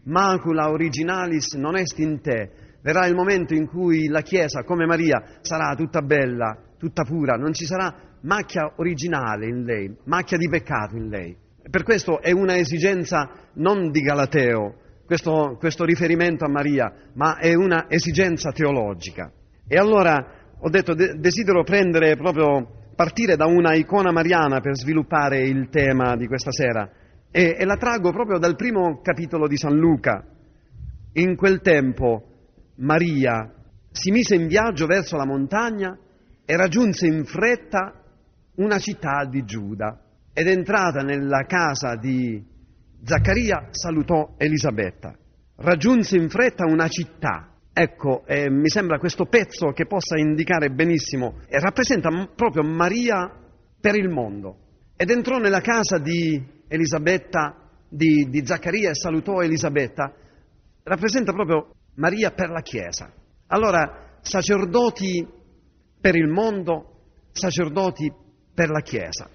Macula 0.04 0.70
originalis 0.70 1.54
non 1.54 1.76
est 1.76 2.00
in 2.00 2.22
te, 2.22 2.52
verrà 2.82 3.06
il 3.08 3.16
momento 3.16 3.54
in 3.54 3.68
cui 3.68 4.08
la 4.08 4.22
Chiesa, 4.22 4.64
come 4.64 4.86
Maria, 4.86 5.22
sarà 5.42 5.76
tutta 5.76 6.02
bella, 6.02 6.58
tutta 6.78 7.04
pura, 7.04 7.36
non 7.36 7.54
ci 7.54 7.66
sarà 7.66 7.94
macchia 8.22 8.74
originale 8.78 9.48
in 9.48 9.64
lei, 9.64 9.96
macchia 10.06 10.38
di 10.38 10.48
peccato 10.50 10.96
in 10.96 11.10
lei. 11.10 11.36
Per 11.70 11.84
questo 11.84 12.22
è 12.22 12.32
una 12.32 12.58
esigenza 12.58 13.30
non 13.56 13.92
di 13.92 14.00
Galateo, 14.00 14.86
questo, 15.08 15.56
questo 15.58 15.86
riferimento 15.86 16.44
a 16.44 16.50
Maria, 16.50 16.94
ma 17.14 17.38
è 17.38 17.54
una 17.54 17.86
esigenza 17.88 18.52
teologica. 18.52 19.32
E 19.66 19.78
allora 19.78 20.54
ho 20.60 20.70
detto, 20.70 20.94
de- 20.94 21.14
desidero 21.18 21.64
prendere 21.64 22.18
proprio, 22.18 22.92
partire 22.94 23.38
da 23.38 23.46
una 23.46 23.74
icona 23.74 24.12
mariana 24.12 24.60
per 24.60 24.76
sviluppare 24.76 25.48
il 25.48 25.70
tema 25.70 26.18
di 26.18 26.28
questa 26.28 26.52
sera 26.52 26.90
e, 27.32 27.56
e 27.58 27.66
la 27.66 27.78
traggo 27.78 28.12
proprio 28.12 28.38
dal 28.38 28.58
primo 28.58 29.00
capitolo 29.02 29.48
di 29.48 29.56
San 29.56 29.78
Luca. 29.78 30.26
In 31.14 31.36
quel 31.38 31.62
tempo 31.62 32.24
Maria 32.76 33.50
si 33.90 34.12
mise 34.12 34.36
in 34.36 34.48
viaggio 34.48 34.88
verso 34.88 35.16
la 35.16 35.26
montagna 35.26 35.98
e 36.46 36.56
raggiunse 36.58 37.08
in 37.08 37.24
fretta 37.24 38.04
una 38.56 38.78
città 38.78 39.26
di 39.26 39.46
Giuda 39.46 40.00
ed 40.34 40.48
entrata 40.48 41.02
nella 41.02 41.46
casa 41.46 41.96
di 41.96 42.44
Zaccaria 43.04 43.68
salutò 43.72 44.36
Elisabetta. 44.38 45.16
Raggiunse 45.56 46.18
in 46.18 46.30
fretta 46.30 46.66
una 46.66 46.88
città. 46.88 47.54
Ecco, 47.74 48.26
eh, 48.26 48.50
mi 48.50 48.70
sembra 48.70 48.98
questo 48.98 49.26
pezzo 49.26 49.68
che 49.68 49.86
possa 49.86 50.18
indicare 50.18 50.70
benissimo 50.70 51.42
e 51.48 51.60
rappresenta 51.60 52.10
proprio 52.36 52.64
Maria 52.64 53.32
per 53.80 53.96
il 53.96 54.10
mondo. 54.10 54.58
Ed 54.96 55.12
entrò 55.12 55.38
nella 55.38 55.62
casa 55.62 56.00
di 56.00 56.44
Elisabetta, 56.68 57.70
di, 57.88 58.28
di 58.30 58.46
Zaccaria 58.46 58.90
e 58.90 58.96
salutò 58.96 59.42
Elisabetta. 59.42 60.12
Rappresenta 60.84 61.34
proprio 61.34 61.72
Maria 61.96 62.32
per 62.32 62.50
la 62.50 62.62
Chiesa. 62.62 63.12
Allora, 63.48 64.18
sacerdoti 64.22 65.26
per 66.02 66.16
il 66.16 66.28
mondo, 66.28 67.02
sacerdoti 67.32 68.12
per 68.54 68.70
la 68.70 68.82
Chiesa. 68.82 69.30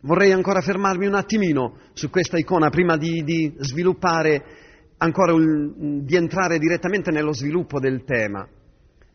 Vorrei 0.00 0.30
ancora 0.30 0.60
fermarmi 0.60 1.06
un 1.06 1.14
attimino 1.14 1.78
su 1.92 2.08
questa 2.08 2.38
icona 2.38 2.70
prima 2.70 2.96
di, 2.96 3.24
di 3.24 3.52
sviluppare 3.58 4.44
ancora 4.98 5.32
un, 5.32 6.04
di 6.04 6.14
entrare 6.14 6.58
direttamente 6.58 7.10
nello 7.10 7.32
sviluppo 7.32 7.80
del 7.80 8.04
tema. 8.04 8.46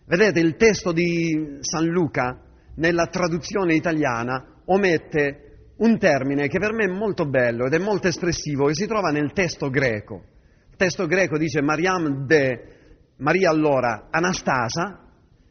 Vedete, 0.06 0.41
il 0.41 0.58
testo 0.58 0.91
di 0.91 1.58
San 1.62 1.86
Luca 1.86 2.38
nella 2.76 3.08
traduzione 3.08 3.76
italiana 3.76 4.62
omette 4.65 5.72
un 5.78 5.98
termine 5.98 6.50
che 6.50 6.60
per 6.60 6.74
me 6.74 6.86
è 6.86 6.91
molto 6.91 7.28
bello 7.28 7.65
ed 7.65 7.74
è 7.74 7.80
molto 7.80 8.08
espressivo 8.08 8.69
e 8.69 8.76
si 8.76 8.86
trova 8.86 9.10
nel 9.10 9.32
testo 9.32 9.69
greco. 9.69 10.24
Il 10.69 10.76
testo 10.76 11.06
greco 11.08 11.38
dice 11.38 11.62
Mariam 11.62 12.26
de 12.26 12.72
Maria 13.17 13.50
allora, 13.52 14.08
Anastasa, 14.10 15.00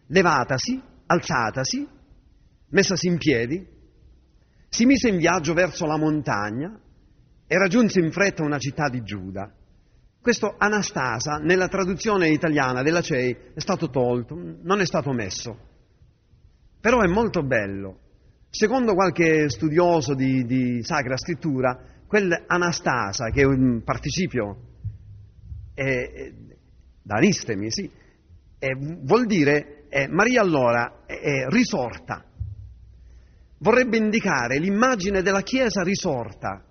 levatasi, 0.09 0.83
alzatasi, 1.07 1.89
messasi 2.69 3.07
in 3.07 3.17
piedi, 3.17 3.67
si 4.75 4.87
mise 4.87 5.11
in 5.11 5.19
viaggio 5.19 5.53
verso 5.53 5.85
la 5.85 5.99
montagna 5.99 6.75
e 7.47 7.59
raggiunse 7.59 8.01
in 8.01 8.11
fretta 8.11 8.43
una 8.43 8.57
città 8.57 8.89
di 8.89 9.03
Giuda. 9.03 9.53
Questo 10.19 10.55
Anastasa 10.57 11.37
nella 11.37 11.69
traduzione 11.69 12.31
italiana 12.31 12.81
della 12.81 13.03
CEI 13.03 13.37
è 13.53 13.61
stato 13.61 13.91
tolto, 13.91 14.35
non 14.63 14.81
è 14.81 14.87
stato 14.87 15.13
messo. 15.13 15.59
Però 16.81 17.01
è 17.01 17.07
molto 17.07 17.43
bello. 17.43 17.99
Secondo 18.49 18.95
qualche 18.95 19.51
studioso 19.51 20.15
di, 20.15 20.47
di 20.47 20.83
Sacra 20.83 21.19
Scrittura, 21.19 21.79
quell'Anastasa, 22.07 23.29
che 23.29 23.43
è 23.43 23.45
un 23.45 23.83
participio 23.85 24.57
è, 25.75 26.33
da 27.03 27.17
anistemi, 27.17 27.71
sì, 27.71 27.91
è, 28.59 28.69
vuol 28.75 29.27
dire 29.27 29.85
è, 29.91 30.07
Maria 30.07 30.41
allora 30.41 31.05
è, 31.05 31.45
risorta. 31.49 32.25
Vorrebbe 33.63 33.97
indicare 33.97 34.59
l'immagine 34.59 35.23
della 35.23 35.43
Chiesa 35.43 35.83
risorta, 35.83 36.65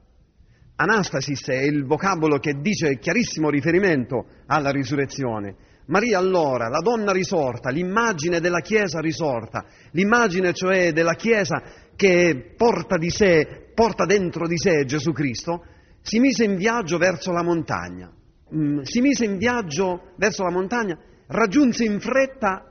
Anastasis 0.75 1.47
è 1.47 1.61
il 1.61 1.85
vocabolo 1.85 2.37
che 2.37 2.59
dice 2.59 2.99
chiarissimo 2.99 3.49
riferimento 3.49 4.25
alla 4.47 4.71
risurrezione. 4.71 5.55
Maria 5.85 6.17
allora, 6.17 6.67
la 6.67 6.79
donna 6.79 7.13
risorta, 7.13 7.69
l'immagine 7.69 8.41
della 8.41 8.59
Chiesa 8.59 8.99
risorta, 8.99 9.63
l'immagine 9.91 10.51
cioè 10.51 10.91
della 10.91 11.13
Chiesa 11.13 11.63
che 11.95 12.55
porta 12.57 12.97
di 12.97 13.09
sé, 13.09 13.71
porta 13.73 14.03
dentro 14.05 14.45
di 14.45 14.57
sé 14.57 14.83
Gesù 14.83 15.13
Cristo, 15.13 15.63
si 16.01 16.19
mise 16.19 16.43
in 16.43 16.57
viaggio 16.57 16.97
verso 16.97 17.31
la 17.31 17.41
montagna. 17.41 18.11
Mm, 18.53 18.81
si 18.81 18.99
mise 18.99 19.23
in 19.23 19.37
viaggio 19.37 20.11
verso 20.17 20.43
la 20.43 20.51
montagna, 20.51 20.99
raggiunse 21.27 21.85
in 21.85 22.01
fretta 22.01 22.69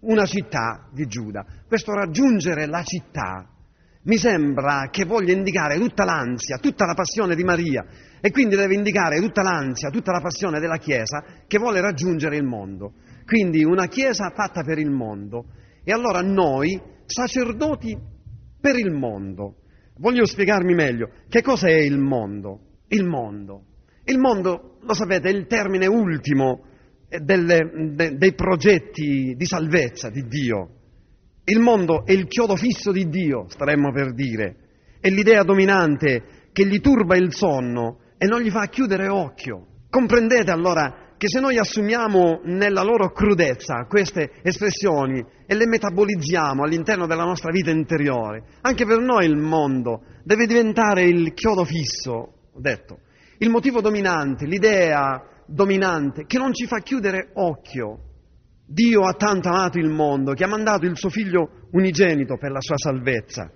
una 0.00 0.26
città 0.26 0.90
di 0.92 1.06
Giuda. 1.06 1.46
Questo 1.66 1.94
raggiungere 1.94 2.66
la 2.66 2.82
città 2.82 3.46
mi 4.04 4.16
sembra 4.16 4.88
che 4.90 5.04
voglia 5.04 5.32
indicare 5.32 5.78
tutta 5.78 6.04
l'ansia, 6.04 6.58
tutta 6.58 6.84
la 6.86 6.94
passione 6.94 7.36
di 7.36 7.44
Maria 7.44 7.84
e 8.20 8.30
quindi 8.30 8.56
deve 8.56 8.74
indicare 8.74 9.20
tutta 9.20 9.42
l'ansia, 9.42 9.90
tutta 9.90 10.12
la 10.12 10.20
passione 10.20 10.58
della 10.58 10.78
Chiesa 10.78 11.24
che 11.46 11.58
vuole 11.58 11.80
raggiungere 11.80 12.36
il 12.36 12.44
mondo. 12.44 12.94
Quindi 13.24 13.64
una 13.64 13.86
Chiesa 13.86 14.32
fatta 14.34 14.62
per 14.62 14.78
il 14.78 14.90
mondo. 14.90 15.46
E 15.84 15.92
allora 15.92 16.20
noi, 16.20 16.80
sacerdoti 17.06 17.96
per 18.60 18.76
il 18.76 18.92
mondo, 18.92 19.56
voglio 19.98 20.24
spiegarmi 20.24 20.74
meglio, 20.74 21.10
che 21.28 21.42
cosa 21.42 21.68
è 21.68 21.78
il 21.78 21.98
mondo? 21.98 22.60
Il 22.88 23.04
mondo. 23.04 23.66
Il 24.04 24.18
mondo, 24.18 24.78
lo 24.82 24.94
sapete, 24.94 25.28
è 25.28 25.32
il 25.32 25.46
termine 25.46 25.86
ultimo 25.86 26.64
delle, 27.08 27.70
de, 27.94 28.16
dei 28.16 28.34
progetti 28.34 29.34
di 29.36 29.46
salvezza 29.46 30.10
di 30.10 30.26
Dio. 30.26 30.81
Il 31.44 31.58
mondo 31.58 32.06
è 32.06 32.12
il 32.12 32.28
chiodo 32.28 32.54
fisso 32.54 32.92
di 32.92 33.08
Dio, 33.08 33.46
staremmo 33.48 33.90
per 33.90 34.14
dire, 34.14 34.56
è 35.00 35.08
l'idea 35.08 35.42
dominante 35.42 36.50
che 36.52 36.64
gli 36.64 36.78
turba 36.78 37.16
il 37.16 37.34
sonno 37.34 37.98
e 38.16 38.26
non 38.26 38.40
gli 38.40 38.50
fa 38.50 38.66
chiudere 38.66 39.08
occhio. 39.08 39.66
Comprendete 39.90 40.52
allora 40.52 41.14
che 41.16 41.28
se 41.28 41.40
noi 41.40 41.58
assumiamo 41.58 42.42
nella 42.44 42.84
loro 42.84 43.10
crudezza 43.10 43.86
queste 43.88 44.30
espressioni 44.42 45.24
e 45.44 45.54
le 45.56 45.66
metabolizziamo 45.66 46.62
all'interno 46.62 47.08
della 47.08 47.24
nostra 47.24 47.50
vita 47.50 47.72
interiore, 47.72 48.44
anche 48.60 48.86
per 48.86 49.00
noi 49.00 49.26
il 49.26 49.36
mondo 49.36 50.02
deve 50.22 50.46
diventare 50.46 51.02
il 51.02 51.32
chiodo 51.32 51.64
fisso, 51.64 52.12
ho 52.52 52.60
detto, 52.60 53.00
il 53.38 53.50
motivo 53.50 53.80
dominante, 53.80 54.46
l'idea 54.46 55.20
dominante 55.46 56.24
che 56.24 56.38
non 56.38 56.52
ci 56.52 56.66
fa 56.66 56.78
chiudere 56.78 57.30
occhio 57.34 58.11
Dio 58.72 59.02
ha 59.02 59.12
tanto 59.12 59.50
amato 59.50 59.78
il 59.78 59.90
mondo 59.90 60.32
che 60.32 60.44
ha 60.44 60.48
mandato 60.48 60.86
il 60.86 60.96
suo 60.96 61.10
figlio 61.10 61.68
unigenito 61.72 62.38
per 62.38 62.52
la 62.52 62.60
sua 62.60 62.78
salvezza. 62.78 63.52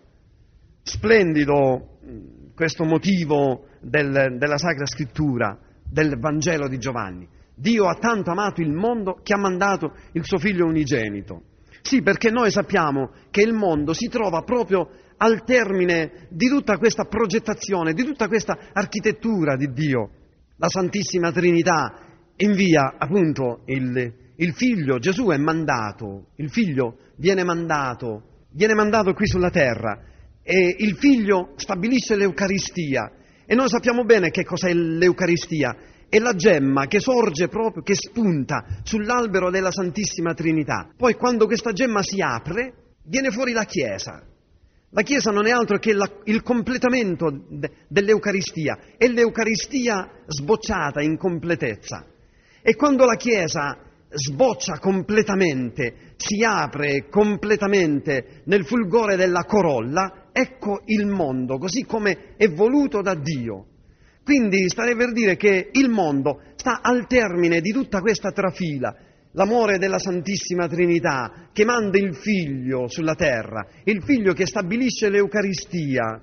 Splendido 0.82 1.98
mm, 2.04 2.52
questo 2.54 2.84
motivo 2.84 3.68
del, 3.80 4.36
della 4.38 4.58
Sacra 4.58 4.84
Scrittura, 4.84 5.58
del 5.82 6.18
Vangelo 6.18 6.68
di 6.68 6.76
Giovanni. 6.76 7.26
Dio 7.54 7.86
ha 7.88 7.94
tanto 7.94 8.30
amato 8.30 8.60
il 8.60 8.70
mondo 8.72 9.18
che 9.22 9.32
ha 9.32 9.38
mandato 9.38 9.94
il 10.12 10.24
suo 10.24 10.36
figlio 10.36 10.66
unigenito. 10.66 11.44
Sì, 11.80 12.02
perché 12.02 12.30
noi 12.30 12.50
sappiamo 12.50 13.12
che 13.30 13.40
il 13.40 13.54
mondo 13.54 13.94
si 13.94 14.08
trova 14.08 14.42
proprio 14.42 14.90
al 15.16 15.44
termine 15.44 16.26
di 16.28 16.48
tutta 16.48 16.76
questa 16.76 17.04
progettazione, 17.04 17.94
di 17.94 18.04
tutta 18.04 18.28
questa 18.28 18.58
architettura 18.72 19.56
di 19.56 19.72
Dio. 19.72 20.10
La 20.58 20.68
Santissima 20.68 21.32
Trinità 21.32 22.00
invia 22.36 22.96
appunto 22.98 23.62
il, 23.66 24.24
il 24.36 24.54
figlio, 24.54 24.98
Gesù 24.98 25.28
è 25.28 25.36
mandato, 25.36 26.28
il 26.36 26.50
figlio 26.50 26.98
viene 27.16 27.44
mandato, 27.44 28.44
viene 28.52 28.74
mandato 28.74 29.12
qui 29.12 29.26
sulla 29.26 29.50
terra 29.50 30.02
e 30.42 30.76
il 30.78 30.96
figlio 30.96 31.54
stabilisce 31.56 32.16
l'Eucaristia 32.16 33.10
e 33.46 33.54
noi 33.54 33.68
sappiamo 33.68 34.04
bene 34.04 34.30
che 34.30 34.44
cos'è 34.44 34.72
l'Eucaristia, 34.72 35.76
è 36.08 36.18
la 36.18 36.34
gemma 36.34 36.86
che 36.86 37.00
sorge 37.00 37.48
proprio, 37.48 37.82
che 37.82 37.94
spunta 37.94 38.64
sull'albero 38.82 39.50
della 39.50 39.70
Santissima 39.70 40.34
Trinità. 40.34 40.90
Poi 40.96 41.14
quando 41.14 41.46
questa 41.46 41.72
gemma 41.72 42.02
si 42.02 42.20
apre, 42.20 42.74
viene 43.04 43.30
fuori 43.30 43.52
la 43.52 43.64
Chiesa. 43.64 44.22
La 44.90 45.02
Chiesa 45.02 45.30
non 45.30 45.46
è 45.46 45.50
altro 45.50 45.78
che 45.78 45.92
la, 45.92 46.10
il 46.24 46.42
completamento 46.42 47.44
de, 47.48 47.70
dell'Eucaristia, 47.88 48.78
è 48.96 49.06
l'Eucaristia 49.06 50.10
sbocciata 50.26 51.00
in 51.02 51.16
completezza. 51.16 52.04
E 52.62 52.74
quando 52.74 53.04
la 53.04 53.16
Chiesa 53.16 53.78
sboccia 54.16 54.78
completamente, 54.78 56.14
si 56.16 56.42
apre 56.42 57.08
completamente 57.08 58.42
nel 58.44 58.64
fulgore 58.64 59.16
della 59.16 59.44
corolla, 59.44 60.28
ecco 60.32 60.80
il 60.86 61.06
mondo, 61.06 61.58
così 61.58 61.84
come 61.84 62.34
è 62.36 62.48
voluto 62.48 63.02
da 63.02 63.14
Dio. 63.14 63.66
Quindi 64.24 64.68
starei 64.68 64.96
per 64.96 65.12
dire 65.12 65.36
che 65.36 65.70
il 65.70 65.88
mondo 65.88 66.40
sta 66.56 66.80
al 66.82 67.06
termine 67.06 67.60
di 67.60 67.70
tutta 67.70 68.00
questa 68.00 68.32
trafila, 68.32 68.94
l'amore 69.32 69.78
della 69.78 69.98
Santissima 69.98 70.66
Trinità 70.66 71.48
che 71.52 71.64
manda 71.64 71.98
il 71.98 72.16
Figlio 72.16 72.88
sulla 72.88 73.14
terra, 73.14 73.64
il 73.84 74.02
Figlio 74.02 74.32
che 74.32 74.46
stabilisce 74.46 75.10
l'Eucaristia 75.10 76.22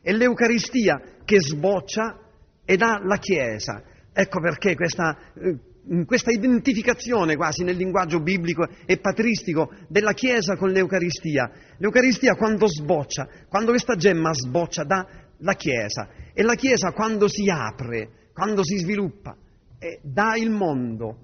e 0.00 0.12
l'Eucaristia 0.12 1.00
che 1.24 1.40
sboccia 1.40 2.18
e 2.64 2.76
dà 2.76 3.00
la 3.04 3.18
Chiesa. 3.18 3.82
Ecco 4.12 4.40
perché 4.40 4.74
questa 4.74 5.16
eh, 5.34 5.58
questa 6.06 6.30
identificazione 6.30 7.36
quasi 7.36 7.62
nel 7.62 7.76
linguaggio 7.76 8.20
biblico 8.20 8.66
e 8.86 8.98
patristico 8.98 9.70
della 9.88 10.12
Chiesa 10.12 10.56
con 10.56 10.70
l'Eucaristia. 10.70 11.50
L'Eucaristia 11.78 12.34
quando 12.36 12.66
sboccia, 12.66 13.28
quando 13.48 13.70
questa 13.70 13.94
gemma 13.94 14.32
sboccia 14.32 14.84
dà 14.84 15.06
la 15.38 15.54
Chiesa 15.54 16.08
e 16.32 16.42
la 16.42 16.54
Chiesa 16.54 16.92
quando 16.92 17.28
si 17.28 17.50
apre, 17.50 18.30
quando 18.32 18.64
si 18.64 18.78
sviluppa, 18.78 19.36
eh, 19.78 20.00
dà 20.02 20.36
il 20.36 20.50
mondo. 20.50 21.18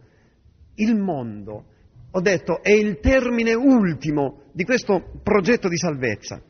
Il 0.74 0.96
mondo, 0.96 1.64
ho 2.10 2.20
detto, 2.20 2.62
è 2.62 2.70
il 2.70 3.00
termine 3.00 3.54
ultimo 3.54 4.44
di 4.52 4.64
questo 4.64 5.20
progetto 5.22 5.68
di 5.68 5.76
salvezza. 5.76 6.40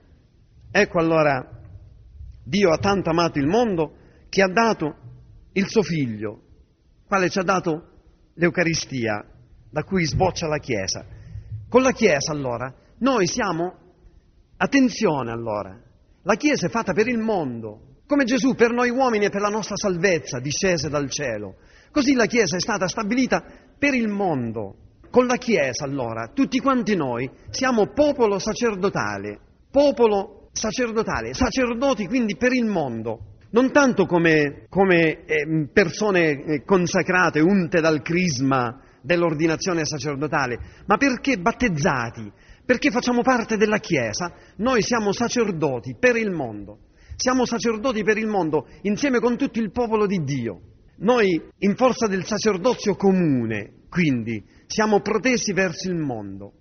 Ecco 0.70 0.98
allora, 0.98 1.60
Dio 2.44 2.70
ha 2.70 2.78
tanto 2.78 3.10
amato 3.10 3.38
il 3.38 3.46
mondo 3.46 3.96
che 4.28 4.42
ha 4.42 4.48
dato 4.48 4.96
il 5.52 5.66
suo 5.68 5.82
figlio, 5.82 6.42
quale 7.06 7.28
ci 7.28 7.38
ha 7.38 7.42
dato 7.42 7.89
l'Eucaristia 8.34 9.24
da 9.70 9.82
cui 9.84 10.04
sboccia 10.04 10.46
la 10.46 10.58
Chiesa. 10.58 11.04
Con 11.68 11.82
la 11.82 11.92
Chiesa 11.92 12.32
allora 12.32 12.72
noi 12.98 13.26
siamo, 13.26 13.74
attenzione 14.56 15.30
allora, 15.30 15.78
la 16.22 16.34
Chiesa 16.34 16.66
è 16.66 16.70
fatta 16.70 16.92
per 16.92 17.08
il 17.08 17.18
mondo, 17.18 17.98
come 18.06 18.24
Gesù 18.24 18.54
per 18.54 18.72
noi 18.72 18.90
uomini 18.90 19.26
e 19.26 19.30
per 19.30 19.40
la 19.40 19.48
nostra 19.48 19.76
salvezza 19.76 20.40
discese 20.40 20.88
dal 20.88 21.08
cielo. 21.08 21.56
Così 21.92 22.14
la 22.14 22.26
Chiesa 22.26 22.56
è 22.56 22.60
stata 22.60 22.88
stabilita 22.88 23.42
per 23.78 23.94
il 23.94 24.08
mondo. 24.08 24.76
Con 25.10 25.26
la 25.26 25.36
Chiesa 25.36 25.84
allora 25.84 26.30
tutti 26.32 26.58
quanti 26.60 26.94
noi 26.94 27.28
siamo 27.50 27.86
popolo 27.92 28.38
sacerdotale, 28.38 29.38
popolo 29.70 30.50
sacerdotale, 30.52 31.34
sacerdoti 31.34 32.06
quindi 32.06 32.36
per 32.36 32.52
il 32.52 32.66
mondo 32.66 33.29
non 33.52 33.72
tanto 33.72 34.06
come, 34.06 34.66
come 34.68 35.24
eh, 35.24 35.68
persone 35.72 36.62
consacrate, 36.64 37.40
unte 37.40 37.80
dal 37.80 38.02
crisma 38.02 38.80
dell'ordinazione 39.02 39.84
sacerdotale, 39.84 40.58
ma 40.86 40.96
perché 40.96 41.38
battezzati, 41.38 42.30
perché 42.64 42.90
facciamo 42.90 43.22
parte 43.22 43.56
della 43.56 43.78
Chiesa, 43.78 44.32
noi 44.56 44.82
siamo 44.82 45.12
sacerdoti 45.12 45.96
per 45.98 46.16
il 46.16 46.30
mondo. 46.30 46.78
Siamo 47.16 47.44
sacerdoti 47.44 48.02
per 48.02 48.16
il 48.16 48.28
mondo 48.28 48.66
insieme 48.82 49.18
con 49.18 49.36
tutto 49.36 49.58
il 49.58 49.72
popolo 49.72 50.06
di 50.06 50.22
Dio. 50.22 50.60
Noi, 50.98 51.42
in 51.58 51.74
forza 51.76 52.06
del 52.06 52.24
sacerdozio 52.24 52.94
comune, 52.94 53.84
quindi, 53.90 54.42
siamo 54.66 55.00
protesi 55.00 55.52
verso 55.52 55.90
il 55.90 55.96
mondo, 55.96 56.52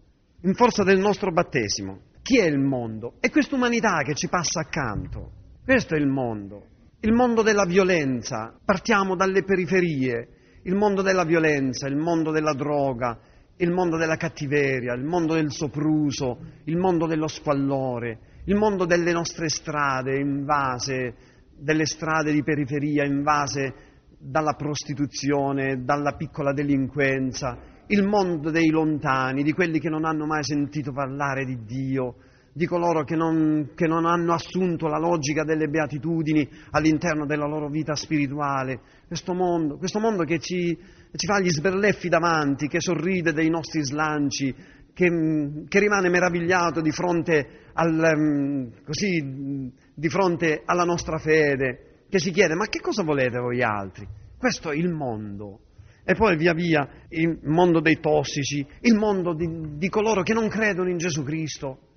in 0.41 0.54
forza 0.56 0.84
del 0.84 0.99
nostro 0.99 1.32
battesimo. 1.32 2.02
Chi 2.21 2.39
è 2.39 2.45
il 2.45 2.60
mondo? 2.60 3.15
È 3.19 3.30
questa 3.30 3.56
umanità 3.56 4.02
che 4.04 4.15
ci 4.15 4.28
passa 4.28 4.62
accanto. 4.62 5.32
Questo 5.63 5.95
è 5.95 5.97
il 5.97 6.08
mondo 6.08 6.68
il 7.01 7.13
mondo 7.13 7.41
della 7.43 7.65
violenza, 7.65 8.53
partiamo 8.65 9.15
dalle 9.15 9.43
periferie, 9.43 10.27
il 10.63 10.75
mondo 10.75 11.01
della 11.01 11.23
violenza, 11.23 11.88
il 11.88 11.95
mondo 11.95 12.31
della 12.31 12.53
droga, 12.53 13.17
il 13.55 13.71
mondo 13.71 13.95
della 13.95 14.17
cattiveria, 14.17 14.93
il 14.95 15.05
mondo 15.05 15.33
del 15.33 15.49
sopruso, 15.49 16.39
il 16.65 16.75
mondo 16.75 17.07
dello 17.07 17.27
squallore, 17.27 18.41
il 18.45 18.55
mondo 18.55 18.85
delle 18.85 19.13
nostre 19.13 19.47
strade 19.47 20.17
invase, 20.17 21.15
delle 21.57 21.85
strade 21.85 22.33
di 22.33 22.43
periferia 22.43 23.05
invase 23.05 23.73
dalla 24.19 24.53
prostituzione, 24.53 25.83
dalla 25.83 26.15
piccola 26.17 26.51
delinquenza, 26.51 27.57
il 27.88 28.03
mondo 28.03 28.51
dei 28.51 28.69
lontani, 28.69 29.41
di 29.43 29.53
quelli 29.53 29.79
che 29.79 29.89
non 29.89 30.03
hanno 30.03 30.25
mai 30.25 30.43
sentito 30.43 30.91
parlare 30.91 31.45
di 31.45 31.63
Dio, 31.63 32.15
di 32.53 32.65
coloro 32.65 33.03
che 33.03 33.15
non, 33.15 33.71
che 33.75 33.88
non, 33.88 34.05
hanno 34.05 34.33
assunto 34.33 34.88
la 34.88 34.97
logica 34.97 35.43
delle 35.43 35.67
beatitudini 35.67 36.47
all'interno 36.71 37.25
della 37.25 37.45
loro 37.45 37.69
vita 37.69 37.95
spirituale. 37.95 38.79
Questo 39.07 39.33
mondo, 39.33 39.77
questo 39.77 39.99
mondo 39.99 40.23
che 40.23 40.39
ci, 40.39 40.77
ci, 41.15 41.25
fa 41.25 41.39
gli 41.39 41.49
sberleffi 41.49 42.09
davanti, 42.09 42.67
che 42.67 42.79
sorride 42.79 43.33
dei 43.33 43.49
nostri 43.49 43.83
slanci, 43.83 44.53
che, 44.93 45.63
che 45.67 45.79
rimane 45.79 46.09
meravigliato 46.09 46.81
di 46.81 46.91
fronte, 46.91 47.69
al, 47.73 48.71
così, 48.85 49.71
di 49.93 50.09
fronte 50.09 50.63
alla 50.65 50.83
nostra 50.83 51.17
fede, 51.17 52.03
che 52.09 52.19
si 52.19 52.31
chiede 52.31 52.55
ma 52.55 52.65
che 52.65 52.79
cosa 52.79 53.03
volete 53.03 53.39
voi 53.39 53.62
altri? 53.62 54.07
Questo 54.38 54.71
è 54.71 54.75
il 54.75 54.89
mondo. 54.89 55.59
E 56.03 56.15
poi 56.15 56.35
via 56.38 56.53
via 56.53 56.89
il 57.09 57.39
mondo 57.43 57.81
dei 57.81 57.99
tossici, 57.99 58.65
il 58.81 58.95
mondo 58.95 59.35
di, 59.35 59.77
di 59.77 59.89
coloro 59.89 60.23
che 60.23 60.33
non 60.33 60.47
credono 60.47 60.89
in 60.89 60.97
Gesù 60.97 61.23
Cristo, 61.23 61.88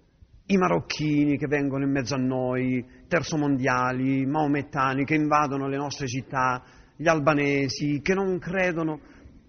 i 0.52 0.56
marocchini 0.58 1.38
che 1.38 1.46
vengono 1.46 1.84
in 1.84 1.90
mezzo 1.90 2.14
a 2.14 2.18
noi, 2.18 2.84
terzomondiali, 3.08 4.26
maomettani 4.26 5.04
che 5.04 5.14
invadono 5.14 5.66
le 5.66 5.78
nostre 5.78 6.06
città, 6.06 6.62
gli 6.94 7.08
albanesi 7.08 8.00
che 8.02 8.12
non 8.12 8.38
credono, 8.38 9.00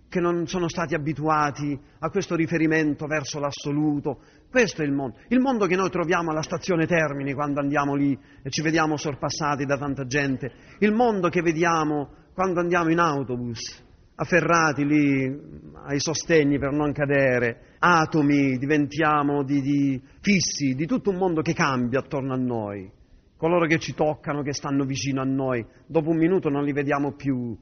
che 0.08 0.22
non 0.22 0.48
sono 0.48 0.70
stati 0.70 0.96
abituati 0.96 1.78
a 2.00 2.10
questo 2.10 2.36
riferimento 2.36 3.06
verso 3.06 3.40
l'assoluto. 3.40 4.22
Questo 4.50 4.82
è 4.82 4.86
il 4.86 4.94
mondo. 4.94 5.18
Il 5.28 5.40
mondo 5.40 5.66
che 5.66 5.76
noi 5.76 5.90
troviamo 5.90 6.32
alla 6.32 6.42
stazione 6.42 6.86
Termini 6.86 7.34
quando 7.34 7.60
andiamo 7.60 7.96
lì 7.96 8.18
e 8.42 8.50
ci 8.50 8.62
vediamo 8.62 8.96
sorpassati 8.96 9.66
da 9.66 9.78
tanta 9.78 10.06
gente. 10.06 10.52
Il 10.80 10.94
mondo 10.94 11.28
che 11.28 11.42
vediamo 11.42 12.12
quando 12.34 12.62
andiamo 12.62 12.90
in 12.92 13.00
autobus, 13.00 13.84
afferrati 14.16 14.86
lì 14.86 15.72
ai 15.86 16.00
sostegni 16.00 16.60
per 16.60 16.72
non 16.72 16.92
cadere, 16.92 17.76
atomi, 17.80 18.58
diventiamo 18.58 19.44
di, 19.44 19.62
di 19.62 20.02
fissi, 20.22 20.76
di 20.76 20.86
tutto 20.86 21.10
un 21.10 21.18
mondo 21.18 21.42
che 21.42 21.54
cambia 21.54 22.00
attorno 22.00 22.34
a 22.34 22.38
noi. 22.38 22.90
Coloro 23.36 23.66
che 23.66 23.80
ci 23.80 23.94
toccano, 23.94 24.42
che 24.42 24.54
stanno 24.54 24.86
vicino 24.86 25.22
a 25.22 25.26
noi, 25.26 25.66
dopo 25.86 26.10
un 26.10 26.18
minuto 26.18 26.50
non 26.50 26.64
li 26.64 26.72
vediamo 26.72 27.14
più. 27.14 27.58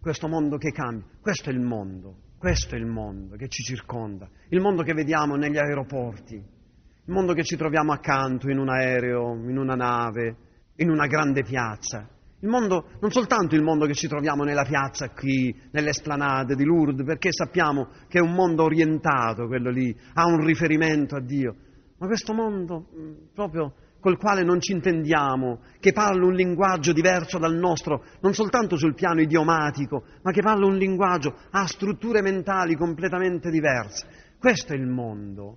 Questo 0.00 0.28
mondo 0.28 0.56
che 0.56 0.70
cambia. 0.70 1.04
Questo 1.20 1.50
è 1.50 1.52
il 1.52 1.60
mondo, 1.60 2.16
questo 2.38 2.74
è 2.74 2.78
il 2.78 2.86
mondo 2.86 3.36
che 3.36 3.48
ci 3.48 3.62
circonda, 3.62 4.28
il 4.48 4.60
mondo 4.60 4.82
che 4.82 4.94
vediamo 4.94 5.34
negli 5.34 5.58
aeroporti, 5.58 6.34
il 6.34 7.12
mondo 7.12 7.34
che 7.34 7.42
ci 7.42 7.56
troviamo 7.56 7.92
accanto 7.92 8.48
in 8.48 8.58
un 8.58 8.68
aereo, 8.68 9.34
in 9.34 9.58
una 9.58 9.74
nave, 9.74 10.36
in 10.76 10.90
una 10.90 11.06
grande 11.06 11.42
piazza. 11.42 12.08
Il 12.40 12.48
mondo, 12.50 12.90
non 13.00 13.10
soltanto 13.10 13.54
il 13.54 13.62
mondo 13.62 13.86
che 13.86 13.94
ci 13.94 14.08
troviamo 14.08 14.44
nella 14.44 14.64
piazza 14.64 15.08
qui, 15.08 15.54
nelle 15.70 15.88
esplanade 15.88 16.54
di 16.54 16.64
Lourdes, 16.64 17.06
perché 17.06 17.32
sappiamo 17.32 17.88
che 18.08 18.18
è 18.18 18.20
un 18.20 18.32
mondo 18.32 18.64
orientato, 18.64 19.46
quello 19.46 19.70
lì, 19.70 19.96
ha 20.12 20.26
un 20.26 20.44
riferimento 20.44 21.16
a 21.16 21.20
Dio, 21.20 21.54
ma 21.98 22.06
questo 22.06 22.34
mondo 22.34 22.88
proprio 23.34 23.72
col 24.00 24.18
quale 24.18 24.44
non 24.44 24.60
ci 24.60 24.72
intendiamo, 24.72 25.60
che 25.80 25.92
parla 25.92 26.26
un 26.26 26.34
linguaggio 26.34 26.92
diverso 26.92 27.38
dal 27.38 27.56
nostro, 27.56 28.04
non 28.20 28.34
soltanto 28.34 28.76
sul 28.76 28.94
piano 28.94 29.22
idiomatico, 29.22 30.04
ma 30.22 30.30
che 30.30 30.42
parla 30.42 30.66
un 30.66 30.76
linguaggio, 30.76 31.34
ha 31.50 31.66
strutture 31.66 32.20
mentali 32.20 32.76
completamente 32.76 33.50
diverse. 33.50 34.06
Questo 34.38 34.74
è 34.74 34.76
il 34.76 34.86
mondo. 34.86 35.56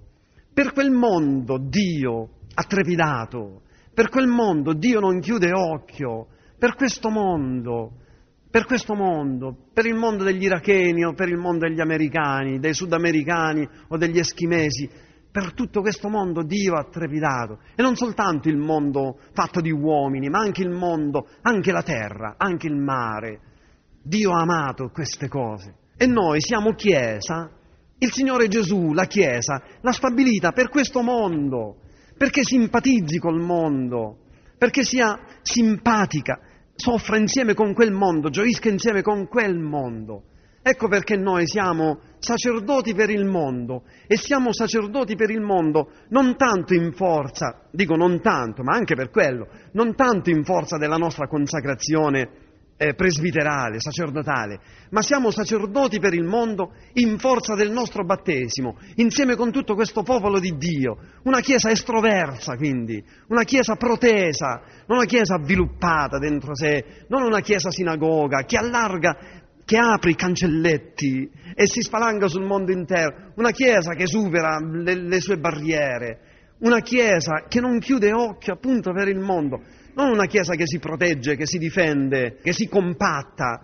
Per 0.53 0.71
quel 0.71 0.91
mondo 0.91 1.59
Dio 1.59 2.29
ha 2.53 2.63
trepidato, 2.63 3.63
per 3.93 4.09
quel 4.09 4.27
mondo 4.27 4.73
Dio 4.73 4.99
non 4.99 5.19
chiude 5.19 5.51
occhio, 5.53 6.27
per 6.59 6.75
questo 6.75 7.09
mondo, 7.09 7.93
per 8.51 8.65
questo 8.65 8.93
mondo, 8.93 9.55
per 9.73 9.85
il 9.85 9.95
mondo 9.95 10.25
degli 10.25 10.43
iracheni 10.43 11.05
o 11.05 11.13
per 11.13 11.29
il 11.29 11.37
mondo 11.37 11.65
degli 11.65 11.79
americani, 11.79 12.59
dei 12.59 12.73
sudamericani 12.73 13.67
o 13.87 13.97
degli 13.97 14.19
eschimesi, 14.19 14.89
per 15.31 15.53
tutto 15.53 15.79
questo 15.79 16.09
mondo 16.09 16.43
Dio 16.43 16.73
ha 16.73 16.83
trepidato. 16.91 17.59
E 17.75 17.81
non 17.81 17.95
soltanto 17.95 18.49
il 18.49 18.57
mondo 18.57 19.19
fatto 19.31 19.61
di 19.61 19.71
uomini, 19.71 20.27
ma 20.27 20.39
anche 20.39 20.63
il 20.63 20.71
mondo, 20.71 21.27
anche 21.43 21.71
la 21.71 21.83
terra, 21.83 22.35
anche 22.37 22.67
il 22.67 22.75
mare. 22.75 23.39
Dio 24.03 24.33
ha 24.33 24.41
amato 24.41 24.89
queste 24.89 25.29
cose. 25.29 25.75
E 25.95 26.07
noi 26.07 26.41
siamo 26.41 26.73
Chiesa, 26.73 27.49
il 27.99 28.11
Signore 28.11 28.47
Gesù, 28.47 28.91
la 28.91 29.05
Chiesa, 29.05 29.61
l'ha 29.79 29.91
stabilita 29.91 30.51
per 30.51 30.69
questo 30.69 31.01
mondo, 31.01 31.77
perché 32.17 32.43
simpatizzi 32.43 33.17
col 33.19 33.39
mondo, 33.39 34.17
perché 34.57 34.83
sia 34.83 35.19
simpatica, 35.41 36.39
soffra 36.79 37.17
insieme 37.17 37.53
con 37.53 37.73
quel 37.73 37.91
mondo, 37.91 38.29
gioisca 38.29 38.69
insieme 38.69 39.01
con 39.01 39.27
quel 39.27 39.57
mondo. 39.59 40.23
Ecco 40.61 40.87
perché 40.87 41.15
noi 41.15 41.45
siamo 41.47 41.99
sacerdoti 42.19 42.93
per 42.93 43.09
il 43.09 43.25
mondo 43.25 43.83
e 44.07 44.17
siamo 44.17 44.53
sacerdoti 44.53 45.15
per 45.15 45.29
il 45.29 45.41
mondo 45.41 45.91
non 46.09 46.35
tanto 46.37 46.73
in 46.73 46.91
forza, 46.93 47.67
dico 47.71 47.95
non 47.95 48.21
tanto, 48.21 48.63
ma 48.63 48.75
anche 48.75 48.95
per 48.95 49.09
quello, 49.09 49.47
non 49.73 49.95
tanto 49.95 50.29
in 50.29 50.43
forza 50.43 50.77
della 50.77 50.97
nostra 50.97 51.27
consacrazione 51.27 52.29
eh, 52.81 52.93
presbiterale, 52.93 53.81
sacerdotale, 53.81 54.61
ma 54.91 55.01
siamo 55.01 55.31
sacerdoti 55.31 55.99
per 55.99 56.13
il 56.13 56.23
mondo 56.23 56.71
in 56.93 57.19
forza 57.19 57.53
del 57.53 57.71
nostro 57.71 58.05
battesimo, 58.05 58.77
insieme 58.95 59.35
con 59.35 59.51
tutto 59.51 59.75
questo 59.75 60.01
popolo 60.01 60.39
di 60.39 60.55
Dio, 60.55 60.97
una 61.23 61.41
chiesa 61.41 61.69
estroversa 61.69 62.55
quindi, 62.55 63.03
una 63.27 63.43
chiesa 63.43 63.75
protesa, 63.75 64.61
non 64.87 64.99
una 64.99 65.05
chiesa 65.05 65.35
avviluppata 65.35 66.19
dentro 66.19 66.55
sé, 66.55 67.03
non 67.09 67.23
una 67.23 67.41
chiesa 67.41 67.69
sinagoga 67.69 68.43
che 68.43 68.55
allarga 68.55 69.17
che 69.65 69.77
apre 69.77 70.11
i 70.11 70.15
cancelletti 70.15 71.29
e 71.53 71.67
si 71.67 71.81
spalanga 71.81 72.29
sul 72.29 72.45
mondo 72.45 72.71
intero, 72.71 73.33
una 73.35 73.51
chiesa 73.51 73.93
che 73.93 74.07
supera 74.07 74.57
le, 74.57 74.95
le 74.95 75.19
sue 75.19 75.37
barriere, 75.37 76.55
una 76.59 76.79
chiesa 76.79 77.43
che 77.49 77.59
non 77.59 77.77
chiude 77.79 78.13
occhio 78.13 78.53
appunto 78.53 78.93
per 78.93 79.09
il 79.09 79.19
mondo, 79.19 79.61
non 79.99 80.11
una 80.11 80.27
chiesa 80.27 80.55
che 80.55 80.65
si 80.65 80.79
protegge, 80.79 81.35
che 81.35 81.45
si 81.45 81.57
difende, 81.57 82.37
che 82.41 82.53
si 82.53 82.69
compatta 82.69 83.61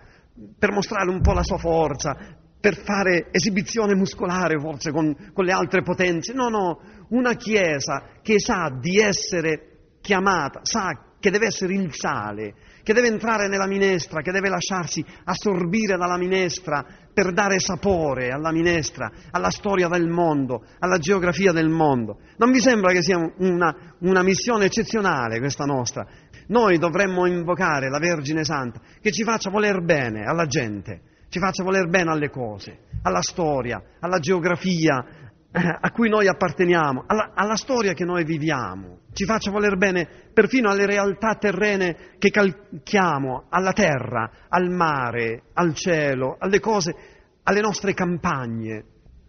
per 0.60 0.72
mostrare 0.72 1.10
un 1.10 1.22
po' 1.22 1.32
la 1.32 1.44
sua 1.44 1.58
forza, 1.58 2.14
per 2.60 2.76
fare 2.84 3.28
esibizione 3.32 3.96
muscolare 3.96 4.60
forse 4.60 4.92
con, 4.92 5.32
con 5.32 5.46
le 5.46 5.54
altre 5.54 5.82
potenze. 5.82 6.34
No, 6.34 6.50
no, 6.50 6.80
una 7.10 7.36
chiesa 7.36 8.20
che 8.22 8.40
sa 8.40 8.70
di 8.78 9.00
essere 9.00 9.98
chiamata, 10.02 10.60
sa 10.64 11.14
che 11.20 11.32
deve 11.32 11.48
essere 11.48 11.74
il 11.74 11.92
sale, 11.92 12.54
che 12.84 12.94
deve 12.94 13.08
entrare 13.08 13.48
nella 13.48 13.66
minestra, 13.66 14.22
che 14.22 14.32
deve 14.32 14.50
lasciarsi 14.50 15.04
assorbire 15.24 15.98
dalla 15.98 16.18
minestra 16.18 16.86
per 17.12 17.34
dare 17.34 17.60
sapore 17.60 18.30
alla 18.30 18.52
minestra, 18.52 19.12
alla 19.32 19.50
storia 19.50 19.88
del 19.88 20.08
mondo, 20.08 20.64
alla 20.78 21.00
geografia 21.00 21.52
del 21.52 21.70
mondo. 21.70 22.20
Non 22.38 22.52
vi 22.52 22.60
sembra 22.60 22.92
che 22.92 23.02
sia 23.02 23.18
una, 23.38 23.96
una 24.02 24.22
missione 24.22 24.66
eccezionale 24.66 25.40
questa 25.40 25.66
nostra? 25.66 26.06
Noi 26.48 26.78
dovremmo 26.78 27.26
invocare 27.26 27.90
la 27.90 28.00
Vergine 28.00 28.44
Santa 28.44 28.80
che 29.02 29.12
ci 29.12 29.24
faccia 29.24 29.50
voler 29.50 29.82
bene 29.82 30.24
alla 30.26 30.46
gente, 30.46 31.02
ci 31.30 31.40
faccia 31.40 31.64
voler 31.64 31.88
bene 31.88 32.12
alle 32.12 32.30
cose, 32.30 32.78
alla 33.02 33.22
storia, 33.22 33.82
alla 34.00 34.20
geografia, 34.20 35.04
a 35.56 35.92
cui 35.92 36.10
noi 36.10 36.28
apparteniamo, 36.28 37.06
alla, 37.08 37.32
alla, 37.34 37.56
storia 37.56 37.94
che 37.94 38.04
noi 38.04 38.26
viviamo, 38.26 39.00
ci 39.14 39.24
faccia 39.24 39.52
voler 39.52 39.78
bene 39.78 40.08
perfino 40.34 40.70
alle 40.70 40.86
realtà 40.86 41.36
terrene 41.36 42.16
che 42.18 42.30
calchiamo, 42.30 43.46
alla 43.50 43.72
terra, 43.72 44.30
al 44.50 44.70
mare, 44.70 45.44
al 45.54 45.74
cielo, 45.74 46.36
alle 46.40 46.60
cose, 46.60 46.94
alle 47.44 47.62
nostre 47.62 47.94
campagne. 47.94 48.84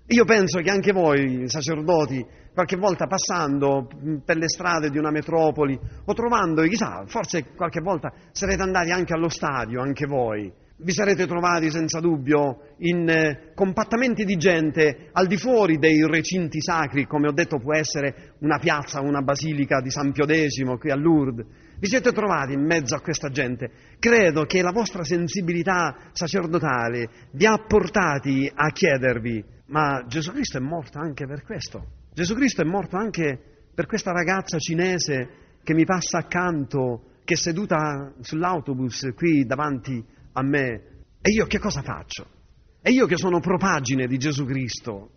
Io 0.08 0.24
penso 0.24 0.60
che 0.60 0.70
anche 0.70 0.92
voi, 0.92 1.48
sacerdoti, 1.48 2.24
qualche 2.56 2.76
volta 2.76 3.06
passando 3.06 3.86
per 4.24 4.38
le 4.38 4.48
strade 4.48 4.88
di 4.88 4.96
una 4.96 5.10
metropoli 5.10 5.78
o 6.06 6.14
trovando, 6.14 6.62
chissà, 6.62 7.04
forse 7.04 7.52
qualche 7.54 7.82
volta 7.82 8.10
sarete 8.32 8.62
andati 8.62 8.90
anche 8.92 9.12
allo 9.12 9.28
stadio, 9.28 9.82
anche 9.82 10.06
voi, 10.06 10.50
vi 10.78 10.92
sarete 10.92 11.26
trovati 11.26 11.70
senza 11.70 12.00
dubbio 12.00 12.76
in 12.78 13.06
eh, 13.10 13.52
compattamenti 13.54 14.24
di 14.24 14.36
gente 14.36 15.10
al 15.12 15.26
di 15.26 15.36
fuori 15.36 15.76
dei 15.76 16.06
recinti 16.06 16.62
sacri, 16.62 17.06
come 17.06 17.28
ho 17.28 17.32
detto 17.32 17.58
può 17.58 17.74
essere 17.74 18.36
una 18.38 18.58
piazza, 18.58 19.02
una 19.02 19.20
basilica 19.20 19.82
di 19.82 19.90
San 19.90 20.12
Pio 20.12 20.24
X 20.24 20.78
qui 20.78 20.90
a 20.90 20.96
Lourdes. 20.96 21.44
Vi 21.78 21.86
siete 21.86 22.10
trovati 22.10 22.54
in 22.54 22.64
mezzo 22.64 22.94
a 22.94 23.00
questa 23.00 23.28
gente. 23.28 23.70
Credo 23.98 24.44
che 24.44 24.62
la 24.62 24.72
vostra 24.72 25.04
sensibilità 25.04 25.94
sacerdotale 26.12 27.10
vi 27.32 27.44
ha 27.44 27.58
portati 27.58 28.50
a 28.50 28.70
chiedervi, 28.70 29.44
ma 29.66 30.04
Gesù 30.06 30.32
Cristo 30.32 30.56
è 30.56 30.62
morto 30.62 30.98
anche 30.98 31.26
per 31.26 31.42
questo. 31.42 32.04
Gesù 32.16 32.32
Cristo 32.32 32.62
è 32.62 32.64
morto 32.64 32.96
anche 32.96 33.38
per 33.74 33.84
questa 33.84 34.10
ragazza 34.10 34.56
cinese 34.58 35.28
che 35.62 35.74
mi 35.74 35.84
passa 35.84 36.16
accanto, 36.16 37.18
che 37.24 37.34
è 37.34 37.36
seduta 37.36 38.10
sull'autobus 38.22 39.12
qui 39.14 39.44
davanti 39.44 40.02
a 40.32 40.42
me. 40.42 40.82
E 41.20 41.30
io 41.30 41.44
che 41.44 41.58
cosa 41.58 41.82
faccio? 41.82 42.26
E 42.80 42.90
io 42.90 43.04
che 43.04 43.18
sono 43.18 43.38
propagine 43.40 44.06
di 44.06 44.16
Gesù 44.16 44.46
Cristo, 44.46 45.10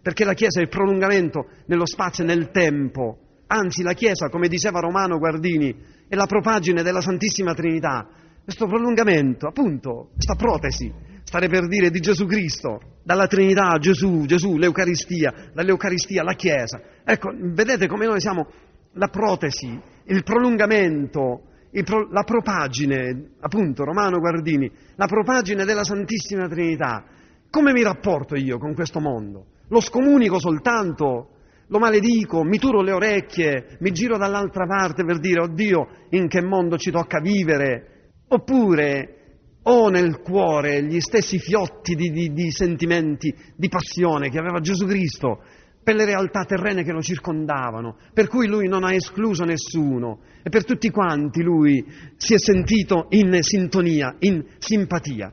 perché 0.00 0.22
la 0.22 0.34
Chiesa 0.34 0.60
è 0.60 0.62
il 0.62 0.68
prolungamento 0.68 1.48
nello 1.66 1.86
spazio 1.86 2.22
e 2.22 2.28
nel 2.28 2.52
tempo. 2.52 3.18
Anzi, 3.48 3.82
la 3.82 3.94
Chiesa, 3.94 4.28
come 4.28 4.46
diceva 4.46 4.78
Romano 4.78 5.18
Guardini, 5.18 5.74
è 6.06 6.14
la 6.14 6.26
propagine 6.26 6.84
della 6.84 7.00
Santissima 7.00 7.52
Trinità. 7.52 8.08
Questo 8.44 8.68
prolungamento, 8.68 9.48
appunto, 9.48 10.10
questa 10.14 10.36
protesi, 10.36 10.88
stare 11.24 11.48
per 11.48 11.66
dire 11.66 11.90
di 11.90 12.00
Gesù 12.00 12.26
Cristo, 12.26 12.78
dalla 13.02 13.26
Trinità 13.26 13.76
Gesù, 13.78 14.24
Gesù, 14.26 14.56
l'Eucaristia, 14.56 15.50
dall'Eucaristia 15.52 16.20
alla 16.20 16.34
Chiesa. 16.34 16.80
Ecco, 17.04 17.32
vedete 17.34 17.86
come 17.86 18.06
noi 18.06 18.20
siamo 18.20 18.46
la 18.92 19.08
protesi, 19.08 19.80
il 20.04 20.22
prolungamento 20.22 21.42
pro, 21.84 22.08
la 22.10 22.22
propagine, 22.22 23.32
appunto, 23.40 23.84
Romano 23.84 24.20
Guardini, 24.20 24.70
la 24.94 25.06
propagine 25.06 25.64
della 25.64 25.84
Santissima 25.84 26.46
Trinità. 26.46 27.04
Come 27.50 27.72
mi 27.72 27.82
rapporto 27.82 28.36
io 28.36 28.58
con 28.58 28.74
questo 28.74 29.00
mondo? 29.00 29.46
Lo 29.68 29.80
scomunico 29.80 30.38
soltanto? 30.38 31.30
Lo 31.68 31.78
maledico? 31.78 32.44
Mi 32.44 32.58
turo 32.58 32.82
le 32.82 32.92
orecchie? 32.92 33.76
Mi 33.80 33.90
giro 33.90 34.18
dall'altra 34.18 34.66
parte 34.66 35.04
per 35.04 35.18
dire, 35.18 35.40
oddio, 35.40 35.88
in 36.10 36.28
che 36.28 36.42
mondo 36.42 36.76
ci 36.76 36.90
tocca 36.90 37.20
vivere? 37.20 37.94
oppure 38.34 39.23
ho 39.64 39.88
nel 39.88 40.20
cuore 40.20 40.84
gli 40.84 41.00
stessi 41.00 41.38
fiotti 41.38 41.94
di, 41.94 42.10
di, 42.10 42.32
di 42.32 42.50
sentimenti, 42.50 43.34
di 43.56 43.68
passione 43.68 44.28
che 44.28 44.38
aveva 44.38 44.60
Gesù 44.60 44.86
Cristo 44.86 45.42
per 45.82 45.94
le 45.94 46.04
realtà 46.04 46.44
terrene 46.44 46.82
che 46.82 46.92
lo 46.92 47.02
circondavano, 47.02 47.98
per 48.12 48.26
cui 48.28 48.46
lui 48.46 48.68
non 48.68 48.84
ha 48.84 48.94
escluso 48.94 49.44
nessuno 49.44 50.20
e 50.42 50.48
per 50.48 50.64
tutti 50.64 50.90
quanti 50.90 51.42
lui 51.42 51.84
si 52.16 52.34
è 52.34 52.38
sentito 52.38 53.06
in 53.10 53.36
sintonia, 53.42 54.16
in 54.20 54.44
simpatia. 54.58 55.32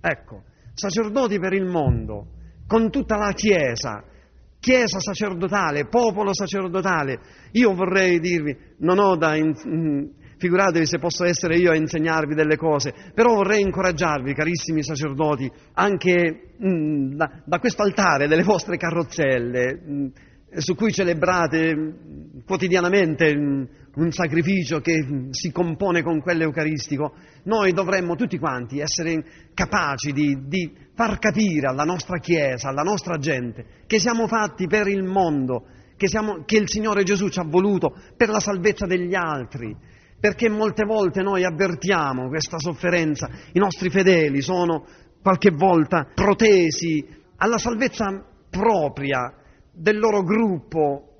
Ecco, 0.00 0.42
sacerdoti 0.74 1.38
per 1.38 1.52
il 1.52 1.66
mondo, 1.66 2.28
con 2.66 2.90
tutta 2.90 3.16
la 3.16 3.32
Chiesa, 3.32 4.04
Chiesa 4.58 4.98
sacerdotale, 4.98 5.86
popolo 5.86 6.32
sacerdotale. 6.32 7.20
Io 7.52 7.74
vorrei 7.74 8.18
dirvi, 8.20 8.56
non 8.78 8.98
ho 8.98 9.16
da... 9.16 9.36
In, 9.36 10.12
figuratevi 10.44 10.84
se 10.84 10.98
posso 10.98 11.24
essere 11.24 11.56
io 11.56 11.70
a 11.70 11.76
insegnarvi 11.76 12.34
delle 12.34 12.56
cose, 12.56 12.92
però 13.14 13.34
vorrei 13.34 13.62
incoraggiarvi, 13.62 14.34
carissimi 14.34 14.82
sacerdoti, 14.82 15.50
anche 15.72 16.50
mh, 16.58 16.68
mm, 16.68 17.12
da, 17.14 17.30
da 17.46 17.58
questo 17.58 17.82
altare 17.82 18.28
delle 18.28 18.42
vostre 18.42 18.76
carrozzelle, 18.76 19.74
mh, 19.74 19.92
mm, 19.92 20.06
su 20.58 20.74
cui 20.74 20.92
celebrate 20.92 21.74
mh, 21.74 21.80
mm, 21.80 22.40
quotidianamente 22.44 23.32
un 23.96 24.10
sacrificio 24.10 24.80
che 24.80 25.28
si 25.30 25.50
compone 25.50 26.02
con 26.02 26.20
quello 26.20 26.42
eucaristico, 26.42 27.14
noi 27.44 27.72
dovremmo 27.72 28.14
tutti 28.16 28.38
quanti 28.38 28.80
essere 28.80 29.24
capaci 29.54 30.12
di, 30.12 30.46
di 30.46 30.70
far 30.94 31.18
capire 31.18 31.68
alla 31.68 31.84
nostra 31.84 32.18
Chiesa, 32.18 32.68
alla 32.68 32.82
nostra 32.82 33.16
gente, 33.16 33.64
che 33.86 33.98
siamo 33.98 34.26
fatti 34.26 34.66
per 34.66 34.88
il 34.88 35.04
mondo, 35.04 35.64
che, 35.96 36.08
siamo, 36.08 36.42
che 36.44 36.58
il 36.58 36.68
Signore 36.68 37.02
Gesù 37.02 37.28
ci 37.28 37.38
ha 37.38 37.44
voluto 37.46 37.96
per 38.16 38.28
la 38.28 38.40
salvezza 38.40 38.84
degli 38.84 39.14
altri 39.14 39.92
perché 40.24 40.48
molte 40.48 40.86
volte 40.86 41.20
noi 41.20 41.44
avvertiamo 41.44 42.28
questa 42.28 42.58
sofferenza, 42.58 43.28
i 43.52 43.58
nostri 43.58 43.90
fedeli 43.90 44.40
sono 44.40 44.86
qualche 45.20 45.50
volta 45.50 46.08
protesi 46.14 47.06
alla 47.36 47.58
salvezza 47.58 48.24
propria 48.48 49.34
del 49.70 49.98
loro 49.98 50.22
gruppo, 50.22 51.18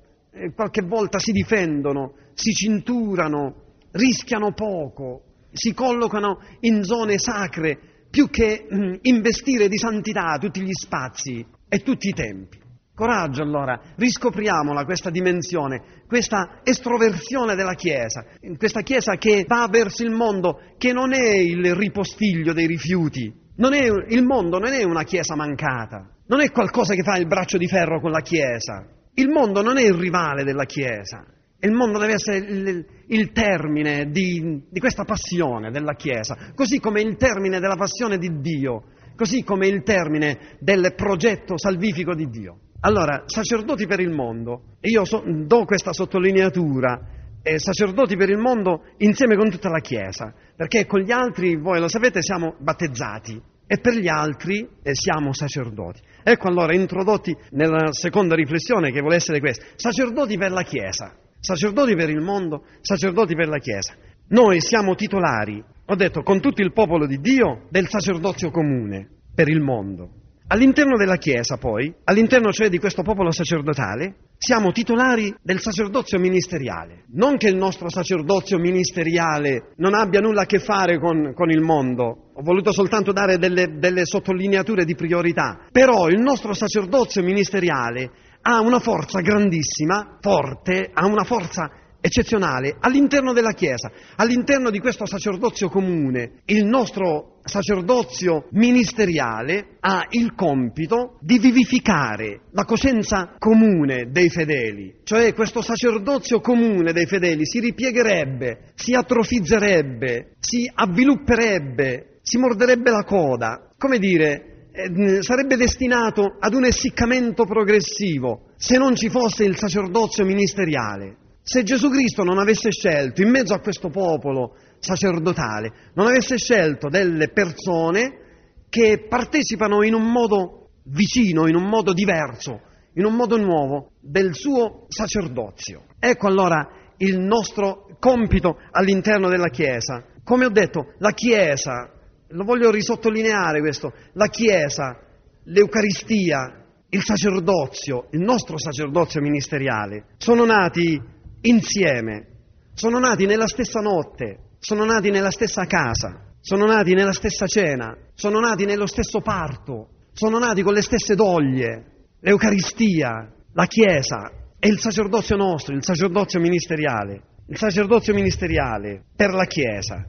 qualche 0.55 0.81
volta 0.81 1.19
si 1.19 1.31
difendono, 1.33 2.15
si 2.33 2.49
cinturano, 2.51 3.53
rischiano 3.91 4.53
poco, 4.53 5.21
si 5.51 5.75
collocano 5.75 6.39
in 6.61 6.83
zone 6.83 7.19
sacre 7.19 7.77
più 8.09 8.27
che 8.31 8.65
mm, 8.73 8.93
investire 9.01 9.67
di 9.67 9.77
santità 9.77 10.35
tutti 10.39 10.61
gli 10.61 10.73
spazi 10.73 11.45
e 11.69 11.77
tutti 11.83 12.07
i 12.07 12.13
tempi. 12.13 12.57
Coraggio 12.95 13.43
allora, 13.43 13.77
riscopriamola 13.97 14.85
questa 14.85 15.09
dimensione, 15.09 16.03
questa 16.07 16.61
estroversione 16.63 17.53
della 17.53 17.73
Chiesa, 17.73 18.25
questa 18.57 18.83
Chiesa 18.83 19.17
che 19.17 19.43
va 19.45 19.67
verso 19.69 20.01
il 20.03 20.11
mondo, 20.11 20.61
che 20.77 20.93
non 20.93 21.13
è 21.13 21.35
il 21.35 21.75
ripostiglio 21.75 22.53
dei 22.53 22.65
rifiuti, 22.65 23.33
è, 23.57 24.13
il 24.13 24.23
mondo 24.23 24.59
non 24.59 24.71
è 24.71 24.81
una 24.83 25.03
Chiesa 25.03 25.35
mancata, 25.35 26.09
non 26.27 26.39
è 26.39 26.49
qualcosa 26.51 26.93
che 26.93 27.03
fa 27.03 27.17
il 27.17 27.27
braccio 27.27 27.57
di 27.57 27.67
ferro 27.67 27.99
con 27.99 28.11
la 28.11 28.21
Chiesa, 28.21 28.87
il 29.15 29.27
mondo 29.27 29.61
non 29.61 29.77
è 29.77 29.83
il 29.83 29.95
rivale 29.95 30.45
della 30.45 30.63
Chiesa, 30.63 31.25
il 31.59 31.73
mondo 31.73 31.99
deve 31.99 32.13
essere 32.13 32.37
il, 32.37 32.85
il 33.07 33.31
termine 33.33 34.09
di, 34.09 34.63
di 34.69 34.79
questa 34.79 35.03
passione 35.03 35.69
della 35.69 35.95
Chiesa, 35.95 36.53
così 36.55 36.79
come 36.79 37.01
il 37.01 37.17
termine 37.17 37.59
della 37.59 37.75
passione 37.75 38.17
di 38.17 38.39
Dio, 38.39 38.83
così 39.17 39.43
come 39.43 39.67
il 39.67 39.83
termine 39.83 40.55
del 40.59 40.93
progetto 40.95 41.57
salvifico 41.57 42.15
di 42.15 42.29
Dio. 42.29 42.59
Allora, 42.81 43.23
sacerdoti 43.25 43.87
per 43.87 43.99
il 43.99 44.11
mondo, 44.11 44.77
e 44.79 44.89
io 44.89 45.05
so, 45.05 45.23
do 45.25 45.65
questa 45.65 45.93
sottolineatura, 45.93 47.13
eh, 47.41 47.59
sacerdoti 47.59 48.15
per 48.15 48.29
il 48.29 48.37
mondo 48.37 48.83
insieme 48.97 49.35
con 49.35 49.49
tutta 49.49 49.69
la 49.69 49.79
Chiesa, 49.79 50.33
perché 50.55 50.85
con 50.85 50.99
gli 50.99 51.11
altri, 51.11 51.55
voi 51.55 51.79
lo 51.79 51.87
sapete, 51.87 52.21
siamo 52.21 52.55
battezzati 52.59 53.41
e 53.67 53.79
per 53.79 53.93
gli 53.93 54.07
altri 54.07 54.67
eh, 54.81 54.95
siamo 54.95 55.33
sacerdoti. 55.33 56.01
Ecco 56.23 56.47
allora 56.47 56.73
introdotti 56.73 57.35
nella 57.51 57.91
seconda 57.91 58.35
riflessione 58.35 58.91
che 58.91 58.99
vuole 58.99 59.15
essere 59.15 59.39
questa, 59.39 59.65
sacerdoti 59.75 60.37
per 60.37 60.51
la 60.51 60.63
Chiesa, 60.63 61.15
sacerdoti 61.39 61.95
per 61.95 62.09
il 62.09 62.21
mondo, 62.21 62.65
sacerdoti 62.81 63.35
per 63.35 63.47
la 63.47 63.59
Chiesa. 63.59 63.93
Noi 64.29 64.59
siamo 64.59 64.95
titolari, 64.95 65.63
ho 65.85 65.95
detto, 65.95 66.23
con 66.23 66.41
tutto 66.41 66.63
il 66.63 66.73
popolo 66.73 67.05
di 67.05 67.19
Dio, 67.19 67.67
del 67.69 67.87
sacerdozio 67.87 68.49
comune 68.49 69.07
per 69.35 69.49
il 69.49 69.61
mondo. 69.61 70.09
All'interno 70.47 70.95
della 70.95 71.17
Chiesa, 71.17 71.57
poi, 71.57 71.91
all'interno 72.03 72.51
cioè 72.51 72.69
di 72.69 72.77
questo 72.77 73.01
popolo 73.01 73.31
sacerdotale, 73.31 74.17
siamo 74.37 74.71
titolari 74.71 75.33
del 75.41 75.59
sacerdozio 75.59 76.19
ministeriale. 76.19 77.05
Non 77.13 77.35
che 77.37 77.47
il 77.47 77.55
nostro 77.55 77.89
sacerdozio 77.89 78.59
ministeriale 78.59 79.73
non 79.77 79.95
abbia 79.95 80.19
nulla 80.19 80.41
a 80.41 80.45
che 80.45 80.59
fare 80.59 80.99
con, 80.99 81.33
con 81.33 81.49
il 81.49 81.61
mondo, 81.61 82.29
ho 82.31 82.43
voluto 82.43 82.71
soltanto 82.71 83.11
dare 83.11 83.39
delle, 83.39 83.79
delle 83.79 84.05
sottolineature 84.05 84.85
di 84.85 84.93
priorità, 84.93 85.65
però 85.71 86.09
il 86.09 86.19
nostro 86.19 86.53
sacerdozio 86.53 87.23
ministeriale 87.23 88.11
ha 88.41 88.59
una 88.59 88.79
forza 88.79 89.21
grandissima, 89.21 90.19
forte, 90.21 90.91
ha 90.93 91.07
una 91.07 91.23
forza 91.23 91.71
eccezionale 92.05 92.77
all'interno 92.79 93.33
della 93.33 93.53
Chiesa, 93.53 93.91
all'interno 94.17 94.69
di 94.69 94.77
questo 94.77 95.07
sacerdozio 95.07 95.69
comune. 95.69 96.41
Il 96.45 96.63
nostro 96.65 97.39
sacerdozio 97.43 98.45
ministeriale 98.51 99.77
ha 99.79 100.05
il 100.11 100.35
compito 100.35 101.17
di 101.21 101.39
vivificare 101.39 102.41
la 102.51 102.63
coscienza 102.63 103.35
comune 103.39 104.09
dei 104.11 104.29
fedeli, 104.29 104.97
cioè 105.03 105.33
questo 105.33 105.63
sacerdozio 105.63 106.41
comune 106.41 106.93
dei 106.93 107.07
fedeli 107.07 107.43
si 107.45 107.59
ripiegherebbe, 107.59 108.73
si 108.75 108.93
atrofizzerebbe, 108.93 110.33
si 110.39 110.69
avvilupperebbe, 110.71 112.19
si 112.21 112.37
morderebbe 112.37 112.91
la 112.91 113.03
coda, 113.03 113.67
come 113.79 113.97
dire, 113.97 114.67
eh, 114.71 115.23
sarebbe 115.23 115.55
destinato 115.55 116.35
ad 116.39 116.53
un 116.53 116.65
essiccamento 116.65 117.45
progressivo 117.45 118.51
se 118.57 118.77
non 118.77 118.95
ci 118.95 119.09
fosse 119.09 119.43
il 119.43 119.57
sacerdozio 119.57 120.23
ministeriale. 120.23 121.23
Se 121.47 121.61
Gesù 121.61 121.91
Cristo 121.91 122.23
non 122.23 122.39
avesse 122.39 122.71
scelto, 122.71 123.21
in 123.21 123.29
mezzo 123.29 123.53
a 123.53 123.59
questo 123.59 123.89
popolo 123.89 124.55
sacerdotale, 124.79 125.91
non 125.93 126.07
avesse 126.07 126.37
scelto 126.37 126.89
delle 126.89 127.29
persone 127.29 128.63
che 128.67 129.05
partecipano 129.07 129.83
in 129.83 129.93
un 129.93 130.11
modo 130.11 130.69
vicino, 130.85 131.47
in 131.47 131.53
un 131.53 131.69
modo 131.69 131.93
diverso, 131.93 132.61
in 132.93 133.05
un 133.05 133.13
modo 133.13 133.37
nuovo 133.37 133.91
del 134.01 134.33
suo 134.33 134.87
sacerdozio. 134.87 135.83
Ecco 135.99 136.25
allora 136.25 136.67
il 136.97 137.19
nostro 137.19 137.95
compito 137.99 138.57
all'interno 138.71 139.29
della 139.29 139.49
Chiesa. 139.49 140.03
Come 140.23 140.45
ho 140.45 140.49
detto, 140.49 140.95
la 140.97 141.11
Chiesa, 141.11 141.91
lo 142.27 142.43
voglio 142.43 142.71
risottolineare 142.71 143.59
questo, 143.59 143.93
la 144.13 144.29
Chiesa, 144.29 144.97
l'Eucaristia, 145.43 146.65
il 146.89 147.03
sacerdozio, 147.03 148.07
il 148.13 148.21
nostro 148.21 148.57
sacerdozio 148.57 149.21
ministeriale, 149.21 150.05
sono 150.17 150.43
nati 150.43 151.13
insieme, 151.45 152.27
sono 152.73 152.99
nati 152.99 153.25
nella 153.25 153.47
stessa 153.47 153.79
notte, 153.79 154.55
sono 154.59 154.85
nati 154.85 155.09
nella 155.09 155.31
stessa 155.31 155.65
casa, 155.65 156.33
sono 156.41 156.65
nati 156.65 156.93
nella 156.93 157.13
stessa 157.13 157.45
cena, 157.47 157.95
sono 158.13 158.39
nati 158.39 158.65
nello 158.65 158.87
stesso 158.87 159.21
parto, 159.21 159.89
sono 160.13 160.37
nati 160.39 160.61
con 160.61 160.73
le 160.73 160.81
stesse 160.81 161.15
doglie, 161.15 162.05
l'Eucaristia, 162.19 163.31
la 163.53 163.65
Chiesa 163.65 164.31
e 164.59 164.67
il 164.67 164.79
sacerdozio 164.79 165.35
nostro, 165.35 165.75
il 165.75 165.83
sacerdozio 165.83 166.39
ministeriale, 166.39 167.21
il 167.47 167.57
sacerdozio 167.57 168.13
ministeriale 168.13 169.03
per 169.15 169.33
la 169.33 169.45
Chiesa, 169.45 170.05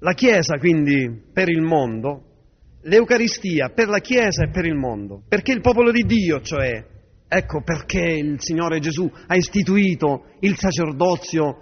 la 0.00 0.12
Chiesa 0.12 0.58
quindi 0.58 1.24
per 1.32 1.48
il 1.48 1.62
mondo, 1.62 2.22
l'Eucaristia 2.82 3.70
per 3.70 3.88
la 3.88 3.98
Chiesa 3.98 4.44
e 4.44 4.50
per 4.50 4.66
il 4.66 4.74
mondo, 4.74 5.22
perché 5.26 5.52
il 5.52 5.60
popolo 5.60 5.90
di 5.90 6.02
Dio, 6.02 6.40
cioè 6.40 6.84
Ecco 7.28 7.60
perché 7.62 8.00
il 8.00 8.36
Signore 8.38 8.78
Gesù 8.78 9.10
ha 9.26 9.36
istituito 9.36 10.24
il 10.40 10.56
sacerdozio 10.56 11.58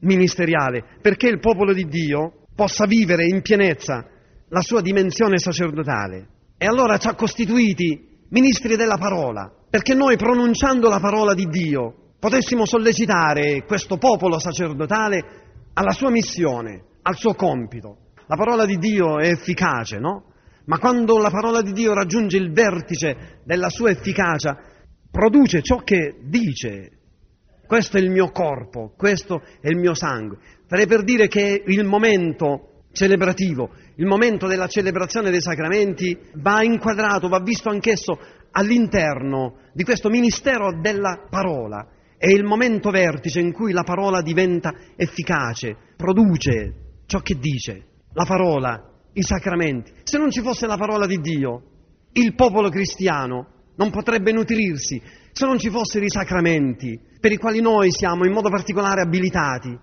ministeriale, 0.00 0.84
perché 1.00 1.28
il 1.28 1.38
popolo 1.38 1.72
di 1.72 1.84
Dio 1.84 2.46
possa 2.54 2.84
vivere 2.86 3.24
in 3.26 3.40
pienezza 3.40 4.04
la 4.48 4.60
sua 4.60 4.80
dimensione 4.80 5.38
sacerdotale. 5.38 6.28
E 6.58 6.66
allora 6.66 6.98
ci 6.98 7.06
ha 7.06 7.14
costituiti 7.14 8.22
ministri 8.30 8.74
della 8.74 8.96
parola, 8.98 9.50
perché 9.70 9.94
noi 9.94 10.16
pronunciando 10.16 10.88
la 10.88 10.98
parola 11.00 11.32
di 11.32 11.46
Dio 11.46 12.14
potessimo 12.18 12.66
sollecitare 12.66 13.64
questo 13.64 13.98
popolo 13.98 14.40
sacerdotale 14.40 15.42
alla 15.74 15.92
sua 15.92 16.10
missione, 16.10 16.82
al 17.02 17.16
suo 17.16 17.34
compito. 17.34 17.98
La 18.26 18.36
parola 18.36 18.64
di 18.64 18.78
Dio 18.78 19.18
è 19.18 19.28
efficace, 19.28 19.98
no? 19.98 20.24
Ma 20.66 20.78
quando 20.78 21.18
la 21.18 21.30
parola 21.30 21.60
di 21.60 21.72
Dio 21.72 21.92
raggiunge 21.92 22.36
il 22.36 22.52
vertice 22.52 23.40
della 23.44 23.68
sua 23.68 23.90
efficacia, 23.90 24.56
produce 25.14 25.62
ciò 25.62 25.76
che 25.84 26.16
dice. 26.24 26.90
Questo 27.68 27.98
è 27.98 28.00
il 28.00 28.10
mio 28.10 28.32
corpo, 28.32 28.92
questo 28.96 29.40
è 29.60 29.68
il 29.68 29.76
mio 29.76 29.94
sangue. 29.94 30.38
Farei 30.66 30.88
per 30.88 31.04
dire 31.04 31.28
che 31.28 31.62
il 31.64 31.84
momento 31.84 32.82
celebrativo, 32.90 33.70
il 33.94 34.06
momento 34.06 34.48
della 34.48 34.66
celebrazione 34.66 35.30
dei 35.30 35.40
sacramenti 35.40 36.18
va 36.34 36.64
inquadrato, 36.64 37.28
va 37.28 37.38
visto 37.38 37.70
anch'esso 37.70 38.18
all'interno 38.50 39.58
di 39.72 39.84
questo 39.84 40.10
ministero 40.10 40.80
della 40.80 41.26
parola. 41.30 41.86
È 42.18 42.26
il 42.26 42.42
momento 42.42 42.90
vertice 42.90 43.38
in 43.38 43.52
cui 43.52 43.72
la 43.72 43.84
parola 43.84 44.20
diventa 44.20 44.74
efficace, 44.96 45.76
produce 45.96 47.02
ciò 47.06 47.20
che 47.20 47.36
dice. 47.38 47.86
la 48.16 48.24
parola, 48.24 48.90
i 49.12 49.22
sacramenti, 49.22 49.92
se 50.02 50.18
non 50.18 50.30
ci 50.30 50.40
fosse 50.40 50.66
la 50.66 50.76
parola 50.76 51.06
di 51.06 51.18
Dio, 51.18 51.62
il 52.12 52.34
popolo 52.34 52.68
cristiano 52.68 53.53
non 53.76 53.90
potrebbe 53.90 54.32
nutrirsi, 54.32 55.00
se 55.32 55.46
non 55.46 55.58
ci 55.58 55.70
fossero 55.70 56.04
i 56.04 56.10
sacramenti 56.10 56.98
per 57.20 57.32
i 57.32 57.36
quali 57.38 57.60
noi 57.60 57.90
siamo 57.90 58.26
in 58.26 58.32
modo 58.32 58.50
particolare 58.50 59.00
abilitati, 59.00 59.76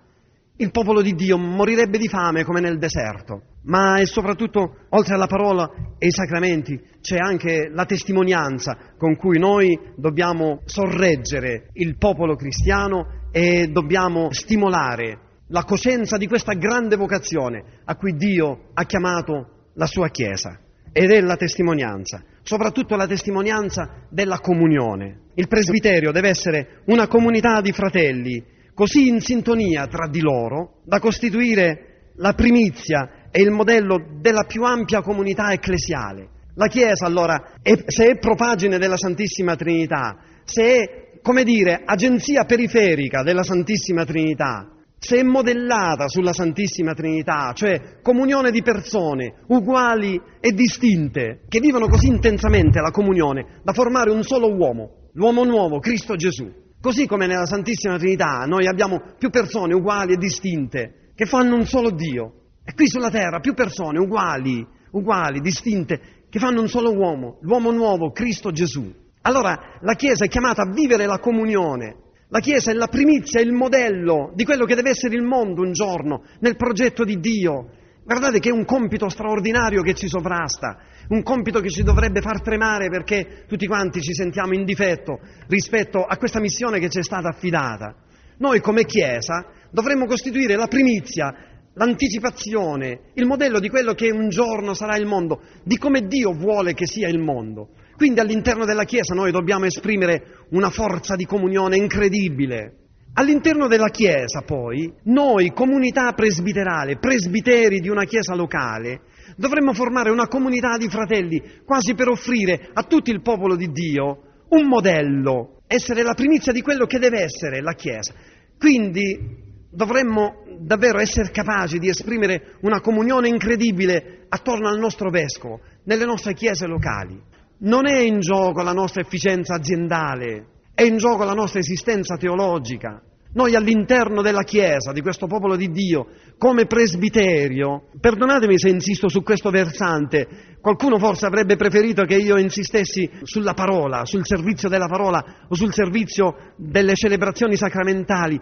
il 0.58 0.70
popolo 0.70 1.02
di 1.02 1.14
Dio 1.14 1.38
morirebbe 1.38 1.98
di 1.98 2.08
fame 2.08 2.44
come 2.44 2.60
nel 2.60 2.78
deserto. 2.78 3.42
Ma 3.64 3.98
è 3.98 4.06
soprattutto, 4.06 4.76
oltre 4.90 5.16
alla 5.16 5.26
parola 5.26 5.70
e 5.98 6.06
ai 6.06 6.12
sacramenti, 6.12 6.80
c'è 7.02 7.18
anche 7.18 7.70
la 7.74 7.86
testimonianza 7.86 8.94
con 8.98 9.16
cui 9.16 9.40
noi 9.40 9.78
dobbiamo 9.96 10.62
sorreggere 10.66 11.70
il 11.74 11.98
popolo 11.98 12.36
cristiano 12.36 13.30
e 13.32 13.70
dobbiamo 13.72 14.32
stimolare 14.32 15.20
la 15.48 15.64
coscienza 15.64 16.18
di 16.18 16.28
questa 16.28 16.54
grande 16.54 16.96
vocazione 16.96 17.82
a 17.86 17.96
cui 17.96 18.14
Dio 18.16 18.70
ha 18.74 18.84
chiamato 18.84 19.70
la 19.74 19.86
sua 19.86 20.10
Chiesa. 20.10 20.60
Ed 20.94 21.10
è 21.12 21.22
la 21.22 21.36
testimonianza, 21.38 22.24
soprattutto 22.44 22.96
la 22.96 23.08
testimonianza 23.08 24.06
della 24.10 24.40
comunione. 24.40 25.30
Il 25.36 25.48
presbiterio 25.48 26.12
deve 26.12 26.30
essere 26.30 26.82
una 26.86 27.08
comunità 27.08 27.62
di 27.62 27.72
fratelli 27.72 28.44
così 28.74 29.08
in 29.08 29.22
sintonia 29.22 29.88
tra 29.88 30.08
di 30.08 30.22
loro 30.22 30.82
da 30.84 31.00
costituire 31.00 32.12
la 32.16 32.34
primizia 32.34 33.30
e 33.32 33.42
il 33.42 33.52
modello 33.52 34.18
della 34.20 34.44
più 34.44 34.64
ampia 34.64 35.02
comunità 35.02 35.52
ecclesiale. 35.52 36.30
La 36.56 36.68
Chiesa 36.68 37.06
allora, 37.06 37.54
è, 37.62 37.74
se 37.86 38.08
è 38.08 38.18
propagine 38.18 38.78
della 38.78 38.98
Santissima 38.98 39.56
Trinità, 39.56 40.18
se 40.44 40.64
è, 40.64 41.20
come 41.22 41.44
dire, 41.44 41.82
agenzia 41.86 42.44
periferica 42.44 43.24
della 43.24 43.44
Santissima 43.44 44.04
Trinità, 44.04 44.71
se 45.04 45.18
è 45.18 45.24
modellata 45.24 46.08
sulla 46.08 46.32
Santissima 46.32 46.94
Trinità, 46.94 47.54
cioè 47.54 48.02
comunione 48.04 48.52
di 48.52 48.62
persone 48.62 49.34
uguali 49.48 50.22
e 50.40 50.52
distinte, 50.52 51.42
che 51.50 51.60
vivono 51.60 51.88
così 51.88 52.06
intensamente 52.06 52.80
la 52.80 52.92
comunione 52.92 53.62
da 53.64 53.74
formare 53.74 54.12
un 54.12 54.22
solo 54.22 54.56
uomo, 54.56 55.10
l'uomo 55.14 55.44
nuovo, 55.44 55.80
Cristo 55.80 56.16
Gesù. 56.16 56.48
Così 56.80 57.08
come 57.08 57.26
nella 57.26 57.48
Santissima 57.48 57.98
Trinità 57.98 58.46
noi 58.46 58.68
abbiamo 58.68 59.02
più 59.18 59.32
persone 59.32 59.74
uguali 59.74 60.14
e 60.14 60.18
distinte 60.18 61.10
che 61.16 61.26
fanno 61.26 61.56
un 61.56 61.66
solo 61.66 61.90
Dio. 61.90 62.34
E 62.64 62.76
qui 62.76 62.88
sulla 62.88 63.10
terra 63.10 63.40
più 63.40 63.56
persone 63.56 63.98
uguali, 63.98 64.64
uguali, 64.92 65.40
distinte, 65.40 66.26
che 66.30 66.38
fanno 66.38 66.62
un 66.62 66.68
solo 66.68 66.94
uomo, 66.96 67.40
l'uomo 67.42 67.72
nuovo, 67.72 68.12
Cristo 68.12 68.52
Gesù. 68.52 68.94
Allora 69.24 69.80
la 69.82 69.96
Chiesa 69.96 70.26
è 70.26 70.28
chiamata 70.28 70.62
a 70.62 70.72
vivere 70.72 71.08
la 71.08 71.18
comunione. 71.18 72.01
La 72.34 72.40
Chiesa 72.40 72.72
è 72.72 72.74
la 72.74 72.88
primizia, 72.88 73.42
il 73.42 73.52
modello 73.52 74.32
di 74.34 74.46
quello 74.46 74.64
che 74.64 74.76
deve 74.76 74.92
essere 74.92 75.16
il 75.16 75.22
mondo 75.22 75.64
un 75.64 75.74
giorno 75.74 76.24
nel 76.40 76.56
progetto 76.56 77.04
di 77.04 77.20
Dio. 77.20 77.72
Guardate 78.06 78.40
che 78.40 78.48
è 78.48 78.54
un 78.54 78.64
compito 78.64 79.10
straordinario 79.10 79.82
che 79.82 79.94
ci 79.94 80.08
sovrasta, 80.08 80.78
un 81.10 81.24
compito 81.24 81.60
che 81.60 81.70
ci 81.70 81.84
dovrebbe 81.84 82.22
far 82.22 82.42
tremare 82.42 82.88
perché 82.88 83.44
tutti 83.50 83.68
quanti 83.68 84.02
ci 84.02 84.14
sentiamo 84.14 84.54
in 84.54 84.64
difetto 84.64 85.20
rispetto 85.48 86.06
a 86.06 86.16
questa 86.16 86.40
missione 86.40 86.80
che 86.80 86.88
ci 86.88 87.00
è 87.00 87.04
stata 87.04 87.28
affidata. 87.28 87.94
Noi 88.38 88.62
come 88.62 88.86
Chiesa 88.86 89.48
dovremmo 89.70 90.06
costituire 90.06 90.56
la 90.56 90.68
primizia, 90.68 91.51
l'anticipazione, 91.74 93.12
il 93.14 93.26
modello 93.26 93.60
di 93.60 93.70
quello 93.70 93.94
che 93.94 94.12
un 94.12 94.30
giorno 94.30 94.74
sarà 94.74 94.98
il 94.98 95.06
mondo, 95.06 95.42
di 95.64 95.78
come 95.78 96.08
Dio 96.08 96.34
vuole 96.34 96.74
che 96.74 96.86
sia 96.86 97.08
il 97.08 97.20
mondo. 97.20 97.70
Quindi 97.96 98.20
all'interno 98.20 98.66
della 98.66 98.84
Chiesa 98.84 99.14
noi 99.14 99.32
dobbiamo 99.32 99.66
esprimere 99.66 100.46
una 100.52 100.70
forza 100.70 101.16
di 101.16 101.26
comunione 101.26 101.78
incredibile. 101.78 102.78
All'interno 103.14 103.68
della 103.68 103.90
Chiesa 103.90 104.42
poi, 104.46 104.92
noi, 105.04 105.52
comunità 105.52 106.14
presbiterale, 106.14 106.98
presbiteri 106.98 107.80
di 107.80 107.90
una 107.90 108.06
Chiesa 108.06 108.36
locale, 108.36 109.02
Dovremmo 109.36 109.74
formare 109.74 110.10
una 110.10 110.28
comunità 110.28 110.78
di 110.78 110.90
fratelli, 110.90 111.42
quasi 111.66 111.94
per 111.94 112.10
offrire 112.10 112.70
a 112.74 112.84
tutto 112.84 113.12
il 113.12 113.22
popolo 113.22 113.56
di 113.56 113.72
Dio 113.72 114.46
un 114.50 114.68
modello, 114.68 115.62
essere 115.68 116.04
la 116.04 116.14
primizia 116.14 116.52
di 116.52 116.62
quello 116.62 116.86
che 116.86 117.00
deve 117.00 117.22
essere 117.22 117.62
la 117.62 117.74
Chiesa. 117.74 118.14
Quindi 118.58 119.50
dovremmo 119.72 120.44
davvero 120.60 121.00
essere 121.00 121.32
capaci 121.32 121.80
di 121.80 121.90
esprimere 121.90 122.58
una 122.62 122.82
comunione 122.82 123.30
incredibile 123.30 124.26
attorno 124.30 124.68
al 124.68 124.78
nostro 124.78 125.10
vescovo, 125.10 125.62
nelle 125.86 126.06
nostre 126.06 126.34
chiese 126.34 126.68
locali. 126.68 127.20
Non 127.60 127.88
è 127.88 128.00
in 128.00 128.20
gioco 128.20 128.62
la 128.62 128.74
nostra 128.74 129.02
efficienza 129.02 129.56
aziendale, 129.56 130.46
è 130.74 130.84
in 130.84 130.98
gioco 130.98 131.24
la 131.24 131.34
nostra 131.34 131.60
esistenza 131.60 132.18
teologica. 132.18 133.02
Noi 133.34 133.56
all'interno 133.56 134.22
della 134.22 134.44
Chiesa, 134.44 134.92
di 134.92 135.00
questo 135.00 135.26
popolo 135.26 135.56
di 135.56 135.70
Dio, 135.70 136.08
come 136.38 136.66
presbiterio, 136.66 137.84
perdonatemi 137.98 138.60
se 138.60 138.68
insisto 138.68 139.08
su 139.08 139.24
questo 139.24 139.50
versante, 139.52 140.58
qualcuno 140.60 140.98
forse 140.98 141.28
avrebbe 141.28 141.56
preferito 141.56 142.04
che 142.04 142.16
io 142.16 142.38
insistessi 142.38 143.10
sulla 143.24 143.54
parola, 143.54 144.04
sul 144.04 144.26
servizio 144.26 144.68
della 144.68 144.88
parola 144.88 145.46
o 145.48 145.56
sul 145.56 145.72
servizio 145.72 146.54
delle 146.58 146.94
celebrazioni 146.94 147.56
sacramentali, 147.56 148.38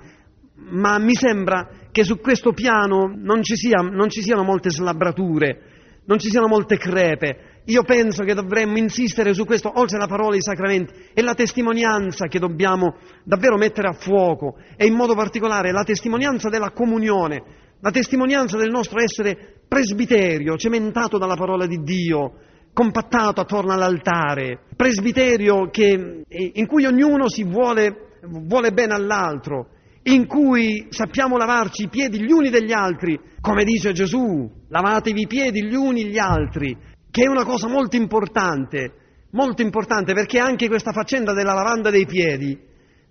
ma 0.69 0.97
mi 0.99 1.15
sembra 1.15 1.69
che 1.91 2.03
su 2.03 2.19
questo 2.19 2.53
piano 2.53 3.11
non 3.15 3.41
ci, 3.43 3.55
sia, 3.55 3.81
non 3.81 4.09
ci 4.09 4.21
siano 4.21 4.43
molte 4.43 4.69
slabbrature, 4.69 5.61
non 6.05 6.19
ci 6.19 6.29
siano 6.29 6.47
molte 6.47 6.77
crepe, 6.77 7.59
io 7.65 7.83
penso 7.83 8.23
che 8.23 8.33
dovremmo 8.33 8.77
insistere 8.77 9.33
su 9.33 9.45
questo, 9.45 9.71
oltre 9.75 9.97
alla 9.97 10.07
parola 10.07 10.31
dei 10.31 10.41
sacramenti, 10.41 10.91
è 11.13 11.21
la 11.21 11.35
testimonianza 11.35 12.27
che 12.27 12.39
dobbiamo 12.39 12.95
davvero 13.23 13.57
mettere 13.57 13.89
a 13.89 13.93
fuoco 13.93 14.57
e 14.75 14.87
in 14.87 14.95
modo 14.95 15.13
particolare 15.13 15.71
la 15.71 15.83
testimonianza 15.83 16.49
della 16.49 16.71
comunione, 16.71 17.43
la 17.79 17.91
testimonianza 17.91 18.57
del 18.57 18.71
nostro 18.71 18.99
essere 19.01 19.61
presbiterio, 19.67 20.57
cementato 20.57 21.19
dalla 21.19 21.35
parola 21.35 21.67
di 21.67 21.77
Dio, 21.83 22.33
compattato 22.73 23.41
attorno 23.41 23.71
all'altare, 23.71 24.61
presbiterio 24.75 25.69
che, 25.69 26.23
in 26.27 26.65
cui 26.65 26.85
ognuno 26.85 27.29
si 27.29 27.43
vuole, 27.43 28.17
vuole 28.23 28.71
bene 28.71 28.95
all'altro, 28.95 29.67
in 30.03 30.27
cui 30.27 30.87
sappiamo 30.89 31.37
lavarci 31.37 31.83
i 31.83 31.89
piedi 31.89 32.21
gli 32.21 32.31
uni 32.31 32.49
degli 32.49 32.71
altri, 32.71 33.19
come 33.41 33.63
dice 33.63 33.91
Gesù, 33.91 34.49
lavatevi 34.69 35.21
i 35.21 35.27
piedi 35.27 35.65
gli 35.65 35.75
uni 35.75 36.05
gli 36.05 36.17
altri, 36.17 36.75
che 37.11 37.23
è 37.23 37.27
una 37.27 37.43
cosa 37.43 37.67
molto 37.67 37.95
importante, 37.95 38.93
molto 39.31 39.61
importante 39.61 40.13
perché 40.13 40.39
anche 40.39 40.67
questa 40.67 40.91
faccenda 40.91 41.33
della 41.33 41.53
lavanda 41.53 41.89
dei 41.89 42.05
piedi, 42.05 42.57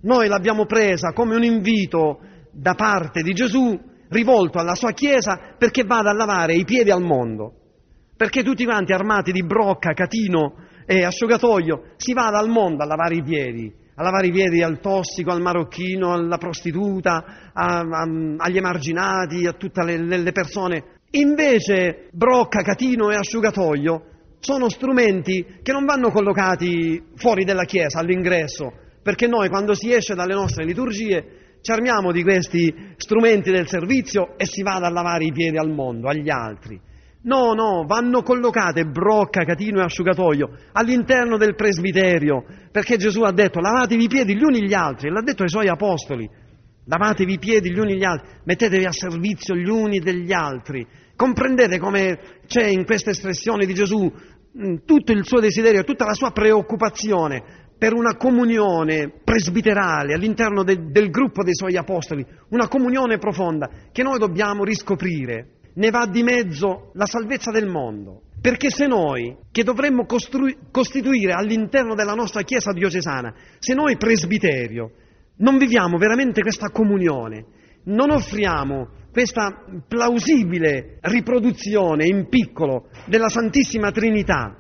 noi 0.01 0.29
l'abbiamo 0.29 0.65
presa 0.65 1.13
come 1.13 1.35
un 1.35 1.43
invito 1.43 2.21
da 2.53 2.75
parte 2.75 3.23
di 3.23 3.33
Gesù 3.33 3.79
rivolto 4.09 4.59
alla 4.59 4.75
sua 4.75 4.93
Chiesa 4.93 5.55
perché 5.59 5.85
vada 5.85 6.11
a 6.11 6.15
lavare 6.15 6.55
i 6.55 6.65
piedi 6.65 6.91
al 6.91 7.03
mondo. 7.03 7.55
Perché 8.17 8.43
tutti 8.43 8.65
quanti 8.65 8.93
armati 8.93 9.33
di 9.33 9.45
brocca, 9.45 9.93
catino 9.93 10.55
e 10.87 11.05
asciugatoio 11.05 11.93
si 11.97 12.13
vada 12.15 12.39
al 12.39 12.49
mondo 12.49 12.83
a 12.83 12.87
lavare 12.87 13.17
i 13.17 13.23
piedi, 13.23 13.73
a 13.99 14.03
lavare 14.03 14.29
i 14.29 14.31
piedi 14.31 14.63
al 14.63 14.79
tossico, 14.81 15.33
al 15.33 15.41
marocchino, 15.41 16.13
alla 16.13 16.39
prostituta, 16.39 17.51
a, 17.53 17.81
a, 17.81 18.07
agli 18.37 18.57
emarginati, 18.57 19.47
a 19.47 19.53
tutte 19.53 19.83
le, 19.83 19.99
le 19.99 20.33
persone 20.33 20.97
Invece 21.13 22.09
brocca, 22.13 22.61
catino 22.61 23.11
e 23.11 23.17
asciugatoio 23.17 24.03
sono 24.41 24.69
strumenti 24.69 25.45
che 25.63 25.73
non 25.73 25.87
vanno 25.87 26.11
collocati 26.11 27.03
fuori 27.17 27.45
dalla 27.45 27.65
Chiesa, 27.65 28.01
all'ingresso, 28.01 28.73
perché 29.03 29.27
noi 29.27 29.49
quando 29.49 29.75
si 29.75 29.91
esce 29.91 30.15
dalle 30.15 30.35
nostre 30.35 30.67
liturgie 30.67 31.57
ci 31.63 31.73
armiamo 31.73 32.13
di 32.13 32.23
questi 32.23 32.93
strumenti 32.97 33.51
del 33.51 33.67
servizio 33.67 34.37
e 34.37 34.45
si 34.45 34.63
va 34.63 34.75
a 34.75 34.91
lavare 34.91 35.25
i 35.25 35.33
piedi 35.33 35.57
al 35.57 35.71
mondo, 35.71 36.09
agli 36.09 36.29
altri. 36.29 36.79
No, 37.21 37.53
no, 37.53 37.85
vanno 37.85 38.23
collocate 38.23 38.85
brocca, 38.85 39.45
catino 39.45 39.81
e 39.81 39.85
asciugatoio 39.85 40.51
all'interno 40.73 41.37
del 41.37 41.57
presbiterio, 41.57 42.45
perché 42.71 42.97
Gesù 42.97 43.23
ha 43.23 43.33
detto 43.33 43.59
lavatevi 43.59 44.05
i 44.05 44.09
piedi 44.09 44.37
gli 44.37 44.43
uni 44.43 44.63
gli 44.63 44.75
altri, 44.75 45.11
l'ha 45.11 45.23
detto 45.23 45.43
ai 45.43 45.49
suoi 45.49 45.69
apostoli. 45.69 46.29
Lavatevi 46.85 47.33
i 47.35 47.39
piedi 47.39 47.73
gli 47.73 47.79
uni 47.79 47.97
gli 47.97 48.05
altri, 48.05 48.29
mettetevi 48.45 48.85
a 48.85 48.93
servizio 48.93 49.55
gli 49.55 49.69
uni 49.69 49.99
degli 49.99 50.33
altri. 50.33 50.87
Comprendete 51.17 51.79
come 51.79 52.19
c'è 52.47 52.67
in 52.67 52.85
questa 52.85 53.11
espressione 53.11 53.67
di 53.67 53.75
Gesù 53.75 54.01
mm, 54.01 54.77
tutto 54.87 55.13
il 55.13 55.27
suo 55.27 55.41
desiderio, 55.41 55.83
tutta 55.83 56.07
la 56.07 56.15
sua 56.15 56.31
preoccupazione 56.31 57.67
per 57.77 57.95
una 57.95 58.17
comunione 58.17 59.13
presbiterale 59.25 60.15
all'interno 60.15 60.63
de, 60.63 60.91
del 60.91 61.11
gruppo 61.11 61.43
dei 61.43 61.55
suoi 61.55 61.77
apostoli, 61.77 62.25
una 62.51 62.69
comunione 62.69 63.19
profonda 63.19 63.69
che 63.93 64.03
noi 64.03 64.19
dobbiamo 64.19 64.65
riscoprire. 64.65 65.58
Ne 65.79 65.91
va 65.91 66.07
di 66.07 66.25
mezzo 66.25 66.91
la 66.95 67.07
salvezza 67.07 67.53
del 67.53 67.69
mondo. 67.69 68.23
Perché 68.41 68.69
se 68.69 68.87
noi, 68.87 69.37
che 69.53 69.63
dovremmo 69.63 70.07
costru- 70.07 70.71
costituire 70.73 71.33
all'interno 71.33 71.95
della 71.95 72.15
nostra 72.15 72.43
Chiesa 72.43 72.73
diocesana, 72.73 73.33
se 73.61 73.75
noi 73.75 73.97
presbiterio, 73.97 74.91
non 75.37 75.57
viviamo 75.57 75.97
veramente 75.97 76.43
questa 76.43 76.71
comunione, 76.71 77.45
non 77.85 78.11
offriamo 78.11 78.89
questa 79.13 79.65
plausibile 79.87 80.99
riproduzione 81.03 82.07
in 82.07 82.29
piccolo 82.29 82.89
della 83.07 83.29
Santissima 83.29 83.93
Trinità, 83.93 84.57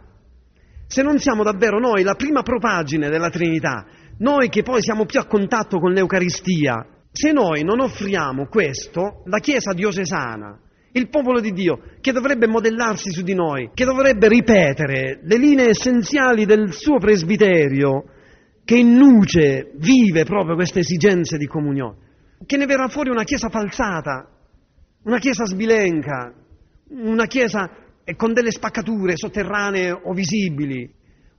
se 0.87 1.03
non 1.03 1.19
siamo 1.19 1.43
davvero 1.43 1.81
noi 1.81 2.05
la 2.05 2.15
prima 2.15 2.43
propagine 2.43 3.09
della 3.09 3.29
Trinità, 3.29 3.87
noi 4.19 4.49
che 4.49 4.63
poi 4.63 4.83
siamo 4.83 5.05
più 5.05 5.19
a 5.19 5.27
contatto 5.27 5.79
con 5.79 5.93
l'Eucaristia, 5.93 6.87
se 7.11 7.33
noi 7.33 7.65
non 7.65 7.81
offriamo 7.81 8.47
questo, 8.47 9.23
la 9.27 9.39
Chiesa 9.39 9.73
diocesana, 9.73 10.59
il 10.99 11.09
popolo 11.09 11.41
di 11.41 11.53
Dio, 11.53 11.81
che 12.01 12.13
dovrebbe 12.13 12.47
modellarsi 12.47 13.11
su 13.11 13.23
di 13.23 13.35
noi, 13.35 13.71
che 13.73 13.85
dovrebbe 13.85 14.29
ripetere 14.29 15.21
le 15.23 15.37
linee 15.37 15.71
essenziali 15.71 16.45
del 16.45 16.73
suo 16.73 16.99
presbiterio, 16.99 18.05
che 18.65 18.77
in 18.77 18.97
nuce 18.97 19.71
vive 19.77 20.25
proprio 20.25 20.55
queste 20.55 20.81
esigenze 20.81 21.39
di 21.39 21.47
comunione, 21.47 21.97
che 22.45 22.57
ne 22.57 22.67
verrà 22.67 22.89
fuori 22.89 23.09
una 23.09 23.25
chiesa 23.25 23.49
falsata, 23.49 24.29
una 25.05 25.19
chiesa 25.19 25.47
sbilenca, 25.47 26.35
una 26.91 27.27
chiesa 27.27 27.71
con 28.17 28.33
delle 28.33 28.51
spaccature 28.51 29.17
sotterranee 29.17 29.91
o 29.91 30.13
visibili, 30.13 30.91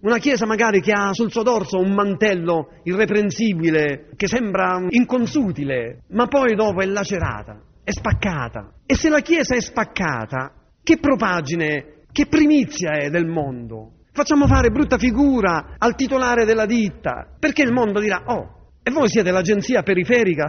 una 0.01 0.17
chiesa 0.17 0.45
magari 0.45 0.81
che 0.81 0.91
ha 0.91 1.13
sul 1.13 1.31
suo 1.31 1.43
dorso 1.43 1.77
un 1.77 1.93
mantello 1.93 2.69
irreprensibile, 2.83 4.09
che 4.15 4.27
sembra 4.27 4.79
inconsutile, 4.89 6.03
ma 6.09 6.27
poi 6.27 6.55
dopo 6.55 6.81
è 6.81 6.85
lacerata, 6.85 7.61
è 7.89 7.91
spaccata. 7.91 8.73
E 8.85 8.95
se 8.95 9.09
la 9.09 9.21
chiesa 9.21 9.55
è 9.55 9.61
spaccata, 9.61 10.53
che 10.83 10.97
propagine, 10.99 12.03
che 12.11 12.27
primizia 12.27 12.91
è 12.91 13.09
del 13.09 13.25
mondo? 13.25 13.93
Facciamo 14.11 14.47
fare 14.47 14.69
brutta 14.69 14.97
figura 14.97 15.75
al 15.77 15.95
titolare 15.95 16.45
della 16.45 16.65
ditta, 16.65 17.27
perché 17.39 17.63
il 17.63 17.71
mondo 17.71 17.99
dirà, 17.99 18.23
oh, 18.25 18.73
e 18.83 18.91
voi 18.91 19.09
siete 19.09 19.31
l'agenzia 19.31 19.81
periferica 19.81 20.45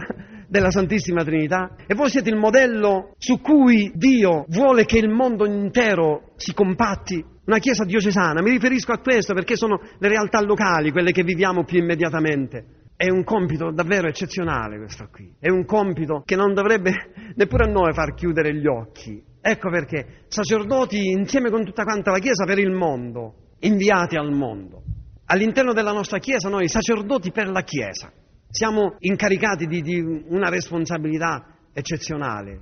della 0.47 0.69
Santissima 0.69 1.23
Trinità? 1.23 1.75
E 1.87 1.95
voi 1.95 2.09
siete 2.09 2.29
il 2.29 2.37
modello 2.37 3.15
su 3.17 3.39
cui 3.39 3.91
Dio 3.95 4.45
vuole 4.49 4.85
che 4.85 4.99
il 4.99 5.09
mondo 5.09 5.45
intero 5.45 6.33
si 6.35 6.53
compatti? 6.53 7.23
Una 7.45 7.57
chiesa 7.57 7.85
diocesana, 7.85 8.41
mi 8.41 8.51
riferisco 8.51 8.91
a 8.91 8.99
questo 8.99 9.33
perché 9.33 9.55
sono 9.55 9.79
le 9.97 10.07
realtà 10.07 10.41
locali, 10.41 10.91
quelle 10.91 11.11
che 11.11 11.23
viviamo 11.23 11.63
più 11.63 11.79
immediatamente. 11.79 12.80
È 13.01 13.09
un 13.09 13.23
compito 13.23 13.71
davvero 13.71 14.07
eccezionale 14.07 14.77
questo 14.77 15.07
qui, 15.11 15.33
è 15.39 15.49
un 15.49 15.65
compito 15.65 16.21
che 16.23 16.35
non 16.35 16.53
dovrebbe 16.53 16.93
neppure 17.33 17.63
a 17.63 17.67
noi 17.67 17.93
far 17.93 18.13
chiudere 18.13 18.53
gli 18.53 18.67
occhi. 18.67 19.19
Ecco 19.41 19.71
perché 19.71 20.25
sacerdoti 20.27 21.09
insieme 21.09 21.49
con 21.49 21.65
tutta 21.65 21.81
quanta 21.81 22.11
la 22.11 22.19
Chiesa 22.19 22.45
per 22.45 22.59
il 22.59 22.69
mondo, 22.69 23.55
inviati 23.61 24.17
al 24.17 24.31
mondo. 24.31 24.83
All'interno 25.25 25.73
della 25.73 25.93
nostra 25.93 26.19
Chiesa 26.19 26.47
noi 26.47 26.67
sacerdoti 26.67 27.31
per 27.31 27.49
la 27.49 27.63
Chiesa 27.63 28.13
siamo 28.47 28.97
incaricati 28.99 29.65
di, 29.65 29.81
di 29.81 29.99
una 30.27 30.49
responsabilità 30.49 31.55
eccezionale. 31.73 32.59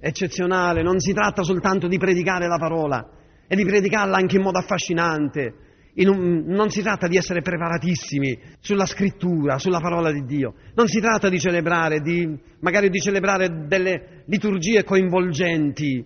Eccezionale, 0.00 0.80
non 0.80 0.98
si 0.98 1.12
tratta 1.12 1.42
soltanto 1.42 1.88
di 1.88 1.98
predicare 1.98 2.46
la 2.46 2.56
parola 2.56 3.06
e 3.46 3.54
di 3.54 3.66
predicarla 3.66 4.16
anche 4.16 4.36
in 4.36 4.44
modo 4.44 4.56
affascinante. 4.56 5.54
Un, 5.94 6.44
non 6.46 6.70
si 6.70 6.80
tratta 6.80 7.06
di 7.06 7.16
essere 7.16 7.42
preparatissimi 7.42 8.38
sulla 8.60 8.86
scrittura, 8.86 9.58
sulla 9.58 9.80
parola 9.80 10.10
di 10.10 10.24
Dio. 10.24 10.54
Non 10.74 10.86
si 10.88 11.00
tratta 11.00 11.28
di 11.28 11.38
celebrare, 11.38 12.00
di, 12.00 12.38
magari 12.60 12.88
di 12.88 12.98
celebrare 12.98 13.66
delle 13.66 14.22
liturgie 14.26 14.84
coinvolgenti. 14.84 16.04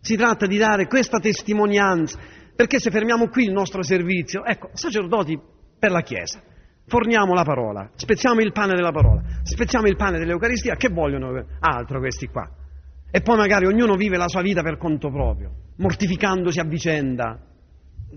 Si 0.00 0.16
tratta 0.16 0.46
di 0.46 0.58
dare 0.58 0.86
questa 0.86 1.18
testimonianza. 1.18 2.18
Perché 2.54 2.78
se 2.78 2.90
fermiamo 2.90 3.28
qui 3.28 3.44
il 3.44 3.52
nostro 3.52 3.82
servizio, 3.82 4.44
ecco, 4.44 4.68
sacerdoti 4.74 5.38
per 5.78 5.90
la 5.90 6.02
Chiesa 6.02 6.42
forniamo 6.86 7.32
la 7.32 7.44
parola, 7.44 7.90
spezziamo 7.94 8.40
il 8.40 8.52
pane 8.52 8.74
della 8.74 8.90
parola, 8.90 9.22
spezziamo 9.42 9.86
il 9.86 9.96
pane 9.96 10.18
dell'Eucaristia, 10.18 10.74
che 10.76 10.88
vogliono 10.88 11.44
altro 11.60 12.00
questi 12.00 12.26
qua? 12.26 12.48
E 13.10 13.20
poi 13.20 13.36
magari 13.36 13.66
ognuno 13.66 13.94
vive 13.94 14.16
la 14.16 14.28
sua 14.28 14.42
vita 14.42 14.62
per 14.62 14.76
conto 14.76 15.10
proprio, 15.10 15.52
mortificandosi 15.76 16.60
a 16.60 16.64
vicenda, 16.64 17.38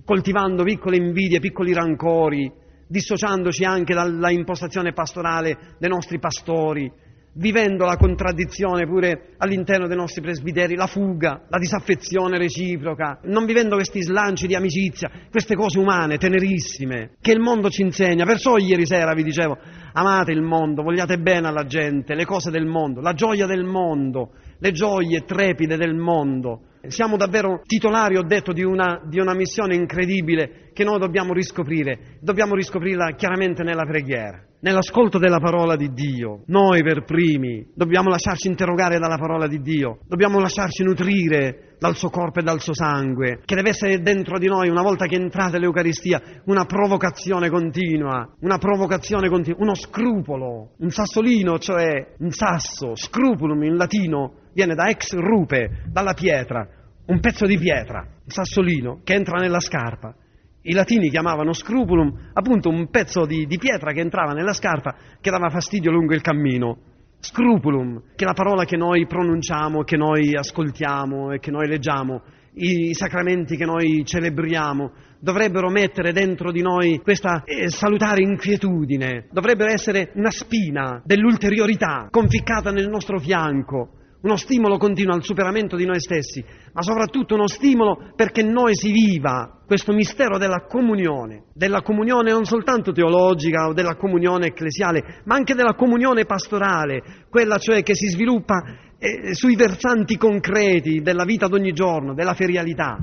coltivando 0.04 0.64
piccole 0.64 0.98
invidie, 0.98 1.40
piccoli 1.40 1.74
rancori, 1.74 2.52
dissociandoci 2.88 3.64
anche 3.64 3.94
dalla 3.94 4.30
impostazione 4.30 4.94
pastorale 4.94 5.76
dei 5.80 5.90
nostri 5.90 6.20
pastori, 6.20 6.92
vivendo 7.38 7.86
la 7.86 7.98
contraddizione 7.98 8.86
pure 8.86 9.34
all'interno 9.38 9.88
dei 9.88 9.98
nostri 9.98 10.22
presbiteri, 10.22 10.76
la 10.76 10.88
fuga, 10.88 11.44
la 11.50 11.58
disaffezione 11.58 12.38
reciproca, 12.38 13.20
non 13.24 13.46
vivendo 13.46 13.76
questi 13.76 14.02
slanci 14.02 14.48
di 14.48 14.56
amicizia, 14.56 15.10
queste 15.30 15.56
cose 15.56 15.80
umane, 15.80 16.18
tenerissime, 16.18 17.12
che 17.20 17.32
il 17.32 17.40
mondo 17.40 17.70
ci 17.70 17.82
insegna. 17.82 18.26
Perciò 18.26 18.58
ieri 18.58 18.86
sera 18.86 19.14
vi 19.14 19.24
dicevo, 19.24 19.58
amate 19.94 20.32
il 20.32 20.42
mondo, 20.42 20.84
vogliate 20.84 21.18
bene 21.18 21.48
alla 21.48 21.66
gente, 21.66 22.16
le 22.16 22.26
cose 22.26 22.52
del 22.52 22.66
mondo, 22.66 23.02
la 23.02 23.14
gioia 23.14 23.46
del 23.46 23.66
mondo, 23.66 24.32
le 24.60 24.72
gioie 24.72 25.26
trepide 25.26 25.78
del 25.78 25.96
mondo. 25.96 26.62
Siamo 26.90 27.18
davvero 27.18 27.62
titolari, 27.66 28.18
ho 28.18 28.24
detto, 28.24 28.52
di 28.52 28.64
una, 28.64 29.02
di 29.06 29.20
una 29.20 29.34
missione 29.34 29.76
incredibile 29.76 30.70
che 30.74 30.84
noi 30.84 31.00
dobbiamo 31.00 31.34
riscoprire. 31.34 32.18
Dobbiamo 32.22 32.56
riscoprirla 32.56 33.16
chiaramente 33.16 33.64
nella 33.64 33.86
preghiera 33.86 34.44
nell'ascolto 34.66 35.20
della 35.20 35.40
parola 35.40 35.76
di 35.76 35.94
Dio. 35.94 36.42
Noi 36.48 36.82
per 36.82 37.04
primi 37.04 37.68
dobbiamo 37.76 38.10
lasciarci 38.10 38.48
interrogare 38.48 38.98
dalla 38.98 39.18
parola 39.18 39.48
di 39.48 39.62
Dio, 39.62 40.00
dobbiamo 40.08 40.40
lasciarci 40.40 40.84
nutrire 40.84 41.76
dal 41.78 41.96
suo 41.96 42.10
corpo 42.10 42.40
e 42.40 42.44
dal 42.44 42.60
suo 42.60 42.74
sangue, 42.74 43.42
che 43.46 43.54
deve 43.54 43.70
essere 43.70 44.00
dentro 44.00 44.40
di 44.40 44.48
noi, 44.48 44.70
una 44.70 44.82
volta 44.82 45.06
che 45.06 45.16
entrate 45.16 45.60
l'Eucaristia, 45.60 46.20
una 46.46 46.66
provocazione 46.66 47.50
continua, 47.50 48.28
una 48.40 48.58
provocazione 48.58 49.30
continua, 49.30 49.62
uno 49.62 49.76
scrupolo, 49.76 50.72
un 50.80 50.90
sassolino, 50.90 51.60
cioè 51.60 52.16
un 52.20 52.32
sasso, 52.32 52.96
scrupulum 52.96 53.64
in 53.64 53.76
latino, 53.76 54.34
viene 54.56 54.74
da 54.74 54.88
ex 54.88 55.14
rupe, 55.14 55.84
dalla 55.92 56.14
pietra, 56.14 56.66
un 57.08 57.20
pezzo 57.20 57.46
di 57.46 57.58
pietra, 57.58 58.00
un 58.00 58.30
sassolino 58.30 59.02
che 59.04 59.14
entra 59.14 59.38
nella 59.38 59.60
scarpa. 59.60 60.16
I 60.62 60.74
latini 60.74 61.10
chiamavano 61.10 61.54
scrupulum 61.54 62.32
appunto 62.34 62.70
un 62.70 62.90
pezzo 62.90 63.26
di, 63.26 63.46
di 63.46 63.58
pietra 63.58 63.92
che 63.92 64.00
entrava 64.00 64.32
nella 64.32 64.54
scarpa 64.54 64.96
che 65.22 65.30
dava 65.30 65.50
fastidio 65.50 65.92
lungo 65.92 66.16
il 66.16 66.22
cammino. 66.22 66.78
Scrupulum, 67.20 68.02
che 68.16 68.24
è 68.24 68.28
la 68.28 68.34
parola 68.34 68.64
che 68.66 68.78
noi 68.78 69.06
pronunciamo, 69.06 69.84
che 69.84 69.98
noi 69.98 70.36
ascoltiamo 70.36 71.32
e 71.34 71.40
che 71.40 71.52
noi 71.52 71.68
leggiamo, 71.68 72.22
i 72.54 72.94
sacramenti 72.94 73.58
che 73.58 73.66
noi 73.66 74.04
celebriamo, 74.06 74.92
dovrebbero 75.20 75.70
mettere 75.70 76.14
dentro 76.14 76.52
di 76.52 76.62
noi 76.62 77.00
questa 77.04 77.44
eh, 77.44 77.70
salutare 77.70 78.22
inquietudine, 78.22 79.28
dovrebbero 79.32 79.72
essere 79.72 80.12
una 80.16 80.32
spina 80.32 81.02
dell'ulteriorità 81.04 82.08
conficcata 82.10 82.72
nel 82.72 82.88
nostro 82.88 83.20
fianco, 83.20 83.90
uno 84.26 84.38
stimolo 84.38 84.78
continuo 84.78 85.14
al 85.14 85.24
superamento 85.24 85.76
di 85.76 85.86
noi 85.86 86.00
stessi, 86.00 86.44
ma 86.74 86.82
soprattutto 86.82 87.36
uno 87.36 87.48
stimolo 87.48 88.12
perché 88.16 88.42
noi 88.42 88.76
si 88.76 88.92
viva 88.92 89.62
questo 89.68 89.94
mistero 89.94 90.40
della 90.40 90.66
comunione, 90.68 91.44
della 91.54 91.84
comunione 91.84 92.32
non 92.32 92.44
soltanto 92.44 92.92
teologica 92.92 93.68
o 93.68 93.74
della 93.74 93.96
comunione 93.96 94.48
ecclesiale, 94.48 95.22
ma 95.26 95.36
anche 95.36 95.54
della 95.54 95.76
comunione 95.76 96.26
pastorale, 96.26 97.26
quella 97.30 97.58
cioè 97.58 97.84
che 97.84 97.94
si 97.94 98.08
sviluppa 98.08 98.64
eh, 98.98 99.36
sui 99.36 99.56
versanti 99.56 100.18
concreti 100.18 101.02
della 101.02 101.24
vita 101.24 101.48
d'ogni 101.48 101.72
giorno, 101.72 102.16
della 102.16 102.34
ferialità. 102.34 102.98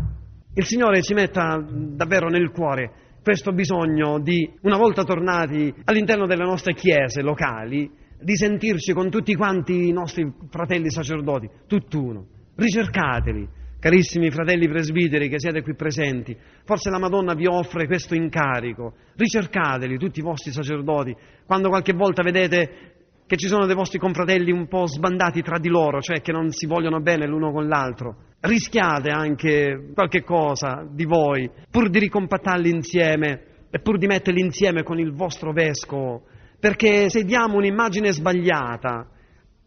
Il 0.54 0.66
Signore 0.66 1.02
ci 1.02 1.14
metta 1.14 1.64
davvero 1.64 2.28
nel 2.28 2.50
cuore 2.50 2.94
questo 3.22 3.52
bisogno 3.52 4.18
di, 4.18 4.52
una 4.62 4.76
volta 4.76 5.04
tornati 5.04 5.72
all'interno 5.84 6.26
delle 6.26 6.42
nostre 6.42 6.74
chiese 6.74 7.22
locali, 7.22 7.88
di 8.22 8.36
sentirci 8.36 8.92
con 8.92 9.10
tutti 9.10 9.34
quanti 9.34 9.88
i 9.88 9.92
nostri 9.92 10.30
fratelli 10.48 10.90
sacerdoti, 10.90 11.48
tutt'uno. 11.66 12.26
Ricercateli, 12.54 13.48
carissimi 13.78 14.30
fratelli 14.30 14.68
presbiteri 14.68 15.28
che 15.28 15.40
siete 15.40 15.62
qui 15.62 15.74
presenti. 15.74 16.36
Forse 16.64 16.90
la 16.90 16.98
Madonna 16.98 17.34
vi 17.34 17.46
offre 17.46 17.86
questo 17.86 18.14
incarico. 18.14 18.94
Ricercateli, 19.16 19.98
tutti 19.98 20.20
i 20.20 20.22
vostri 20.22 20.52
sacerdoti. 20.52 21.14
Quando 21.46 21.68
qualche 21.68 21.92
volta 21.92 22.22
vedete 22.22 22.90
che 23.26 23.36
ci 23.36 23.46
sono 23.46 23.66
dei 23.66 23.74
vostri 23.74 23.98
confratelli 23.98 24.52
un 24.52 24.68
po' 24.68 24.86
sbandati 24.86 25.42
tra 25.42 25.58
di 25.58 25.68
loro, 25.68 26.00
cioè 26.00 26.20
che 26.20 26.32
non 26.32 26.50
si 26.50 26.66
vogliono 26.66 27.00
bene 27.00 27.26
l'uno 27.26 27.50
con 27.50 27.66
l'altro, 27.66 28.16
rischiate 28.40 29.10
anche 29.10 29.90
qualche 29.94 30.22
cosa 30.22 30.86
di 30.90 31.04
voi, 31.04 31.50
pur 31.70 31.88
di 31.88 31.98
ricompattarli 31.98 32.68
insieme 32.68 33.44
e 33.70 33.78
pur 33.78 33.96
di 33.96 34.06
metterli 34.06 34.40
insieme 34.40 34.82
con 34.82 34.98
il 34.98 35.12
vostro 35.12 35.52
vescovo 35.52 36.24
perché 36.62 37.10
se 37.10 37.24
diamo 37.24 37.56
un'immagine 37.56 38.12
sbagliata 38.12 39.08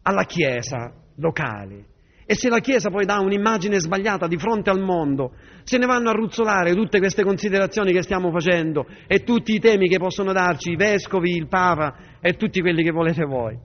alla 0.02 0.24
Chiesa 0.24 0.94
locale 1.18 1.88
e 2.26 2.36
se 2.36 2.48
la 2.48 2.60
Chiesa 2.60 2.90
poi 2.90 3.04
dà 3.04 3.20
un'immagine 3.20 3.82
sbagliata 3.82 4.28
di 4.28 4.38
fronte 4.38 4.70
al 4.70 4.80
mondo, 4.80 5.34
se 5.64 5.78
ne 5.78 5.88
vanno 5.88 6.10
a 6.10 6.14
ruzzolare 6.14 6.74
tutte 6.74 7.00
queste 7.00 7.24
considerazioni 7.24 7.92
che 7.92 8.02
stiamo 8.02 8.32
facendo 8.32 8.88
e 9.08 9.24
tutti 9.26 9.54
i 9.54 9.60
temi 9.60 9.90
che 9.90 9.98
possono 9.98 10.32
darci 10.32 10.72
i 10.72 10.76
vescovi, 10.78 11.36
il 11.36 11.50
Papa 11.50 11.98
e 12.22 12.36
tutti 12.38 12.62
quelli 12.62 12.82
che 12.82 12.92
volete 12.92 13.26
voi. 13.26 13.60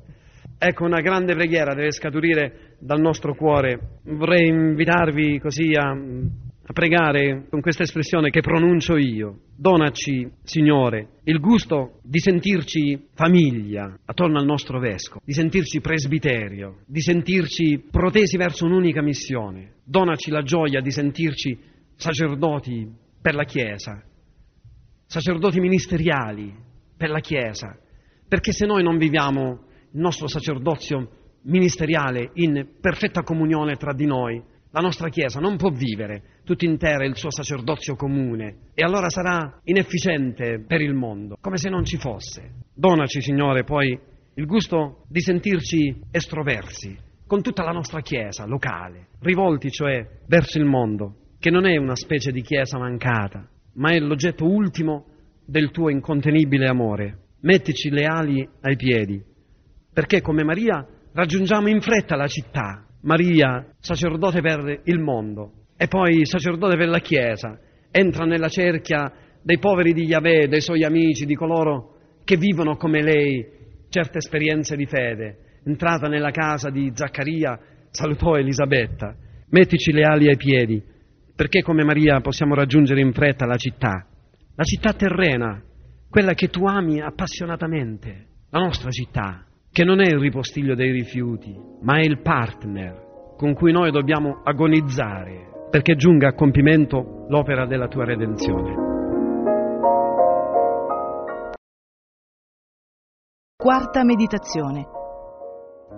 Ecco, 0.58 0.84
una 0.84 1.00
grande 1.00 1.32
preghiera 1.36 1.72
deve 1.72 1.92
scaturire 1.92 2.74
dal 2.80 2.98
nostro 2.98 3.36
cuore. 3.36 4.00
Vorrei 4.06 4.48
invitarvi 4.48 5.38
così 5.38 5.72
a 5.74 5.96
a 6.70 6.72
pregare 6.72 7.48
con 7.50 7.60
questa 7.60 7.82
espressione 7.82 8.30
che 8.30 8.42
pronuncio 8.42 8.96
io. 8.96 9.40
Donaci, 9.56 10.30
Signore, 10.44 11.18
il 11.24 11.40
gusto 11.40 11.98
di 12.04 12.20
sentirci 12.20 13.08
famiglia 13.12 13.98
attorno 14.04 14.38
al 14.38 14.44
nostro 14.44 14.78
vescovo, 14.78 15.20
di 15.24 15.32
sentirci 15.32 15.80
presbiterio, 15.80 16.82
di 16.86 17.00
sentirci 17.00 17.86
protesi 17.90 18.36
verso 18.36 18.66
un'unica 18.66 19.02
missione. 19.02 19.78
Donaci 19.84 20.30
la 20.30 20.42
gioia 20.42 20.80
di 20.80 20.92
sentirci 20.92 21.58
sacerdoti 21.96 22.88
per 23.20 23.34
la 23.34 23.44
Chiesa, 23.44 24.00
sacerdoti 25.06 25.58
ministeriali 25.58 26.54
per 26.96 27.10
la 27.10 27.20
Chiesa, 27.20 27.76
perché 28.28 28.52
se 28.52 28.64
noi 28.64 28.84
non 28.84 28.96
viviamo 28.96 29.64
il 29.90 30.00
nostro 30.00 30.28
sacerdozio 30.28 31.18
ministeriale 31.42 32.30
in 32.34 32.64
perfetta 32.80 33.22
comunione 33.22 33.74
tra 33.74 33.92
di 33.92 34.06
noi. 34.06 34.40
La 34.72 34.80
nostra 34.80 35.08
Chiesa 35.08 35.40
non 35.40 35.56
può 35.56 35.70
vivere 35.70 36.40
tutta 36.44 36.64
intera 36.64 37.04
il 37.04 37.16
suo 37.16 37.30
sacerdozio 37.32 37.96
comune 37.96 38.70
e 38.74 38.84
allora 38.84 39.08
sarà 39.08 39.60
inefficiente 39.64 40.64
per 40.64 40.80
il 40.80 40.94
mondo, 40.94 41.36
come 41.40 41.56
se 41.56 41.68
non 41.68 41.84
ci 41.84 41.96
fosse. 41.96 42.52
Donaci, 42.72 43.20
Signore, 43.20 43.64
poi 43.64 43.98
il 44.34 44.46
gusto 44.46 45.04
di 45.08 45.20
sentirci 45.20 46.02
estroversi 46.12 46.96
con 47.26 47.42
tutta 47.42 47.64
la 47.64 47.72
nostra 47.72 48.00
Chiesa 48.00 48.46
locale, 48.46 49.08
rivolti 49.20 49.70
cioè 49.70 50.06
verso 50.26 50.58
il 50.58 50.64
mondo, 50.64 51.16
che 51.40 51.50
non 51.50 51.66
è 51.66 51.76
una 51.76 51.96
specie 51.96 52.30
di 52.30 52.42
Chiesa 52.42 52.78
mancata, 52.78 53.48
ma 53.74 53.90
è 53.90 53.98
l'oggetto 53.98 54.44
ultimo 54.44 55.06
del 55.44 55.72
tuo 55.72 55.90
incontenibile 55.90 56.68
amore. 56.68 57.18
Mettici 57.40 57.90
le 57.90 58.04
ali 58.04 58.48
ai 58.60 58.76
piedi, 58.76 59.20
perché 59.92 60.20
come 60.20 60.44
Maria 60.44 60.86
raggiungiamo 61.12 61.68
in 61.68 61.80
fretta 61.80 62.14
la 62.14 62.28
città. 62.28 62.84
Maria, 63.02 63.66
sacerdote 63.78 64.40
per 64.40 64.82
il 64.84 64.98
mondo, 64.98 65.52
e 65.76 65.88
poi 65.88 66.26
sacerdote 66.26 66.76
per 66.76 66.88
la 66.88 67.00
Chiesa, 67.00 67.58
entra 67.90 68.24
nella 68.24 68.48
cerchia 68.48 69.10
dei 69.42 69.58
poveri 69.58 69.92
di 69.92 70.04
Yahweh, 70.04 70.48
dei 70.48 70.60
suoi 70.60 70.84
amici, 70.84 71.24
di 71.24 71.34
coloro 71.34 71.96
che 72.24 72.36
vivono 72.36 72.76
come 72.76 73.02
lei 73.02 73.46
certe 73.88 74.18
esperienze 74.18 74.76
di 74.76 74.86
fede. 74.86 75.60
Entrata 75.64 76.08
nella 76.08 76.30
casa 76.30 76.70
di 76.70 76.90
Zaccaria, 76.94 77.58
salutò 77.90 78.36
Elisabetta. 78.36 79.14
Mettici 79.48 79.92
le 79.92 80.02
ali 80.02 80.28
ai 80.28 80.36
piedi, 80.36 80.82
perché 81.34 81.62
come 81.62 81.84
Maria 81.84 82.20
possiamo 82.20 82.54
raggiungere 82.54 83.00
in 83.00 83.12
fretta 83.12 83.46
la 83.46 83.56
città, 83.56 84.06
la 84.54 84.64
città 84.64 84.92
terrena, 84.92 85.60
quella 86.08 86.34
che 86.34 86.48
tu 86.48 86.66
ami 86.66 87.00
appassionatamente, 87.00 88.26
la 88.50 88.60
nostra 88.60 88.90
città, 88.90 89.44
che 89.72 89.84
non 89.84 90.00
è 90.00 90.06
il 90.06 90.18
ripostiglio 90.18 90.74
dei 90.74 90.90
rifiuti, 90.90 91.54
ma 91.82 91.98
è 91.98 92.00
il 92.00 92.20
partner 92.20 93.08
con 93.36 93.54
cui 93.54 93.72
noi 93.72 93.90
dobbiamo 93.90 94.42
agonizzare 94.44 95.68
perché 95.70 95.94
giunga 95.94 96.28
a 96.28 96.34
compimento 96.34 97.26
l'opera 97.28 97.64
della 97.66 97.86
tua 97.86 98.04
redenzione. 98.04 98.88
Quarta 103.56 104.04
meditazione. 104.04 104.86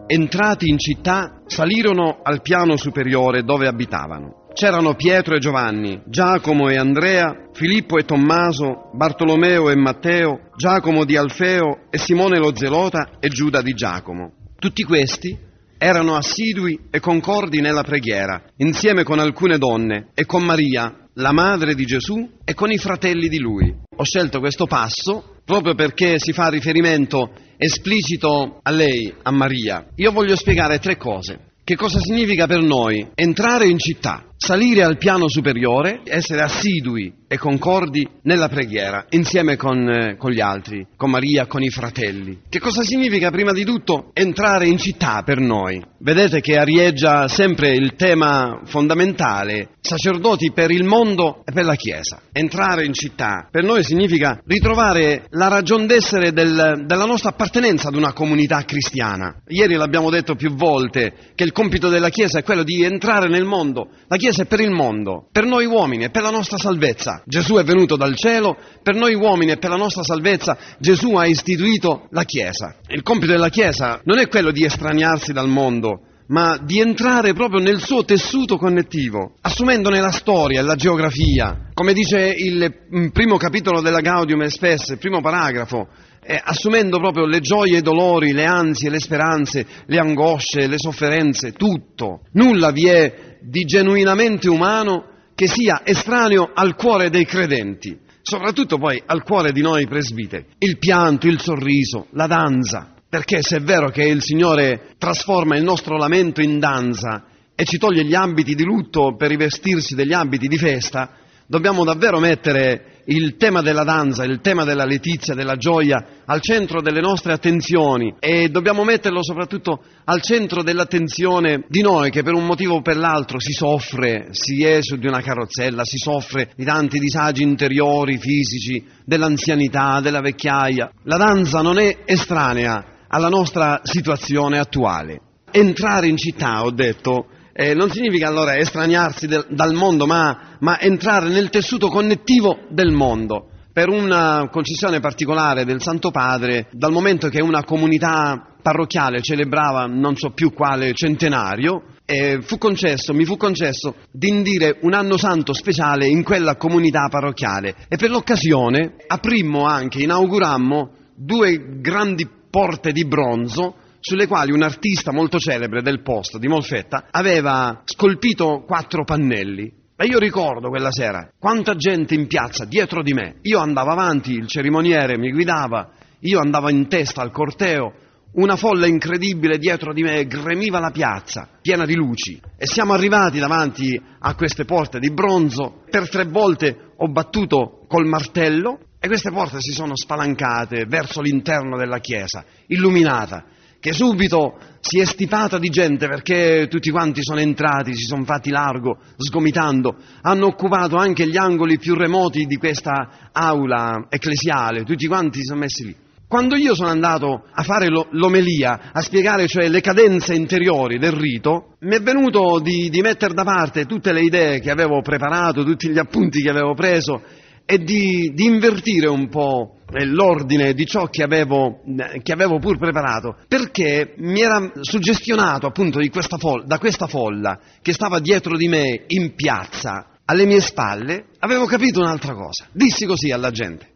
Entrati 0.06 0.68
in 0.68 0.78
città, 0.78 1.42
salirono 1.46 2.18
al 2.22 2.42
piano 2.42 2.76
superiore 2.76 3.42
dove 3.42 3.66
abitavano. 3.66 4.41
C'erano 4.52 4.94
Pietro 4.94 5.34
e 5.34 5.38
Giovanni, 5.38 6.02
Giacomo 6.06 6.68
e 6.68 6.76
Andrea, 6.76 7.48
Filippo 7.52 7.96
e 7.96 8.04
Tommaso, 8.04 8.90
Bartolomeo 8.92 9.70
e 9.70 9.76
Matteo, 9.76 10.50
Giacomo 10.56 11.04
di 11.04 11.16
Alfeo 11.16 11.86
e 11.90 11.98
Simone 11.98 12.38
lo 12.38 12.54
Zelota 12.54 13.12
e 13.18 13.28
Giuda 13.28 13.62
di 13.62 13.72
Giacomo. 13.72 14.32
Tutti 14.58 14.82
questi 14.82 15.36
erano 15.78 16.14
assidui 16.14 16.78
e 16.90 17.00
concordi 17.00 17.60
nella 17.60 17.82
preghiera, 17.82 18.42
insieme 18.58 19.02
con 19.04 19.18
alcune 19.18 19.56
donne 19.56 20.08
e 20.14 20.26
con 20.26 20.44
Maria, 20.44 21.08
la 21.14 21.32
madre 21.32 21.74
di 21.74 21.84
Gesù, 21.84 22.30
e 22.44 22.54
con 22.54 22.70
i 22.70 22.78
fratelli 22.78 23.28
di 23.28 23.38
lui. 23.38 23.74
Ho 23.96 24.04
scelto 24.04 24.38
questo 24.38 24.66
passo 24.66 25.38
proprio 25.44 25.74
perché 25.74 26.18
si 26.18 26.32
fa 26.32 26.48
riferimento 26.48 27.32
esplicito 27.56 28.60
a 28.62 28.70
lei, 28.70 29.12
a 29.22 29.30
Maria. 29.32 29.86
Io 29.96 30.12
voglio 30.12 30.36
spiegare 30.36 30.78
tre 30.78 30.96
cose. 30.96 31.50
Che 31.64 31.76
cosa 31.76 32.00
significa 32.00 32.46
per 32.46 32.60
noi 32.60 33.08
entrare 33.14 33.68
in 33.68 33.78
città, 33.78 34.24
salire 34.44 34.82
al 34.82 34.96
piano 34.96 35.28
superiore, 35.28 36.00
essere 36.04 36.40
assidui 36.40 37.14
e 37.28 37.38
concordi 37.38 38.06
nella 38.22 38.48
preghiera, 38.48 39.06
insieme 39.10 39.56
con, 39.56 39.88
eh, 39.88 40.16
con, 40.16 40.32
gli 40.32 40.40
altri, 40.40 40.84
con 40.96 41.10
Maria, 41.10 41.46
con 41.46 41.62
i 41.62 41.70
fratelli. 41.70 42.40
Che 42.48 42.58
cosa 42.58 42.82
significa 42.82 43.30
prima 43.30 43.52
di 43.52 43.64
tutto 43.64 44.10
entrare 44.12 44.66
in 44.66 44.78
città 44.78 45.22
per 45.24 45.38
noi? 45.38 45.80
Vedete 46.00 46.40
che 46.40 46.56
arieggia 46.56 47.28
sempre 47.28 47.70
il 47.70 47.94
tema 47.94 48.62
fondamentale, 48.64 49.76
sacerdoti 49.80 50.50
per 50.52 50.72
il 50.72 50.84
mondo 50.84 51.42
e 51.44 51.52
per 51.52 51.64
la 51.64 51.76
Chiesa. 51.76 52.20
Entrare 52.32 52.84
in 52.84 52.92
città 52.92 53.46
per 53.50 53.62
noi 53.62 53.84
significa 53.84 54.42
ritrovare 54.44 55.26
la 55.30 55.46
ragion 55.46 55.86
d'essere 55.86 56.32
del, 56.32 56.82
della 56.86 57.04
nostra 57.04 57.30
appartenenza 57.30 57.88
ad 57.88 57.94
una 57.94 58.12
comunità 58.12 58.64
cristiana. 58.64 59.42
Ieri 59.46 59.74
l'abbiamo 59.74 60.10
detto 60.10 60.34
più 60.34 60.54
volte 60.54 61.14
che 61.36 61.44
il 61.44 61.52
compito 61.52 61.88
della 61.88 62.08
Chiesa 62.08 62.40
è 62.40 62.42
quello 62.42 62.64
di 62.64 62.82
entrare 62.82 63.28
nel 63.28 63.44
mondo. 63.44 63.88
La 64.08 64.16
Chiesa 64.16 64.31
è 64.40 64.46
per 64.46 64.60
il 64.60 64.70
mondo, 64.70 65.28
per 65.30 65.44
noi 65.44 65.66
uomini, 65.66 66.04
è 66.04 66.10
per 66.10 66.22
la 66.22 66.30
nostra 66.30 66.56
salvezza. 66.56 67.22
Gesù 67.26 67.56
è 67.56 67.64
venuto 67.64 67.96
dal 67.96 68.16
cielo, 68.16 68.56
per 68.82 68.94
noi 68.94 69.14
uomini 69.14 69.52
e 69.52 69.58
per 69.58 69.70
la 69.70 69.76
nostra 69.76 70.02
salvezza 70.02 70.56
Gesù 70.78 71.14
ha 71.14 71.26
istituito 71.26 72.06
la 72.10 72.24
Chiesa. 72.24 72.76
Il 72.88 73.02
compito 73.02 73.32
della 73.32 73.50
Chiesa 73.50 74.00
non 74.04 74.18
è 74.18 74.28
quello 74.28 74.50
di 74.50 74.64
estraniarsi 74.64 75.32
dal 75.32 75.48
mondo, 75.48 76.00
ma 76.28 76.58
di 76.62 76.80
entrare 76.80 77.34
proprio 77.34 77.60
nel 77.60 77.80
suo 77.80 78.04
tessuto 78.04 78.56
connettivo, 78.56 79.34
assumendone 79.42 80.00
la 80.00 80.10
storia 80.10 80.60
e 80.60 80.62
la 80.62 80.76
geografia. 80.76 81.70
Come 81.74 81.92
dice 81.92 82.32
il 82.34 83.10
primo 83.12 83.36
capitolo 83.36 83.80
della 83.80 84.00
Gaudium 84.00 84.42
Espes, 84.42 84.88
il 84.88 84.98
primo 84.98 85.20
paragrafo, 85.20 85.88
eh, 86.24 86.40
assumendo 86.42 86.98
proprio 86.98 87.26
le 87.26 87.40
gioie 87.40 87.74
e 87.74 87.78
i 87.78 87.82
dolori, 87.82 88.32
le 88.32 88.44
ansie, 88.44 88.88
le 88.88 89.00
speranze, 89.00 89.66
le 89.86 89.98
angosce, 89.98 90.68
le 90.68 90.78
sofferenze, 90.78 91.52
tutto. 91.52 92.20
Nulla 92.32 92.70
vi 92.70 92.86
è 92.86 93.31
di 93.42 93.64
genuinamente 93.64 94.48
umano 94.48 95.10
che 95.34 95.46
sia 95.46 95.82
estraneo 95.84 96.50
al 96.52 96.74
cuore 96.74 97.10
dei 97.10 97.24
credenti, 97.24 97.98
soprattutto 98.22 98.78
poi 98.78 99.02
al 99.04 99.22
cuore 99.22 99.52
di 99.52 99.60
noi 99.60 99.86
presbiteri. 99.86 100.46
Il 100.58 100.78
pianto, 100.78 101.26
il 101.26 101.40
sorriso, 101.40 102.06
la 102.12 102.26
danza, 102.26 102.94
perché 103.08 103.42
se 103.42 103.56
è 103.56 103.60
vero 103.60 103.90
che 103.90 104.04
il 104.04 104.22
Signore 104.22 104.94
trasforma 104.98 105.56
il 105.56 105.64
nostro 105.64 105.96
lamento 105.96 106.40
in 106.40 106.58
danza 106.58 107.24
e 107.54 107.64
ci 107.64 107.78
toglie 107.78 108.04
gli 108.04 108.14
abiti 108.14 108.54
di 108.54 108.64
lutto 108.64 109.14
per 109.16 109.28
rivestirsi 109.28 109.94
degli 109.94 110.12
abiti 110.12 110.48
di 110.48 110.56
festa, 110.56 111.16
dobbiamo 111.46 111.84
davvero 111.84 112.18
mettere 112.18 112.91
il 113.06 113.36
tema 113.36 113.62
della 113.62 113.84
danza, 113.84 114.24
il 114.24 114.40
tema 114.40 114.64
della 114.64 114.84
letizia, 114.84 115.34
della 115.34 115.56
gioia 115.56 116.22
al 116.24 116.40
centro 116.40 116.80
delle 116.80 117.00
nostre 117.00 117.32
attenzioni 117.32 118.14
e 118.18 118.48
dobbiamo 118.48 118.84
metterlo 118.84 119.22
soprattutto 119.22 119.82
al 120.04 120.20
centro 120.22 120.62
dell'attenzione 120.62 121.64
di 121.68 121.80
noi 121.80 122.10
che 122.10 122.22
per 122.22 122.34
un 122.34 122.44
motivo 122.44 122.76
o 122.76 122.82
per 122.82 122.96
l'altro 122.96 123.40
si 123.40 123.52
soffre, 123.52 124.28
si 124.30 124.62
è 124.64 124.82
su 124.82 124.96
di 124.96 125.06
una 125.06 125.20
carrozzella, 125.20 125.84
si 125.84 125.96
soffre 125.96 126.52
di 126.54 126.64
tanti 126.64 126.98
disagi 126.98 127.42
interiori, 127.42 128.18
fisici, 128.18 128.84
dell'anzianità, 129.04 130.00
della 130.00 130.20
vecchiaia. 130.20 130.90
La 131.04 131.16
danza 131.16 131.60
non 131.60 131.78
è 131.78 131.98
estranea 132.04 133.06
alla 133.08 133.28
nostra 133.28 133.80
situazione 133.82 134.58
attuale. 134.58 135.20
Entrare 135.50 136.08
in 136.08 136.16
città, 136.16 136.62
ho 136.62 136.70
detto, 136.70 137.26
eh, 137.52 137.74
non 137.74 137.90
significa 137.90 138.28
allora 138.28 138.56
estraniarsi 138.56 139.26
del, 139.26 139.46
dal 139.50 139.74
mondo, 139.74 140.06
ma, 140.06 140.56
ma 140.60 140.80
entrare 140.80 141.28
nel 141.28 141.50
tessuto 141.50 141.88
connettivo 141.88 142.66
del 142.68 142.92
mondo. 142.92 143.48
Per 143.72 143.88
una 143.88 144.48
concessione 144.50 145.00
particolare 145.00 145.64
del 145.64 145.80
Santo 145.80 146.10
Padre, 146.10 146.68
dal 146.72 146.92
momento 146.92 147.28
che 147.28 147.40
una 147.40 147.64
comunità 147.64 148.56
parrocchiale 148.60 149.22
celebrava 149.22 149.86
non 149.86 150.14
so 150.14 150.30
più 150.30 150.52
quale 150.52 150.92
centenario, 150.92 151.84
eh, 152.04 152.40
fu 152.42 152.58
concesso, 152.58 153.14
mi 153.14 153.24
fu 153.24 153.36
concesso 153.36 153.96
di 154.10 154.28
indire 154.28 154.78
un 154.82 154.92
anno 154.92 155.16
santo 155.16 155.54
speciale 155.54 156.06
in 156.06 156.22
quella 156.22 156.56
comunità 156.56 157.08
parrocchiale. 157.08 157.74
E 157.88 157.96
per 157.96 158.10
l'occasione 158.10 158.96
aprimmo 159.06 159.64
anche, 159.64 160.02
inaugurammo 160.02 160.90
due 161.14 161.78
grandi 161.80 162.28
porte 162.50 162.92
di 162.92 163.06
bronzo 163.06 163.76
sulle 164.02 164.26
quali 164.26 164.50
un 164.50 164.62
artista 164.62 165.12
molto 165.12 165.38
celebre 165.38 165.80
del 165.80 166.02
posto 166.02 166.36
di 166.36 166.48
Molfetta 166.48 167.06
aveva 167.12 167.82
scolpito 167.84 168.64
quattro 168.66 169.04
pannelli. 169.04 169.72
E 169.94 170.06
io 170.06 170.18
ricordo 170.18 170.70
quella 170.70 170.90
sera 170.90 171.30
quanta 171.38 171.76
gente 171.76 172.16
in 172.16 172.26
piazza 172.26 172.64
dietro 172.64 173.00
di 173.00 173.12
me. 173.12 173.36
Io 173.42 173.60
andavo 173.60 173.90
avanti, 173.90 174.32
il 174.32 174.48
cerimoniere 174.48 175.16
mi 175.16 175.30
guidava, 175.30 175.92
io 176.18 176.40
andavo 176.40 176.68
in 176.68 176.88
testa 176.88 177.22
al 177.22 177.30
corteo, 177.30 177.94
una 178.32 178.56
folla 178.56 178.88
incredibile 178.88 179.58
dietro 179.58 179.92
di 179.92 180.02
me 180.02 180.26
gremiva 180.26 180.80
la 180.80 180.90
piazza, 180.90 181.48
piena 181.60 181.84
di 181.84 181.94
luci. 181.94 182.40
E 182.56 182.66
siamo 182.66 182.94
arrivati 182.94 183.38
davanti 183.38 184.02
a 184.18 184.34
queste 184.34 184.64
porte 184.64 184.98
di 184.98 185.12
bronzo. 185.12 185.84
Per 185.88 186.08
tre 186.08 186.24
volte 186.24 186.92
ho 186.96 187.06
battuto 187.06 187.84
col 187.86 188.06
martello 188.08 188.80
e 188.98 189.06
queste 189.06 189.30
porte 189.30 189.60
si 189.60 189.70
sono 189.70 189.94
spalancate 189.94 190.86
verso 190.86 191.20
l'interno 191.20 191.76
della 191.76 191.98
chiesa, 191.98 192.44
illuminata 192.66 193.44
che 193.82 193.92
subito 193.92 194.58
si 194.78 195.00
è 195.00 195.04
stipata 195.04 195.58
di 195.58 195.68
gente 195.68 196.06
perché 196.06 196.68
tutti 196.70 196.88
quanti 196.92 197.20
sono 197.20 197.40
entrati, 197.40 197.96
si 197.96 198.04
sono 198.04 198.22
fatti 198.22 198.48
largo, 198.50 198.98
sgomitando, 199.16 199.96
hanno 200.20 200.46
occupato 200.46 200.94
anche 200.94 201.26
gli 201.26 201.36
angoli 201.36 201.78
più 201.78 201.96
remoti 201.96 202.44
di 202.44 202.58
questa 202.58 203.30
aula 203.32 204.06
ecclesiale, 204.08 204.84
tutti 204.84 205.08
quanti 205.08 205.40
si 205.40 205.46
sono 205.46 205.58
messi 205.58 205.84
lì. 205.84 205.96
Quando 206.28 206.54
io 206.54 206.76
sono 206.76 206.90
andato 206.90 207.42
a 207.52 207.62
fare 207.64 207.88
l'omelia, 207.88 208.92
a 208.92 209.00
spiegare 209.00 209.48
cioè 209.48 209.68
le 209.68 209.80
cadenze 209.80 210.32
interiori 210.32 211.00
del 211.00 211.12
rito, 211.12 211.74
mi 211.80 211.96
è 211.96 212.00
venuto 212.00 212.60
di, 212.60 212.88
di 212.88 213.00
mettere 213.00 213.34
da 213.34 213.42
parte 213.42 213.84
tutte 213.84 214.12
le 214.12 214.22
idee 214.22 214.60
che 214.60 214.70
avevo 214.70 215.02
preparato, 215.02 215.64
tutti 215.64 215.90
gli 215.90 215.98
appunti 215.98 216.40
che 216.40 216.50
avevo 216.50 216.74
preso 216.74 217.20
e 217.66 217.78
di, 217.78 218.30
di 218.32 218.44
invertire 218.44 219.08
un 219.08 219.28
po' 219.28 219.78
l'ordine 220.04 220.74
di 220.74 220.86
ciò 220.86 221.06
che 221.06 221.22
avevo, 221.22 221.80
che 222.22 222.32
avevo, 222.32 222.58
pur 222.58 222.78
preparato, 222.78 223.36
perché 223.46 224.14
mi 224.18 224.40
era 224.40 224.72
suggestionato 224.80 225.66
appunto 225.66 226.00
questa 226.10 226.38
folla, 226.38 226.64
da 226.64 226.78
questa 226.78 227.06
folla 227.06 227.58
che 227.80 227.92
stava 227.92 228.18
dietro 228.20 228.56
di 228.56 228.68
me 228.68 229.04
in 229.06 229.34
piazza, 229.34 230.06
alle 230.24 230.46
mie 230.46 230.60
spalle, 230.60 231.26
avevo 231.40 231.66
capito 231.66 232.00
un'altra 232.00 232.34
cosa. 232.34 232.66
Dissi 232.72 233.06
così 233.06 233.30
alla 233.30 233.50
gente, 233.50 233.86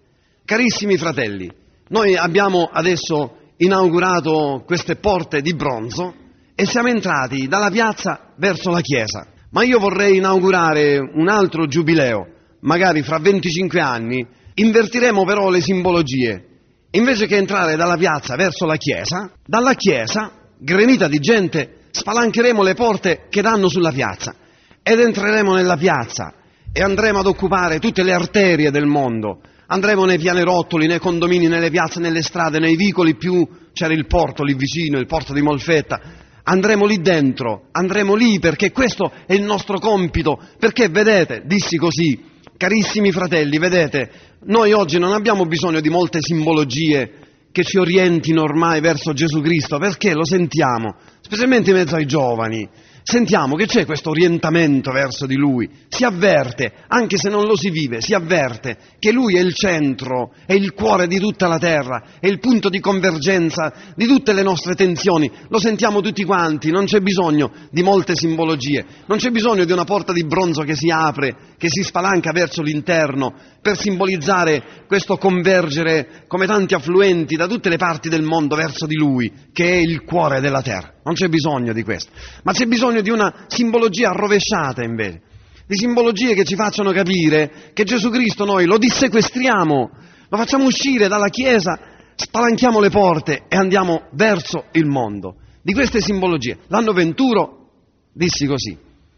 carissimi 0.45 0.97
fratelli, 0.97 1.51
noi 1.89 2.17
abbiamo 2.17 2.69
adesso 2.71 3.39
inaugurato 3.59 4.63
queste 4.67 4.97
porte 4.97 5.41
di 5.41 5.55
bronzo 5.55 6.15
e 6.55 6.67
siamo 6.67 6.89
entrati 6.89 7.49
dalla 7.49 7.71
piazza 7.71 8.33
verso 8.37 8.71
la 8.71 8.81
chiesa, 8.81 9.27
ma 9.51 9.63
io 9.63 9.79
vorrei 9.79 10.17
inaugurare 10.17 10.99
un 10.99 11.29
altro 11.29 11.67
giubileo, 11.67 12.27
magari 12.61 13.03
fra 13.03 13.19
25 13.19 13.81
anni, 13.81 14.27
invertiremo 14.59 15.25
però 15.25 15.51
le 15.51 15.61
simbologie. 15.61 16.45
Invece 16.93 17.27
che 17.27 17.37
entrare 17.37 17.77
dalla 17.77 17.97
piazza 17.97 18.37
verso 18.37 18.65
la 18.65 18.77
chiesa, 18.77 19.31
dalla 19.45 19.75
chiesa, 19.75 20.33
gremita 20.59 21.09
di 21.09 21.19
gente, 21.19 21.81
spalancheremo 21.91 22.63
le 22.63 22.75
porte 22.75 23.27
che 23.29 23.43
danno 23.43 23.69
sulla 23.69 23.93
piazza 23.93 24.35
ed 24.83 25.01
entreremo 25.01 25.55
nella 25.55 25.77
piazza 25.77 26.33
e 26.73 26.81
andremo 26.81 27.19
ad 27.19 27.27
occupare 27.27 27.79
tutte 27.79 28.03
le 28.03 28.13
arterie 28.13 28.71
del 28.71 28.87
mondo. 28.87 29.41
Andremo 29.67 30.05
nei 30.05 30.19
pianerottoli, 30.19 30.87
nei 30.87 31.01
condomini, 31.01 31.49
nelle 31.49 31.71
piazze, 31.71 32.01
nelle 32.01 32.23
strade, 32.23 32.59
nei 32.59 32.77
vicoli 32.77 33.17
più... 33.17 33.47
c'era 33.73 33.93
il 33.93 34.07
porto 34.07 34.43
lì 34.43 34.55
vicino, 34.55 34.99
il 34.99 35.07
porto 35.07 35.33
di 35.33 35.43
Molfetta. 35.43 36.01
Andremo 36.45 36.87
lì 36.87 36.99
dentro, 37.01 37.67
andremo 37.73 38.15
lì 38.15 38.39
perché 38.39 38.71
questo 38.71 39.11
è 39.27 39.35
il 39.35 39.43
nostro 39.43 39.81
compito, 39.81 40.41
perché 40.59 40.89
vedete, 40.89 41.43
dissi 41.45 41.77
così, 41.77 42.23
carissimi 42.57 43.13
fratelli, 43.13 43.59
vedete, 43.59 44.11
noi 44.45 44.73
oggi 44.73 44.99
non 44.99 45.13
abbiamo 45.13 45.45
bisogno 45.45 45.81
di 45.81 45.89
molte 45.89 46.19
simbologie 46.21 47.25
che 47.53 47.63
ci 47.63 47.79
orientino 47.79 48.43
ormai 48.43 48.81
verso 48.81 49.13
Gesù 49.13 49.41
Cristo, 49.41 49.79
perché 49.79 50.13
lo 50.13 50.25
sentiamo, 50.25 50.97
specialmente 51.21 51.71
in 51.71 51.77
mezzo 51.77 51.97
ai 51.97 52.07
giovani 52.07 52.69
sentiamo 53.09 53.55
che 53.55 53.67
c'è 53.67 53.87
questo 53.87 54.11
orientamento 54.11 54.91
verso 54.91 55.27
di 55.27 55.37
Lui, 55.37 55.71
si 55.89 56.03
avverte, 56.03 56.73
anche 56.89 57.17
se 57.17 57.29
non 57.29 57.45
lo 57.45 57.57
si 57.57 57.71
vive, 57.71 58.01
si 58.01 58.15
avverte 58.15 58.77
che 58.99 59.13
Lui 59.13 59.37
è 59.37 59.41
il 59.41 59.55
centro, 59.55 60.33
è 60.45 60.55
il 60.55 60.73
cuore 60.73 61.07
di 61.07 61.21
tutta 61.21 61.47
la 61.47 61.57
terra, 61.57 62.19
è 62.19 62.27
il 62.27 62.41
punto 62.41 62.69
di 62.69 62.81
convergenza 62.81 63.73
di 63.95 64.07
tutte 64.07 64.33
le 64.33 64.43
nostre 64.43 64.75
tensioni, 64.75 65.31
lo 65.49 65.61
sentiamo 65.61 66.01
tutti 66.01 66.25
quanti, 66.25 66.73
non 66.73 66.87
c'è 66.87 66.99
bisogno 66.99 67.53
di 67.71 67.85
molte 67.85 68.17
simbologie, 68.17 68.85
non 69.07 69.19
c'è 69.19 69.31
bisogno 69.31 69.65
di 69.65 69.71
una 69.71 69.85
porta 69.85 70.13
di 70.13 70.27
bronzo 70.27 70.63
che 70.63 70.75
si 70.75 70.91
apre, 70.91 71.55
che 71.57 71.69
si 71.71 71.85
spalanca 71.85 72.33
verso 72.33 72.61
l'interno 72.61 73.35
per 73.63 73.79
simbolizzare 73.79 74.85
questo 74.89 75.17
convergere 75.17 76.25
come 76.27 76.47
tanti 76.47 76.75
affluenti 76.75 77.37
da 77.37 77.47
tutte 77.47 77.69
le 77.69 77.77
parti 77.77 78.09
del 78.09 78.23
mondo 78.23 78.57
verso 78.57 78.85
di 78.85 78.97
Lui, 78.97 79.33
che 79.53 79.65
è 79.65 79.77
il 79.77 80.03
cuore 80.03 80.41
della 80.41 80.61
terra. 80.61 80.96
Non 81.07 81.15
c'è 81.15 81.29
bisogno 81.29 81.73
di 81.73 81.85
questo, 81.85 82.11
ma 82.43 82.51
c'è 82.51 82.67
bisogno 82.67 83.01
di 83.01 83.11
una 83.11 83.45
simbologia 83.47 84.11
arrovesciata 84.11 84.83
invece, 84.83 85.23
di 85.65 85.77
simbologie 85.77 86.35
che 86.35 86.43
ci 86.43 86.57
facciano 86.57 86.91
capire 86.91 87.71
che 87.73 87.85
Gesù 87.85 88.11
Cristo 88.11 88.45
noi 88.45 88.67
lo 88.67 88.77
dissequestriamo, 88.77 89.91
lo 90.29 90.37
facciamo 90.37 90.65
uscire 90.65 91.07
dalla 91.07 91.29
Chiesa, 91.29 91.79
spalanchiamo 92.17 92.81
le 92.81 92.91
porte 92.91 93.45
e 93.47 93.57
andiamo 93.57 94.09
verso 94.15 94.65
il 94.73 94.87
mondo. 94.87 95.37
Di 95.63 95.73
queste 95.73 96.01
simbologie. 96.01 96.59
L'anno 96.67 96.93
venturo 96.93 97.71
dissi 98.13 98.47
così, 98.47 98.77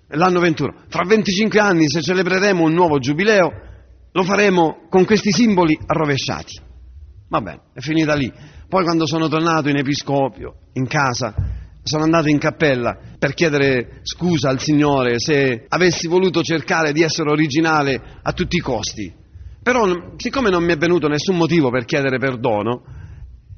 l'anno 0.09 0.41
venturo, 0.41 0.83
fra 0.89 1.05
25 1.07 1.59
anni 1.59 1.89
se 1.89 2.03
celebreremo 2.03 2.65
un 2.65 2.75
nuovo 2.75 2.99
giubileo, 2.99 3.51
lo 4.13 4.23
faremo 4.25 4.89
con 4.91 5.07
questi 5.07 5.33
simboli 5.33 5.79
arrovesciati. 5.87 6.61
Va 7.31 7.41
bene, 7.41 7.61
è 7.73 7.81
finita 7.81 8.15
lì. 8.15 8.31
Poi 8.69 8.85
quando 8.85 9.07
sono 9.07 9.29
tornato 9.29 9.71
in 9.71 9.79
episcopio, 9.79 10.55
in 10.75 10.87
casa, 10.87 11.57
sono 11.89 12.05
andato 12.05 12.29
in 12.29 12.39
cappella 12.39 12.97
per 13.19 13.35
chiedere 13.35 14.01
scusa 14.03 14.51
al 14.51 14.61
Signore 14.61 15.19
se 15.19 15.65
avessi 15.69 16.07
voluto 16.07 16.43
cercare 16.43 16.93
di 16.93 17.03
essere 17.03 17.31
originale 17.31 18.01
a 18.23 18.33
tutti 18.33 18.57
i 18.57 18.61
costi. 18.61 19.13
Però, 19.63 19.85
siccome 20.17 20.51
non 20.51 20.63
mi 20.63 20.73
è 20.73 20.77
venuto 20.77 21.09
nessun 21.09 21.37
motivo 21.37 21.71
per 21.71 21.85
chiedere 21.85 22.19
perdono, 22.19 22.83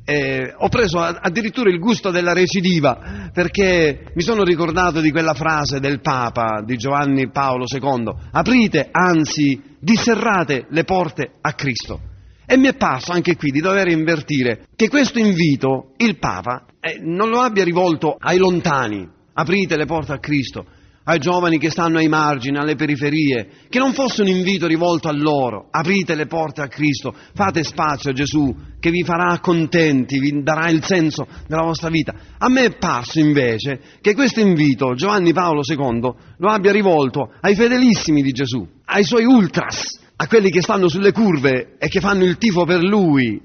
eh, 0.04 0.54
ho 0.56 0.68
preso 0.68 0.98
addirittura 0.98 1.70
il 1.70 1.78
gusto 1.78 2.10
della 2.10 2.32
recidiva 2.32 3.30
perché 3.32 4.10
mi 4.14 4.22
sono 4.22 4.42
ricordato 4.42 5.00
di 5.00 5.10
quella 5.10 5.34
frase 5.34 5.78
del 5.78 6.00
Papa, 6.00 6.62
di 6.64 6.76
Giovanni 6.76 7.30
Paolo 7.30 7.64
II, 7.68 8.12
aprite, 8.32 8.88
anzi, 8.90 9.60
disserrate 9.78 10.66
le 10.70 10.84
porte 10.84 11.32
a 11.40 11.52
Cristo. 11.52 12.09
E 12.52 12.56
mi 12.56 12.66
è 12.66 12.74
parso 12.74 13.12
anche 13.12 13.36
qui 13.36 13.52
di 13.52 13.60
dover 13.60 13.86
invertire 13.86 14.66
che 14.74 14.88
questo 14.88 15.20
invito 15.20 15.92
il 15.98 16.18
Papa 16.18 16.66
eh, 16.80 16.98
non 17.00 17.28
lo 17.28 17.38
abbia 17.38 17.62
rivolto 17.62 18.16
ai 18.18 18.38
lontani, 18.38 19.08
aprite 19.34 19.76
le 19.76 19.86
porte 19.86 20.14
a 20.14 20.18
Cristo, 20.18 20.66
ai 21.04 21.20
giovani 21.20 21.58
che 21.60 21.70
stanno 21.70 21.98
ai 21.98 22.08
margini, 22.08 22.58
alle 22.58 22.74
periferie, 22.74 23.50
che 23.68 23.78
non 23.78 23.92
fosse 23.92 24.22
un 24.22 24.26
invito 24.26 24.66
rivolto 24.66 25.06
a 25.06 25.12
loro, 25.12 25.68
aprite 25.70 26.16
le 26.16 26.26
porte 26.26 26.60
a 26.60 26.66
Cristo, 26.66 27.14
fate 27.34 27.62
spazio 27.62 28.10
a 28.10 28.14
Gesù 28.14 28.52
che 28.80 28.90
vi 28.90 29.04
farà 29.04 29.38
contenti, 29.38 30.18
vi 30.18 30.42
darà 30.42 30.70
il 30.70 30.82
senso 30.82 31.28
della 31.46 31.62
vostra 31.62 31.88
vita. 31.88 32.12
A 32.36 32.48
me 32.48 32.64
è 32.64 32.76
parso 32.78 33.20
invece 33.20 33.80
che 34.00 34.12
questo 34.14 34.40
invito 34.40 34.94
Giovanni 34.94 35.32
Paolo 35.32 35.60
II 35.64 36.14
lo 36.36 36.48
abbia 36.48 36.72
rivolto 36.72 37.32
ai 37.42 37.54
fedelissimi 37.54 38.22
di 38.22 38.32
Gesù, 38.32 38.66
ai 38.86 39.04
suoi 39.04 39.24
ultras, 39.24 39.99
a 40.22 40.26
quelli 40.26 40.50
che 40.50 40.60
stanno 40.60 40.86
sulle 40.86 41.12
curve 41.12 41.76
e 41.78 41.88
che 41.88 42.00
fanno 42.00 42.24
il 42.24 42.36
tifo 42.36 42.66
per 42.66 42.82
lui. 42.82 43.40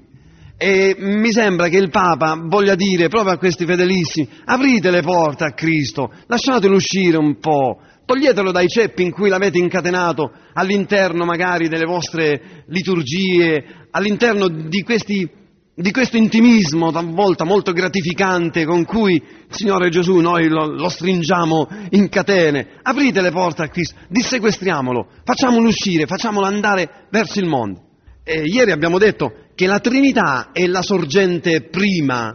E 0.58 0.94
mi 0.98 1.32
sembra 1.32 1.68
che 1.68 1.78
il 1.78 1.88
Papa 1.88 2.38
voglia 2.38 2.74
dire 2.74 3.08
proprio 3.08 3.32
a 3.32 3.38
questi 3.38 3.64
fedelissimi, 3.64 4.28
aprite 4.44 4.90
le 4.90 5.00
porte 5.00 5.44
a 5.44 5.52
Cristo, 5.52 6.12
lasciatelo 6.26 6.74
uscire 6.74 7.16
un 7.16 7.38
po', 7.38 7.80
toglietelo 8.04 8.52
dai 8.52 8.68
ceppi 8.68 9.02
in 9.02 9.10
cui 9.10 9.30
l'avete 9.30 9.56
incatenato 9.56 10.30
all'interno 10.52 11.24
magari 11.24 11.68
delle 11.68 11.86
vostre 11.86 12.64
liturgie, 12.66 13.86
all'interno 13.90 14.48
di 14.48 14.82
questi 14.82 15.26
di 15.78 15.90
questo 15.90 16.16
intimismo 16.16 16.90
talvolta 16.90 17.44
molto 17.44 17.72
gratificante 17.72 18.64
con 18.64 18.86
cui 18.86 19.22
Signore 19.50 19.90
Gesù 19.90 20.16
noi 20.20 20.48
lo, 20.48 20.64
lo, 20.72 20.88
stringiamo 20.88 21.68
in 21.90 22.08
catene. 22.08 22.78
Aprite 22.80 23.20
le 23.20 23.30
porte 23.30 23.62
a 23.62 23.68
Cristo, 23.68 23.94
dissequestriamolo, 24.08 25.06
facciamolo 25.22 25.68
uscire, 25.68 26.06
facciamolo 26.06 26.46
andare 26.46 27.06
verso 27.10 27.40
il 27.40 27.46
mondo. 27.46 27.82
E 28.24 28.44
ieri 28.44 28.70
abbiamo 28.70 28.96
detto 28.96 29.32
che 29.54 29.66
la 29.66 29.78
Trinità 29.78 30.48
è 30.50 30.66
la 30.66 30.80
sorgente 30.80 31.68
prima 31.68 32.34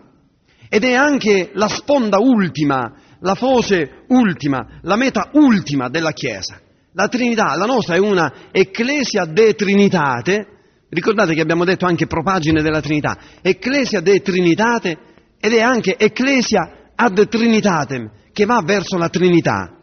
ed 0.69 0.83
è 0.83 0.93
anche 0.93 1.49
la 1.53 1.67
sponda 1.67 2.19
ultima, 2.19 2.93
la 3.21 3.33
foce 3.33 4.03
ultima, 4.09 4.79
la 4.83 4.95
meta 4.95 5.31
ultima 5.33 5.89
della 5.89 6.11
Chiesa. 6.11 6.61
La 6.93 7.07
Trinità, 7.07 7.55
la 7.55 7.65
nostra 7.65 7.95
è 7.95 7.99
una 7.99 8.31
ecclesia 8.51 9.25
de 9.25 9.55
Trinitate, 9.55 10.45
Ricordate 10.93 11.33
che 11.33 11.39
abbiamo 11.39 11.63
detto 11.63 11.85
anche 11.85 12.05
propagine 12.05 12.61
della 12.61 12.81
Trinità, 12.81 13.17
Ecclesia 13.41 14.01
de 14.01 14.19
Trinitate 14.19 14.97
ed 15.39 15.53
è 15.53 15.61
anche 15.61 15.95
Ecclesia 15.97 16.89
ad 16.93 17.29
Trinitatem, 17.29 18.11
che 18.33 18.43
va 18.43 18.61
verso 18.61 18.97
la 18.97 19.07
Trinità. 19.07 19.73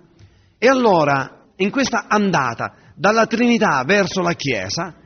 E 0.59 0.68
allora, 0.68 1.46
in 1.56 1.70
questa 1.70 2.04
andata 2.09 2.74
dalla 2.94 3.26
Trinità 3.26 3.82
verso 3.86 4.20
la 4.20 4.34
Chiesa, 4.34 4.96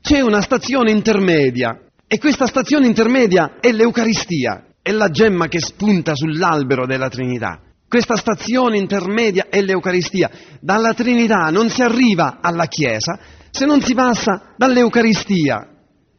c'è 0.00 0.20
una 0.20 0.40
stazione 0.40 0.90
intermedia 0.90 1.78
e 2.06 2.18
questa 2.18 2.46
stazione 2.46 2.86
intermedia 2.86 3.58
è 3.60 3.72
l'Eucaristia, 3.72 4.68
è 4.80 4.90
la 4.90 5.10
gemma 5.10 5.48
che 5.48 5.60
spunta 5.60 6.14
sull'albero 6.14 6.86
della 6.86 7.10
Trinità. 7.10 7.60
Questa 7.86 8.16
stazione 8.16 8.78
intermedia 8.78 9.48
è 9.50 9.60
l'Eucaristia. 9.60 10.30
Dalla 10.60 10.94
Trinità 10.94 11.50
non 11.50 11.68
si 11.68 11.82
arriva 11.82 12.38
alla 12.40 12.64
Chiesa, 12.64 13.18
se 13.52 13.66
non 13.66 13.82
si 13.82 13.92
passa 13.92 14.54
dall'Eucaristia. 14.56 15.68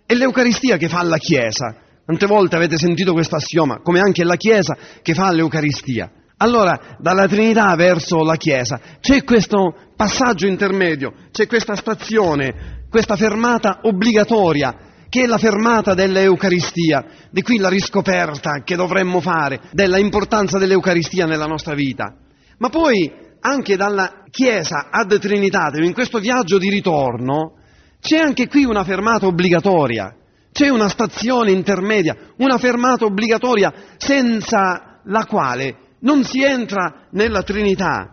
È 0.05 0.13
l'Eucaristia 0.13 0.77
che 0.77 0.87
fa 0.87 1.01
la 1.01 1.17
Chiesa. 1.17 1.75
Quante 2.05 2.27
volte 2.27 2.55
avete 2.55 2.77
sentito 2.77 3.11
questo 3.11 3.35
assioma, 3.35 3.79
come 3.81 3.99
anche 3.99 4.23
la 4.23 4.35
Chiesa 4.35 4.77
che 5.01 5.15
fa 5.15 5.31
l'Eucaristia. 5.31 6.11
Allora, 6.37 6.97
dalla 6.99 7.27
Trinità 7.27 7.73
verso 7.75 8.23
la 8.23 8.35
Chiesa 8.35 8.79
c'è 8.99 9.23
questo 9.23 9.73
passaggio 9.95 10.45
intermedio, 10.45 11.13
c'è 11.31 11.47
questa 11.47 11.75
stazione, 11.75 12.85
questa 12.89 13.15
fermata 13.15 13.79
obbligatoria, 13.81 14.75
che 15.09 15.23
è 15.23 15.25
la 15.25 15.37
fermata 15.37 15.95
dell'Eucaristia, 15.95 17.03
di 17.31 17.41
qui 17.41 17.57
la 17.57 17.69
riscoperta 17.69 18.61
che 18.63 18.75
dovremmo 18.75 19.21
fare 19.21 19.61
della 19.71 19.97
importanza 19.97 20.59
dell'Eucaristia 20.59 21.25
nella 21.25 21.45
nostra 21.45 21.73
vita. 21.73 22.13
Ma 22.57 22.69
poi 22.69 23.11
anche 23.45 23.75
dalla 23.75 24.23
Chiesa 24.29 24.87
ad 24.89 25.19
Trinitate, 25.19 25.83
in 25.83 25.93
questo 25.93 26.19
viaggio 26.19 26.57
di 26.57 26.69
ritorno, 26.69 27.57
c'è 27.99 28.17
anche 28.17 28.47
qui 28.47 28.63
una 28.63 28.83
fermata 28.83 29.27
obbligatoria, 29.27 30.15
c'è 30.51 30.69
una 30.69 30.87
stazione 30.87 31.51
intermedia, 31.51 32.15
una 32.37 32.57
fermata 32.57 33.05
obbligatoria 33.05 33.73
senza 33.97 35.01
la 35.03 35.25
quale 35.25 35.77
non 35.99 36.23
si 36.23 36.41
entra 36.41 37.07
nella 37.11 37.43
Trinità. 37.43 38.09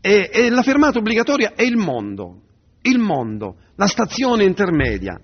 E, 0.00 0.30
e 0.32 0.48
la 0.50 0.62
fermata 0.62 0.98
obbligatoria 0.98 1.52
è 1.54 1.62
il 1.62 1.76
mondo, 1.76 2.42
il 2.82 2.98
mondo, 2.98 3.56
la 3.74 3.86
stazione 3.86 4.44
intermedia. 4.44 5.20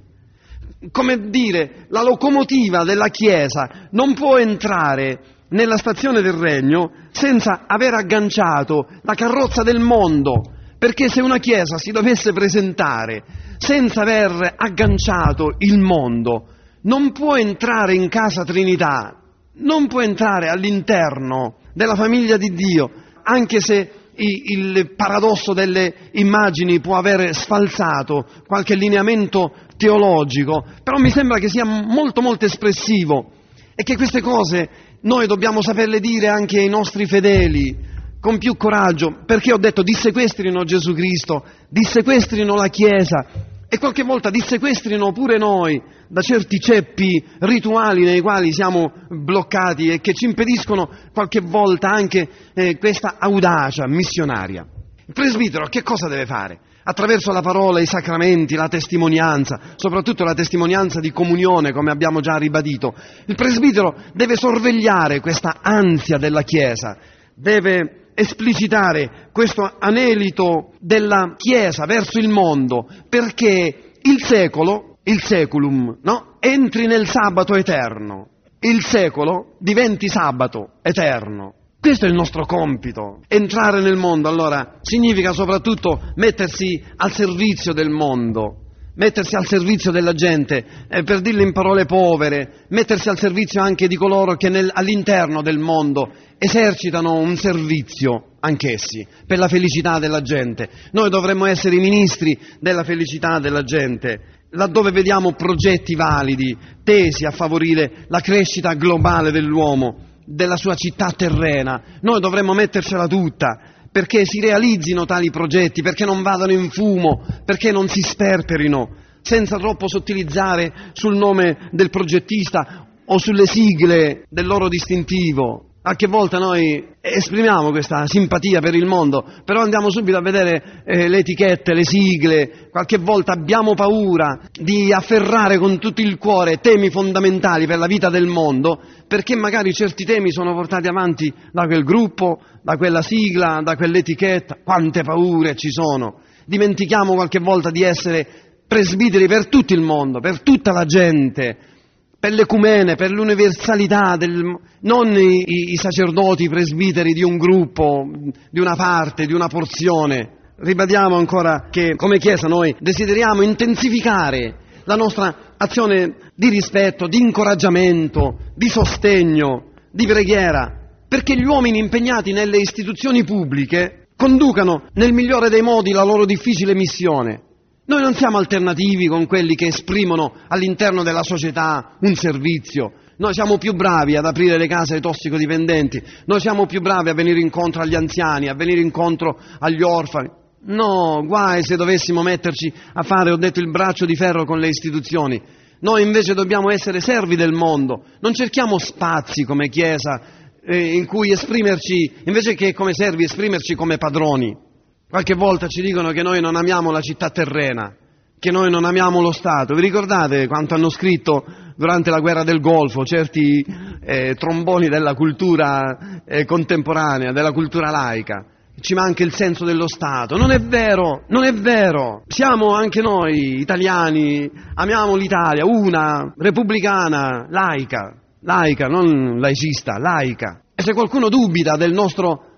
come 0.91 1.31
dire, 1.31 1.87
la 1.89 2.03
locomotiva 2.03 2.85
della 2.85 3.09
Chiesa 3.09 3.89
non 3.93 4.15
può 4.15 4.37
entrare 4.37 5.36
nella 5.51 5.77
stazione 5.77 6.23
del 6.23 6.33
regno 6.33 6.91
senza 7.13 7.65
aver 7.67 7.95
agganciato 7.95 8.87
la 9.03 9.15
carrozza 9.15 9.63
del 9.63 9.81
mondo, 9.81 10.43
perché 10.79 11.09
se 11.09 11.21
una 11.21 11.39
Chiesa 11.39 11.79
si 11.79 11.91
dovesse 11.91 12.33
presentare 12.33 13.23
senza 13.59 14.03
aver 14.03 14.55
agganciato 14.57 15.55
il 15.59 15.79
mondo, 15.79 16.49
non 16.83 17.13
può 17.13 17.37
entrare 17.37 17.95
in 17.95 18.09
casa 18.09 18.45
Trinità, 18.45 19.21
non 19.59 19.87
può 19.87 20.01
entrare 20.01 20.49
all'interno 20.49 21.57
della 21.73 21.95
famiglia 21.95 22.37
di 22.37 22.51
Dio, 22.51 22.91
anche 23.23 23.61
se 23.61 23.91
il 24.19 24.95
paradosso 24.97 25.53
delle 25.53 26.11
immagini 26.13 26.81
può 26.81 26.97
aver 26.97 27.35
sfalsato 27.35 28.27
qualche 28.47 28.75
lineamento 28.75 29.53
teologico, 29.77 30.65
però 30.83 30.99
mi 30.99 31.11
sembra 31.11 31.39
che 31.39 31.49
sia 31.49 31.65
molto 31.65 32.23
molto 32.23 32.45
espressivo 32.47 33.33
e 33.77 33.83
che 33.83 33.95
queste 33.97 34.23
cose 34.23 34.69
noi 35.03 35.27
dobbiamo 35.27 35.61
saperle 35.61 36.01
dire 36.01 36.29
anche 36.29 36.59
ai 36.59 36.69
nostri 36.69 37.07
fedeli 37.07 37.77
con 38.19 38.39
più 38.39 38.57
coraggio, 38.57 39.23
perché 39.27 39.53
ho 39.53 39.59
detto 39.59 39.83
dissequestrino 39.83 40.65
Gesù 40.65 40.95
Cristo, 40.95 41.45
dissequestrino 41.69 42.55
la 42.55 42.69
Chiesa 42.69 43.27
e 43.69 43.79
qualche 43.79 44.03
volta 44.03 44.31
dissequestrino 44.31 45.13
pure 45.13 45.37
noi 45.37 45.81
da 46.09 46.23
certi 46.23 46.59
ceppi 46.59 47.23
rituali 47.41 48.05
nei 48.05 48.21
quali 48.21 48.53
siamo 48.53 48.93
bloccati 49.09 49.89
e 49.89 50.01
che 50.01 50.15
ci 50.15 50.25
impediscono 50.25 50.89
qualche 51.13 51.41
volta 51.41 51.91
anche 51.91 52.29
eh, 52.55 52.79
questa 52.79 53.17
audacia 53.19 53.87
missionaria. 53.87 54.67
Il 55.07 55.13
presbitero 55.13 55.67
che 55.67 55.83
cosa 55.83 56.09
deve 56.09 56.27
fare? 56.27 56.61
Attraverso 56.89 57.33
la 57.33 57.41
parola, 57.41 57.81
i 57.81 57.87
sacramenti, 57.87 58.55
la 58.55 58.69
testimonianza, 58.69 59.59
soprattutto 59.75 60.23
la 60.23 60.35
testimonianza 60.35 61.01
di 61.01 61.11
comunione, 61.11 61.73
come 61.73 61.91
abbiamo 61.91 62.21
già 62.21 62.37
ribadito, 62.37 62.95
il 63.25 63.35
presbitero 63.35 63.97
deve 64.13 64.37
sorvegliare 64.37 65.19
questa 65.19 65.59
ansia 65.63 66.17
della 66.17 66.43
Chiesa, 66.43 66.97
deve 67.35 68.11
esplicitare 68.15 69.31
questo 69.33 69.69
anelito 69.81 70.75
della 70.79 71.35
Chiesa 71.37 71.87
verso 71.87 72.21
il 72.21 72.29
mondo, 72.29 72.87
perché 73.09 73.91
il 74.03 74.23
secolo, 74.23 74.99
il 75.03 75.21
seculum, 75.21 75.99
no? 76.03 76.37
entri 76.39 76.87
nel 76.87 77.09
sabato 77.09 77.57
eterno, 77.57 78.29
il 78.61 78.81
secolo 78.85 79.57
diventi 79.59 80.07
sabato 80.07 80.75
eterno. 80.83 81.56
Questo 81.87 82.05
è 82.05 82.09
il 82.09 82.17
nostro 82.17 82.45
compito. 82.47 83.21
Entrare 83.29 83.81
nel 83.81 83.95
mondo, 83.95 84.29
allora, 84.29 84.81
significa 84.83 85.33
soprattutto 85.33 86.11
mettersi 86.17 86.83
al 86.97 87.13
servizio 87.13 87.73
del 87.73 87.91
mondo, 87.91 88.73
mettersi 88.97 89.37
al 89.37 89.47
servizio 89.47 89.93
della 89.93 90.13
gente, 90.13 90.65
eh, 90.89 91.05
per 91.05 91.21
dirle 91.21 91.45
in 91.45 91.53
parole 91.53 91.85
povere, 91.85 92.65
mettersi 92.71 93.09
al 93.09 93.17
servizio 93.17 93.63
anche 93.63 93.87
di 93.87 93.95
coloro 93.95 94.35
che 94.35 94.49
nel, 94.49 94.69
all'interno 94.75 95.43
del 95.43 95.59
mondo 95.59 96.11
esercitano 96.39 97.21
un 97.21 97.37
servizio 97.37 98.31
anch'essi 98.41 99.07
per 99.25 99.39
la 99.39 99.47
felicità 99.47 100.01
della 100.01 100.23
gente. 100.23 100.69
Noi 100.91 101.09
dovremmo 101.09 101.45
essere 101.47 101.77
i 101.77 101.81
ministri 101.81 102.37
della 102.59 102.83
felicità 102.83 103.39
della 103.39 103.63
gente, 103.63 104.41
laddove 104.51 104.91
vediamo 104.91 105.35
progetti 105.35 105.95
validi, 105.95 106.57
tesi 106.83 107.27
a 107.27 107.31
favorire 107.31 108.07
la 108.09 108.19
crescita 108.19 108.75
globale 108.75 109.31
dell'uomo, 109.31 110.15
della 110.27 110.57
sua 110.57 110.75
città 110.75 111.13
terrena. 111.13 111.81
Noi 112.03 112.21
dovremmo 112.21 112.53
mettercela 112.53 113.07
tutta 113.07 113.75
perché 113.91 114.27
si 114.27 114.41
realizzino 114.41 115.07
tali 115.07 115.31
progetti, 115.31 115.81
perché 115.81 116.05
non 116.05 116.21
vadano 116.21 116.53
in 116.53 116.69
fumo, 116.69 117.25
perché 117.47 117.73
non 117.73 117.89
si 117.89 118.03
sperperino, 118.03 118.91
senza 119.23 119.57
troppo 119.57 119.89
sottilizzare 119.89 120.91
sul 120.93 121.17
nome 121.17 121.71
del 121.71 121.89
progettista 121.89 122.87
o 123.07 123.19
sulle 123.19 123.47
sigle 123.47 124.25
del 124.29 124.45
loro 124.45 124.69
distintivo. 124.69 125.66
Qualche 125.87 126.09
volta 126.09 126.39
noi 126.39 126.85
esprimiamo 127.01 127.71
questa 127.71 128.09
simpatia 128.09 128.59
per 128.59 128.75
il 128.75 128.87
mondo, 128.87 129.25
però 129.45 129.61
andiamo 129.61 129.89
subito 129.89 130.17
a 130.17 130.21
vedere 130.21 130.83
eh, 130.85 131.07
le 131.07 131.19
etichette, 131.19 131.75
le 131.75 131.85
sigle, 131.85 132.71
qualche 132.73 132.99
volta 132.99 133.31
abbiamo 133.31 133.75
paura 133.75 134.37
di 134.51 134.93
afferrare 134.93 135.59
con 135.59 135.79
tutto 135.79 136.01
il 136.01 136.19
cuore 136.19 136.57
temi 136.57 136.91
fondamentali 136.91 137.69
per 137.69 137.79
la 137.79 137.87
vita 137.87 138.11
del 138.11 138.27
mondo, 138.27 138.81
perché 139.07 139.37
magari 139.37 139.73
certi 139.73 140.05
temi 140.05 140.33
sono 140.33 140.55
portati 140.55 140.89
avanti 140.89 141.33
da 141.53 141.67
quel 141.67 141.85
gruppo, 141.85 142.41
da 142.65 142.77
quella 142.77 143.01
sigla, 143.01 143.61
da 143.63 143.77
quell'etichetta, 143.77 144.57
quante 144.65 145.03
paure 145.05 145.55
ci 145.55 145.71
sono. 145.71 146.19
Dimentichiamo 146.47 147.15
qualche 147.15 147.39
volta 147.39 147.71
di 147.71 147.85
essere 147.85 148.27
presbiteri 148.67 149.29
per 149.29 149.47
tutto 149.47 149.73
il 149.73 149.83
mondo, 149.83 150.19
per 150.19 150.41
tutta 150.41 150.73
la 150.73 150.85
gente, 150.85 151.76
per 152.19 152.33
l'ecumene, 152.33 152.95
per 152.95 153.11
l'universalità, 153.11 154.17
del, 154.17 154.43
non 154.81 155.17
i, 155.17 155.73
i, 155.73 155.77
sacerdoti, 155.77 156.45
i 156.45 156.49
presbiteri 156.49 157.13
di 157.13 157.23
un 157.23 157.37
gruppo, 157.37 158.09
di 158.51 158.61
una 158.61 158.75
parte, 158.75 159.27
di 159.27 159.33
una 159.33 159.49
porzione. 159.49 160.35
Ribadiamo 160.57 161.17
ancora 161.17 161.69
che 161.71 161.95
come 161.97 162.19
Chiesa 162.19 162.49
noi 162.49 162.75
desideriamo 162.81 163.43
intensificare 163.43 164.57
la 164.85 164.97
nostra 164.97 165.55
azione 165.59 166.17
di 166.35 166.49
rispetto, 166.49 167.07
di 167.07 167.19
incoraggiamento, 167.19 168.39
di 168.55 168.69
sostegno, 168.69 169.73
di 169.91 170.07
preghiera, 170.07 170.73
perché 171.07 171.37
gli 171.37 171.45
uomini 171.45 171.79
impegnati 171.79 172.33
nelle 172.33 172.59
istituzioni 172.59 173.23
pubbliche 173.25 174.09
conducano 174.17 174.89
nel 174.95 175.13
migliore 175.13 175.51
dei 175.51 175.63
modi 175.63 175.93
la 175.93 176.05
loro 176.05 176.25
difficile 176.25 176.75
missione 176.75 177.46
noi 177.87 178.03
non 178.03 178.15
siamo 178.15 178.39
alternativi 178.39 179.07
con 179.07 179.27
quelli 179.27 179.55
che 179.55 179.67
esprimono 179.67 180.33
all'interno 180.49 181.05
della 181.05 181.23
società 181.23 181.97
un 182.01 182.15
servizio. 182.17 182.93
Noi 183.19 183.33
siamo 183.33 183.59
più 183.59 183.75
bravi 183.75 184.17
ad 184.17 184.27
aprire 184.27 184.59
le 184.59 184.67
case 184.67 184.95
ai 184.95 185.01
tossicodipendenti, 185.01 186.03
noi 186.27 186.41
siamo 186.41 186.67
più 186.67 186.81
bravi 186.81 187.09
a 187.09 187.15
venire 187.15 187.41
incontro 187.41 187.83
agli 187.83 187.95
anziani, 187.95 188.49
a 188.49 188.55
venire 188.55 188.81
incontro 188.81 189.39
agli 189.59 189.83
orfani. 189.83 190.29
No, 190.67 191.23
guai 191.25 191.63
se 191.63 191.77
dovessimo 191.77 192.23
metterci 192.23 192.73
a 192.93 193.03
fare, 193.03 193.31
ho 193.31 193.37
detto, 193.37 193.61
il 193.61 193.71
braccio 193.71 194.05
di 194.05 194.17
ferro 194.17 194.45
con 194.45 194.59
le 194.59 194.69
istituzioni. 194.69 195.41
Noi 195.81 196.03
invece 196.03 196.35
dobbiamo 196.35 196.71
essere 196.71 197.01
servi 197.01 197.37
del 197.37 197.53
mondo, 197.53 198.03
non 198.21 198.35
cerchiamo 198.35 198.79
spazi 198.79 199.45
come 199.45 199.69
Chiesa 199.69 200.21
eh, 200.67 200.95
in 200.95 201.07
cui 201.07 201.31
esprimerci, 201.31 202.13
invece 202.25 202.55
che 202.55 202.75
come 202.75 202.93
servi, 202.93 203.25
esprimerci 203.25 203.75
come 203.75 203.97
padroni. 203.97 204.66
Qualche 205.09 205.35
volta 205.35 205.69
ci 205.69 205.83
dicono 205.83 206.11
che 206.11 206.23
noi 206.23 206.41
non 206.41 206.57
amiamo 206.57 206.91
la 206.91 207.01
città 207.01 207.31
terrena, 207.31 207.95
che 208.41 208.51
noi 208.51 208.71
non 208.73 208.85
amiamo 208.85 209.21
lo 209.21 209.31
Stato. 209.31 209.73
Vi 209.75 209.81
ricordate 209.81 210.49
quanto 210.49 210.75
hanno 210.75 210.91
scritto 210.91 211.45
durante 211.77 212.11
la 212.11 212.19
guerra 212.19 212.43
del 212.43 212.59
Golfo 212.59 213.05
certi 213.05 213.65
eh, 214.05 214.35
tromboni 214.35 214.89
della 214.89 215.15
cultura 215.15 216.23
eh, 216.27 216.45
contemporanea, 216.45 217.31
della 217.31 217.53
cultura 217.53 217.93
laica? 217.93 218.47
Ci 218.81 218.95
manca 218.95 219.23
il 219.23 219.33
senso 219.33 219.65
dello 219.65 219.87
Stato. 219.87 220.37
Non 220.37 220.51
è 220.51 220.59
vero, 220.59 221.23
non 221.29 221.45
è 221.45 221.53
vero. 221.53 222.25
Siamo 222.27 222.75
anche 222.75 223.01
noi 223.01 223.61
italiani, 223.61 224.51
amiamo 224.75 225.15
l'Italia, 225.15 225.65
una, 225.65 226.35
repubblicana, 226.37 227.47
laica, 227.49 228.13
laica, 228.41 228.89
non 228.89 229.39
laicista, 229.39 229.99
laica. 229.99 230.63
E 230.75 230.83
se 230.83 230.93
qualcuno 230.95 231.29
dubita 231.29 231.77
del 231.77 231.93
nostro 231.93 232.56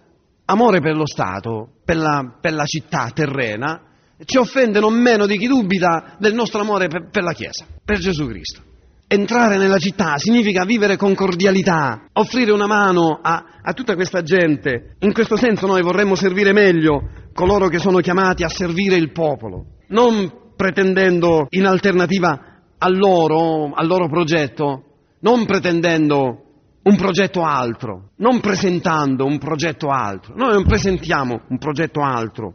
amore 0.50 0.80
per 0.80 0.96
lo 0.96 1.06
Stato, 1.06 1.70
per 1.84 1.96
la, 1.96 2.36
per 2.40 2.52
la, 2.52 2.64
città 2.64 3.10
terrena, 3.12 3.82
ci 4.24 4.38
offende 4.38 4.80
non 4.80 4.94
meno 4.94 5.26
di 5.26 5.36
chi 5.38 5.46
dubita 5.46 6.16
del 6.18 6.34
nostro 6.34 6.60
amore 6.60 6.88
per, 6.88 7.08
per 7.10 7.22
la 7.22 7.32
Chiesa, 7.32 7.66
per 7.84 7.98
Gesù 7.98 8.26
Cristo. 8.26 8.62
Entrare 9.06 9.56
nella 9.56 9.78
città 9.78 10.18
significa 10.18 10.64
vivere 10.64 10.96
con 10.96 11.14
cordialità, 11.14 12.08
offrire 12.12 12.52
una 12.52 12.66
mano 12.66 13.18
a, 13.22 13.60
a 13.62 13.72
tutta 13.72 13.94
questa 13.94 14.22
gente. 14.22 14.96
In 15.00 15.12
questo 15.12 15.36
senso 15.36 15.66
noi 15.66 15.82
vorremmo 15.82 16.14
servire 16.14 16.52
meglio 16.52 17.08
coloro 17.32 17.68
che 17.68 17.78
sono 17.78 18.00
chiamati 18.00 18.42
a 18.42 18.48
servire 18.48 18.96
il 18.96 19.12
popolo, 19.12 19.64
non 19.88 20.52
pretendendo 20.56 21.46
in 21.50 21.66
alternativa 21.66 22.60
al 22.76 22.96
loro, 22.96 23.72
al 23.72 23.86
loro 23.86 24.08
progetto, 24.08 24.82
non 25.20 25.46
pretendendo 25.46 26.47
un 26.82 26.96
progetto 26.96 27.42
altro, 27.42 28.10
non 28.16 28.40
presentando 28.40 29.24
un 29.24 29.38
progetto 29.38 29.88
altro. 29.88 30.34
Noi 30.36 30.52
non 30.52 30.64
presentiamo 30.64 31.42
un 31.48 31.58
progetto 31.58 32.00
altro, 32.00 32.54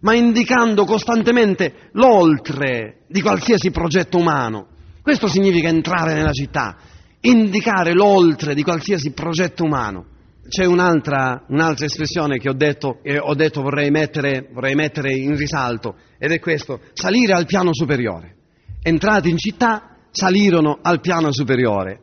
ma 0.00 0.14
indicando 0.14 0.84
costantemente 0.84 1.90
l'oltre 1.92 3.04
di 3.08 3.20
qualsiasi 3.22 3.70
progetto 3.70 4.18
umano. 4.18 4.66
Questo 5.02 5.28
significa 5.28 5.68
entrare 5.68 6.14
nella 6.14 6.32
città, 6.32 6.76
indicare 7.20 7.92
l'oltre 7.92 8.54
di 8.54 8.62
qualsiasi 8.62 9.12
progetto 9.12 9.64
umano. 9.64 10.06
C'è 10.48 10.64
un'altra, 10.64 11.44
un'altra 11.48 11.86
espressione 11.86 12.38
che 12.38 12.48
ho 12.48 12.54
detto, 12.54 12.98
e 13.02 13.18
ho 13.18 13.34
detto 13.34 13.62
vorrei 13.62 13.90
mettere, 13.90 14.48
vorrei 14.52 14.74
mettere 14.74 15.14
in 15.14 15.36
risalto, 15.36 15.94
ed 16.18 16.32
è 16.32 16.40
questo, 16.40 16.80
salire 16.92 17.34
al 17.34 17.46
piano 17.46 17.72
superiore. 17.72 18.34
Entrati 18.82 19.30
in 19.30 19.38
città, 19.38 19.96
salirono 20.10 20.78
al 20.82 21.00
piano 21.00 21.28
superiore. 21.32 22.00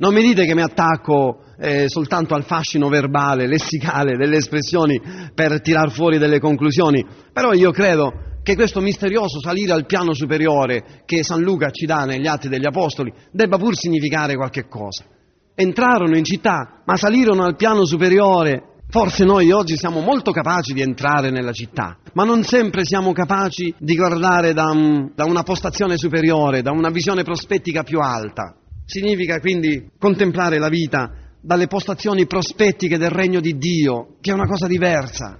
Non 0.00 0.14
mi 0.14 0.22
dite 0.22 0.44
che 0.44 0.54
mi 0.54 0.62
attacco 0.62 1.42
eh, 1.58 1.88
soltanto 1.88 2.34
al 2.34 2.44
fascino 2.44 2.88
verbale, 2.88 3.48
lessicale 3.48 4.16
delle 4.16 4.36
espressioni 4.36 5.00
per 5.34 5.60
tirar 5.60 5.90
fuori 5.90 6.18
delle 6.18 6.38
conclusioni, 6.38 7.04
però 7.32 7.52
io 7.52 7.72
credo 7.72 8.26
che 8.44 8.54
questo 8.54 8.80
misterioso 8.80 9.40
salire 9.40 9.72
al 9.72 9.86
piano 9.86 10.14
superiore 10.14 11.02
che 11.04 11.24
San 11.24 11.42
Luca 11.42 11.70
ci 11.70 11.84
dà 11.84 12.04
negli 12.04 12.28
Atti 12.28 12.48
degli 12.48 12.64
Apostoli 12.64 13.12
debba 13.32 13.58
pur 13.58 13.76
significare 13.76 14.36
qualche 14.36 14.68
cosa. 14.68 15.04
Entrarono 15.54 16.16
in 16.16 16.24
città, 16.24 16.82
ma 16.84 16.96
salirono 16.96 17.42
al 17.42 17.56
piano 17.56 17.84
superiore. 17.84 18.76
Forse 18.88 19.24
noi 19.24 19.50
oggi 19.50 19.76
siamo 19.76 20.00
molto 20.00 20.30
capaci 20.30 20.72
di 20.72 20.80
entrare 20.80 21.30
nella 21.30 21.52
città, 21.52 21.98
ma 22.14 22.24
non 22.24 22.44
sempre 22.44 22.86
siamo 22.86 23.12
capaci 23.12 23.74
di 23.76 23.96
guardare 23.96 24.54
da, 24.54 24.70
un, 24.70 25.10
da 25.14 25.24
una 25.24 25.42
postazione 25.42 25.98
superiore, 25.98 26.62
da 26.62 26.70
una 26.70 26.88
visione 26.88 27.24
prospettica 27.24 27.82
più 27.82 27.98
alta. 27.98 28.57
Significa 28.88 29.38
quindi 29.38 29.90
contemplare 29.98 30.58
la 30.58 30.70
vita 30.70 31.12
dalle 31.42 31.66
postazioni 31.66 32.26
prospettiche 32.26 32.96
del 32.96 33.10
regno 33.10 33.38
di 33.38 33.58
Dio, 33.58 34.16
che 34.18 34.30
è 34.30 34.32
una 34.32 34.46
cosa 34.46 34.66
diversa. 34.66 35.38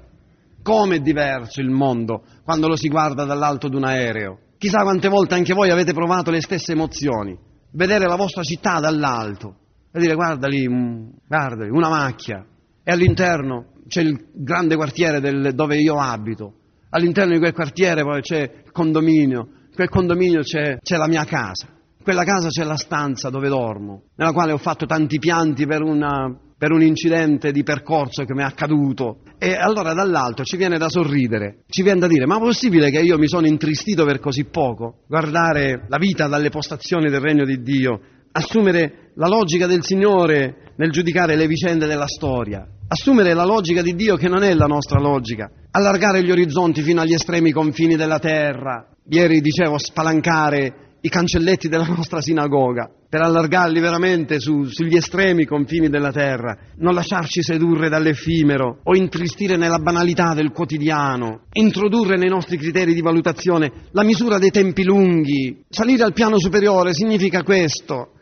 Come 0.62 0.96
è 0.96 0.98
diverso 0.98 1.62
il 1.62 1.70
mondo 1.70 2.24
quando 2.44 2.68
lo 2.68 2.76
si 2.76 2.88
guarda 2.88 3.24
dall'alto 3.24 3.70
di 3.70 3.76
un 3.76 3.84
aereo. 3.84 4.38
Chissà 4.58 4.82
quante 4.82 5.08
volte 5.08 5.34
anche 5.34 5.54
voi 5.54 5.70
avete 5.70 5.94
provato 5.94 6.30
le 6.30 6.42
stesse 6.42 6.72
emozioni. 6.72 7.38
Vedere 7.70 8.06
la 8.06 8.16
vostra 8.16 8.42
città 8.42 8.80
dall'alto 8.80 9.54
e 9.92 9.98
dire 9.98 10.14
guarda 10.14 10.46
lì, 10.46 10.66
guarda 10.66 11.64
lì 11.64 11.70
una 11.70 11.88
macchia 11.88 12.44
e 12.84 12.92
all'interno 12.92 13.68
c'è 13.88 14.02
il 14.02 14.26
grande 14.34 14.76
quartiere 14.76 15.20
del, 15.20 15.54
dove 15.54 15.78
io 15.78 15.98
abito. 15.98 16.52
All'interno 16.90 17.32
di 17.32 17.38
quel 17.38 17.54
quartiere 17.54 18.02
poi 18.02 18.20
c'è 18.20 18.42
il 18.66 18.72
condominio, 18.72 19.48
in 19.68 19.74
quel 19.74 19.88
condominio 19.88 20.42
c'è, 20.42 20.76
c'è 20.82 20.98
la 20.98 21.08
mia 21.08 21.24
casa 21.24 21.76
quella 22.02 22.24
casa 22.24 22.48
c'è 22.48 22.64
la 22.64 22.76
stanza 22.76 23.30
dove 23.30 23.48
dormo, 23.48 24.04
nella 24.16 24.32
quale 24.32 24.52
ho 24.52 24.58
fatto 24.58 24.86
tanti 24.86 25.18
pianti 25.18 25.66
per, 25.66 25.82
una, 25.82 26.34
per 26.56 26.72
un 26.72 26.82
incidente 26.82 27.52
di 27.52 27.62
percorso 27.62 28.24
che 28.24 28.34
mi 28.34 28.42
è 28.42 28.44
accaduto. 28.44 29.18
E 29.38 29.54
allora 29.54 29.92
dall'alto 29.92 30.42
ci 30.42 30.56
viene 30.56 30.78
da 30.78 30.88
sorridere, 30.88 31.64
ci 31.68 31.82
viene 31.82 32.00
da 32.00 32.06
dire, 32.06 32.26
ma 32.26 32.36
è 32.36 32.40
possibile 32.40 32.90
che 32.90 33.00
io 33.00 33.18
mi 33.18 33.28
sono 33.28 33.46
intristito 33.46 34.04
per 34.04 34.20
così 34.20 34.44
poco? 34.44 35.02
Guardare 35.06 35.84
la 35.88 35.98
vita 35.98 36.26
dalle 36.26 36.50
postazioni 36.50 37.10
del 37.10 37.20
regno 37.20 37.44
di 37.44 37.62
Dio, 37.62 38.00
assumere 38.32 39.12
la 39.14 39.28
logica 39.28 39.66
del 39.66 39.84
Signore 39.84 40.72
nel 40.76 40.90
giudicare 40.90 41.36
le 41.36 41.46
vicende 41.46 41.86
della 41.86 42.06
storia, 42.06 42.66
assumere 42.88 43.34
la 43.34 43.44
logica 43.44 43.82
di 43.82 43.94
Dio 43.94 44.16
che 44.16 44.28
non 44.28 44.42
è 44.42 44.54
la 44.54 44.66
nostra 44.66 45.00
logica, 45.00 45.50
allargare 45.70 46.22
gli 46.22 46.30
orizzonti 46.30 46.82
fino 46.82 47.00
agli 47.00 47.14
estremi 47.14 47.52
confini 47.52 47.96
della 47.96 48.18
terra. 48.18 48.88
Ieri 49.10 49.40
dicevo 49.40 49.78
spalancare 49.78 50.87
i 51.00 51.08
cancelletti 51.08 51.68
della 51.68 51.86
nostra 51.94 52.20
sinagoga, 52.20 52.90
per 53.08 53.22
allargarli 53.22 53.80
veramente 53.80 54.38
su, 54.40 54.64
sugli 54.64 54.96
estremi 54.96 55.44
confini 55.44 55.88
della 55.88 56.12
terra, 56.12 56.56
non 56.76 56.94
lasciarci 56.94 57.42
sedurre 57.42 57.88
dall'effimero 57.88 58.80
o 58.82 58.94
intristire 58.94 59.56
nella 59.56 59.78
banalità 59.78 60.34
del 60.34 60.50
quotidiano, 60.50 61.42
introdurre 61.52 62.16
nei 62.16 62.28
nostri 62.28 62.58
criteri 62.58 62.92
di 62.92 63.00
valutazione 63.00 63.72
la 63.92 64.02
misura 64.02 64.38
dei 64.38 64.50
tempi 64.50 64.84
lunghi. 64.84 65.64
Salire 65.68 66.02
al 66.02 66.12
piano 66.12 66.38
superiore 66.38 66.92
significa 66.92 67.42
questo, 67.42 68.12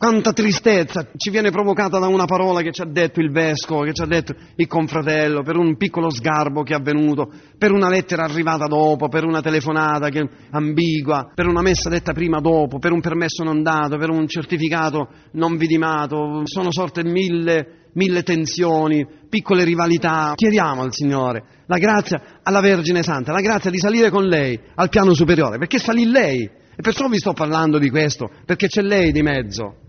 quanta 0.00 0.32
tristezza 0.32 1.10
ci 1.14 1.28
viene 1.28 1.50
provocata 1.50 1.98
da 1.98 2.06
una 2.06 2.24
parola 2.24 2.62
che 2.62 2.72
ci 2.72 2.80
ha 2.80 2.86
detto 2.86 3.20
il 3.20 3.30
vescovo, 3.30 3.82
che 3.82 3.92
ci 3.92 4.00
ha 4.00 4.06
detto 4.06 4.34
il 4.56 4.66
confratello, 4.66 5.42
per 5.42 5.56
un 5.56 5.76
piccolo 5.76 6.08
sgarbo 6.08 6.62
che 6.62 6.72
è 6.72 6.76
avvenuto, 6.78 7.30
per 7.58 7.70
una 7.70 7.90
lettera 7.90 8.24
arrivata 8.24 8.64
dopo, 8.64 9.08
per 9.08 9.24
una 9.24 9.42
telefonata 9.42 10.08
che 10.08 10.26
ambigua, 10.52 11.30
per 11.34 11.46
una 11.46 11.60
messa 11.60 11.90
detta 11.90 12.14
prima 12.14 12.40
dopo, 12.40 12.78
per 12.78 12.92
un 12.92 13.02
permesso 13.02 13.44
non 13.44 13.62
dato, 13.62 13.98
per 13.98 14.08
un 14.08 14.26
certificato 14.26 15.06
non 15.32 15.58
vidimato. 15.58 16.44
Sono 16.44 16.72
sorte 16.72 17.04
mille, 17.04 17.90
mille 17.92 18.22
tensioni, 18.22 19.06
piccole 19.28 19.64
rivalità. 19.64 20.32
Chiediamo 20.34 20.80
al 20.80 20.94
Signore 20.94 21.44
la 21.66 21.76
grazia 21.76 22.38
alla 22.42 22.60
Vergine 22.60 23.02
Santa, 23.02 23.32
la 23.32 23.42
grazia 23.42 23.70
di 23.70 23.78
salire 23.78 24.08
con 24.08 24.24
lei 24.24 24.58
al 24.76 24.88
piano 24.88 25.12
superiore, 25.12 25.58
perché 25.58 25.78
salì 25.78 26.06
lei. 26.06 26.44
E 26.44 26.80
perciò 26.80 27.06
vi 27.06 27.18
sto 27.18 27.34
parlando 27.34 27.76
di 27.76 27.90
questo, 27.90 28.30
perché 28.46 28.66
c'è 28.66 28.80
lei 28.80 29.12
di 29.12 29.20
mezzo 29.20 29.88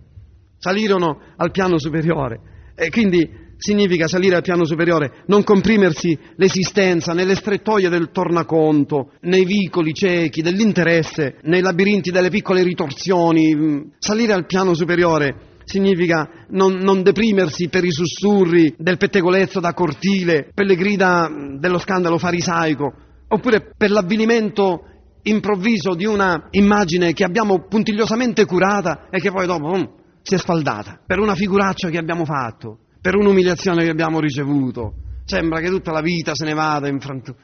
salirono 0.62 1.20
al 1.38 1.50
piano 1.50 1.80
superiore. 1.80 2.40
E 2.76 2.90
quindi 2.90 3.28
significa 3.58 4.08
salire 4.08 4.36
al 4.36 4.42
piano 4.42 4.66
superiore, 4.66 5.24
non 5.26 5.44
comprimersi 5.44 6.18
l'esistenza 6.36 7.14
nelle 7.14 7.36
strettoie 7.36 7.90
del 7.90 8.10
tornaconto, 8.12 9.12
nei 9.22 9.46
vicoli 9.46 9.94
ciechi 9.94 10.42
dell'interesse, 10.42 11.38
nei 11.44 11.62
labirinti 11.62 12.12
delle 12.12 12.30
piccole 12.30 12.64
ritorsioni. 12.64 13.92
Salire 13.98 14.34
al 14.34 14.46
piano 14.46 14.74
superiore 14.74 15.50
significa 15.64 16.28
non, 16.50 16.76
non, 16.76 17.02
deprimersi 17.02 17.70
per 17.70 17.84
i 17.84 17.92
sussurri 17.92 18.74
del 18.78 18.98
pettegolezzo 18.98 19.60
da 19.60 19.74
cortile, 19.74 20.50
per 20.54 20.66
le 20.66 20.76
grida 20.76 21.30
dello 21.60 21.78
scandalo 21.78 22.18
farisaico, 22.18 22.94
oppure 23.28 23.74
per 23.78 23.92
l'avvilimento 23.92 24.86
improvviso 25.24 25.94
di 25.94 26.06
una 26.06 26.48
immagine 26.52 27.14
che 27.14 27.24
abbiamo 27.24 27.68
puntigliosamente 27.68 28.46
curata 28.46 29.08
e 29.12 29.20
che 29.20 29.32
poi 29.32 29.46
dopo 29.46 29.68
um, 29.68 29.90
si 30.22 30.36
è 30.36 30.38
sfaldata 30.38 31.00
per 31.06 31.20
una 31.20 31.36
figuraccia 31.36 31.90
che 31.90 31.98
abbiamo 31.98 32.26
fatto, 32.26 32.80
per 33.02 33.16
un'umiliazione 33.16 33.84
che 33.84 33.90
abbiamo 33.90 34.20
ricevuto. 34.20 34.94
Sembra 35.26 35.60
che 35.60 35.70
tutta 35.70 35.92
la 35.92 36.02
vita 36.02 36.34
se 36.34 36.46
ne 36.46 36.54
vada 36.54 36.88
in 36.88 37.00
frantumi. 37.00 37.38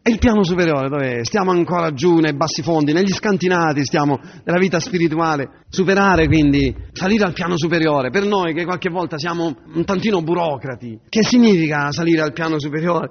E 0.00 0.10
il 0.10 0.18
piano 0.18 0.42
superiore 0.42 0.88
dov'è? 0.88 1.22
Stiamo 1.22 1.50
ancora 1.50 1.92
giù 1.92 2.18
nei 2.18 2.34
bassi 2.34 2.62
fondi, 2.62 2.94
negli 2.94 3.12
scantinati 3.12 3.84
stiamo 3.84 4.18
della 4.42 4.58
vita 4.58 4.80
spirituale. 4.80 5.64
Superare 5.68 6.26
quindi, 6.26 6.74
salire 6.92 7.24
al 7.24 7.34
piano 7.34 7.58
superiore, 7.58 8.08
per 8.08 8.24
noi 8.24 8.54
che 8.54 8.64
qualche 8.64 8.88
volta 8.88 9.18
siamo 9.18 9.54
un 9.74 9.84
tantino 9.84 10.22
burocrati. 10.22 11.00
Che 11.08 11.22
significa 11.22 11.92
salire 11.92 12.22
al 12.22 12.32
piano 12.32 12.58
superiore? 12.58 13.10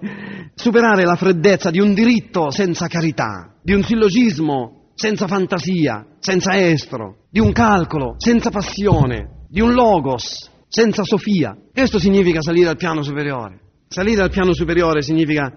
Superare 0.55 1.03
la 1.03 1.15
freddezza 1.15 1.69
di 1.69 1.79
un 1.79 1.93
diritto 1.93 2.49
senza 2.49 2.87
carità, 2.87 3.53
di 3.61 3.73
un 3.73 3.83
sillogismo 3.83 4.76
senza 4.97 5.27
fantasia, 5.27 6.07
senza 6.17 6.57
estro, 6.57 7.25
di 7.29 7.39
un 7.39 7.51
calcolo, 7.51 8.15
senza 8.17 8.49
passione, 8.49 9.45
di 9.47 9.61
un 9.61 9.73
logos, 9.73 10.49
senza 10.67 11.03
sofia. 11.03 11.55
Questo 11.71 11.99
significa 11.99 12.41
salire 12.41 12.69
al 12.69 12.77
piano 12.77 13.03
superiore. 13.03 13.59
Salire 13.87 14.23
al 14.23 14.31
piano 14.31 14.55
superiore 14.55 15.03
significa 15.03 15.53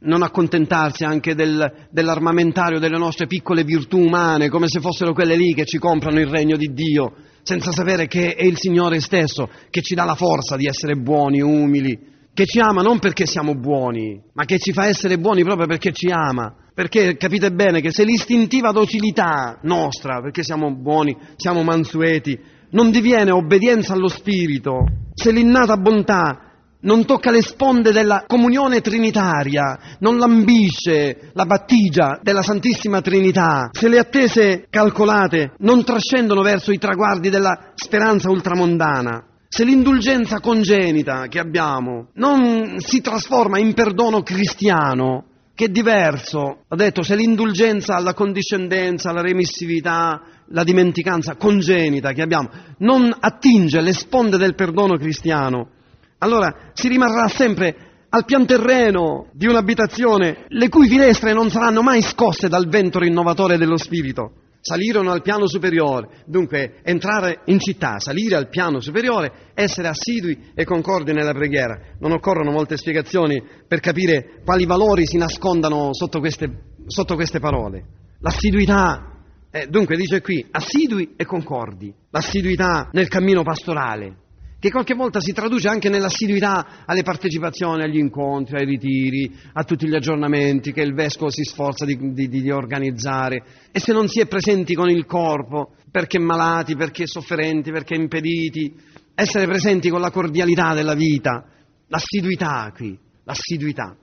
non 0.00 0.22
accontentarsi 0.22 1.04
anche 1.04 1.34
del, 1.34 1.88
dell'armamentario 1.90 2.78
delle 2.78 2.96
nostre 2.96 3.26
piccole 3.26 3.62
virtù 3.62 3.98
umane, 3.98 4.48
come 4.48 4.68
se 4.68 4.80
fossero 4.80 5.12
quelle 5.12 5.36
lì 5.36 5.52
che 5.52 5.66
ci 5.66 5.76
comprano 5.76 6.18
il 6.18 6.28
regno 6.28 6.56
di 6.56 6.72
Dio, 6.72 7.12
senza 7.42 7.72
sapere 7.72 8.06
che 8.06 8.32
è 8.32 8.44
il 8.44 8.56
Signore 8.56 9.00
stesso 9.00 9.50
che 9.68 9.82
ci 9.82 9.94
dà 9.94 10.04
la 10.04 10.14
forza 10.14 10.56
di 10.56 10.64
essere 10.64 10.94
buoni, 10.94 11.42
umili, 11.42 11.98
che 12.32 12.46
ci 12.46 12.58
ama 12.58 12.80
non 12.80 13.00
perché 13.00 13.26
siamo 13.26 13.54
buoni, 13.54 14.18
ma 14.32 14.46
che 14.46 14.58
ci 14.58 14.72
fa 14.72 14.86
essere 14.86 15.18
buoni 15.18 15.42
proprio 15.42 15.66
perché 15.66 15.92
ci 15.92 16.08
ama. 16.10 16.54
Perché 16.78 17.16
capite 17.16 17.50
bene 17.50 17.80
che 17.80 17.90
se 17.90 18.04
l'istintiva 18.04 18.70
docilità 18.70 19.58
nostra, 19.62 20.20
perché 20.20 20.44
siamo 20.44 20.72
buoni, 20.72 21.16
siamo 21.34 21.64
mansueti, 21.64 22.38
non 22.70 22.92
diviene 22.92 23.32
obbedienza 23.32 23.94
allo 23.94 24.06
Spirito, 24.06 24.84
se 25.12 25.32
l'innata 25.32 25.76
bontà 25.76 26.52
non 26.82 27.04
tocca 27.04 27.32
le 27.32 27.42
sponde 27.42 27.90
della 27.90 28.22
comunione 28.28 28.80
trinitaria, 28.80 29.96
non 29.98 30.18
lambisce 30.18 31.32
la 31.32 31.46
battigia 31.46 32.20
della 32.22 32.42
Santissima 32.42 33.00
Trinità, 33.00 33.70
se 33.72 33.88
le 33.88 33.98
attese 33.98 34.66
calcolate 34.70 35.54
non 35.58 35.82
trascendono 35.82 36.42
verso 36.42 36.70
i 36.70 36.78
traguardi 36.78 37.28
della 37.28 37.72
speranza 37.74 38.30
ultramondana, 38.30 39.24
se 39.48 39.64
l'indulgenza 39.64 40.38
congenita 40.38 41.26
che 41.26 41.40
abbiamo 41.40 42.10
non 42.14 42.76
si 42.78 43.00
trasforma 43.00 43.58
in 43.58 43.74
perdono 43.74 44.22
cristiano, 44.22 45.24
che 45.58 45.64
è 45.64 45.68
diverso, 45.70 46.66
ho 46.68 46.76
detto, 46.76 47.02
se 47.02 47.16
l'indulgenza, 47.16 47.98
la 47.98 48.14
condiscendenza, 48.14 49.10
la 49.10 49.22
remissività, 49.22 50.22
la 50.50 50.62
dimenticanza 50.62 51.34
congenita 51.34 52.12
che 52.12 52.22
abbiamo 52.22 52.48
non 52.78 53.12
attinge 53.18 53.80
le 53.80 53.92
sponde 53.92 54.36
del 54.36 54.54
perdono 54.54 54.96
cristiano, 54.96 55.70
allora 56.18 56.70
si 56.74 56.86
rimarrà 56.86 57.26
sempre 57.26 58.04
al 58.08 58.24
pian 58.24 58.46
terreno 58.46 59.30
di 59.32 59.48
un'abitazione 59.48 60.44
le 60.46 60.68
cui 60.68 60.86
finestre 60.86 61.32
non 61.32 61.50
saranno 61.50 61.82
mai 61.82 62.02
scosse 62.02 62.48
dal 62.48 62.68
vento 62.68 63.00
rinnovatore 63.00 63.58
dello 63.58 63.78
Spirito 63.78 64.34
salirono 64.60 65.12
al 65.12 65.22
piano 65.22 65.46
superiore, 65.48 66.22
dunque 66.26 66.80
entrare 66.82 67.40
in 67.46 67.58
città, 67.58 67.98
salire 67.98 68.36
al 68.36 68.48
piano 68.48 68.80
superiore, 68.80 69.52
essere 69.54 69.88
assidui 69.88 70.50
e 70.54 70.64
concordi 70.64 71.12
nella 71.12 71.32
preghiera. 71.32 71.78
Non 72.00 72.12
occorrono 72.12 72.50
molte 72.50 72.76
spiegazioni 72.76 73.42
per 73.66 73.80
capire 73.80 74.40
quali 74.44 74.66
valori 74.66 75.06
si 75.06 75.16
nascondano 75.16 75.90
sotto 75.92 76.18
queste, 76.18 76.48
sotto 76.86 77.14
queste 77.14 77.40
parole. 77.40 77.84
L'assiduità, 78.20 79.12
eh, 79.50 79.66
dunque 79.68 79.96
dice 79.96 80.20
qui, 80.20 80.44
assidui 80.50 81.14
e 81.16 81.24
concordi, 81.24 81.94
l'assiduità 82.10 82.88
nel 82.92 83.08
cammino 83.08 83.42
pastorale, 83.42 84.26
che 84.60 84.70
qualche 84.70 84.94
volta 84.94 85.20
si 85.20 85.32
traduce 85.32 85.68
anche 85.68 85.88
nell'assiduità 85.88 86.84
alle 86.84 87.02
partecipazioni, 87.02 87.82
agli 87.82 87.98
incontri, 87.98 88.56
ai 88.56 88.66
ritiri, 88.66 89.32
a 89.52 89.62
tutti 89.62 89.86
gli 89.86 89.94
aggiornamenti 89.94 90.72
che 90.72 90.80
il 90.80 90.94
vescovo 90.94 91.30
si 91.30 91.44
sforza 91.44 91.84
di, 91.84 92.12
di, 92.12 92.28
di 92.28 92.50
organizzare. 92.50 93.44
E 93.70 93.78
se 93.78 93.92
non 93.92 94.08
si 94.08 94.20
è 94.20 94.26
presenti 94.26 94.74
con 94.74 94.90
il 94.90 95.06
corpo, 95.06 95.74
perché 95.90 96.18
malati, 96.18 96.74
perché 96.74 97.06
sofferenti, 97.06 97.70
perché 97.70 97.94
impediti, 97.94 98.74
essere 99.14 99.46
presenti 99.46 99.90
con 99.90 100.00
la 100.00 100.10
cordialità 100.10 100.74
della 100.74 100.94
vita, 100.94 101.44
l'assiduità 101.86 102.72
qui, 102.74 102.98
l'assiduità. 103.24 103.96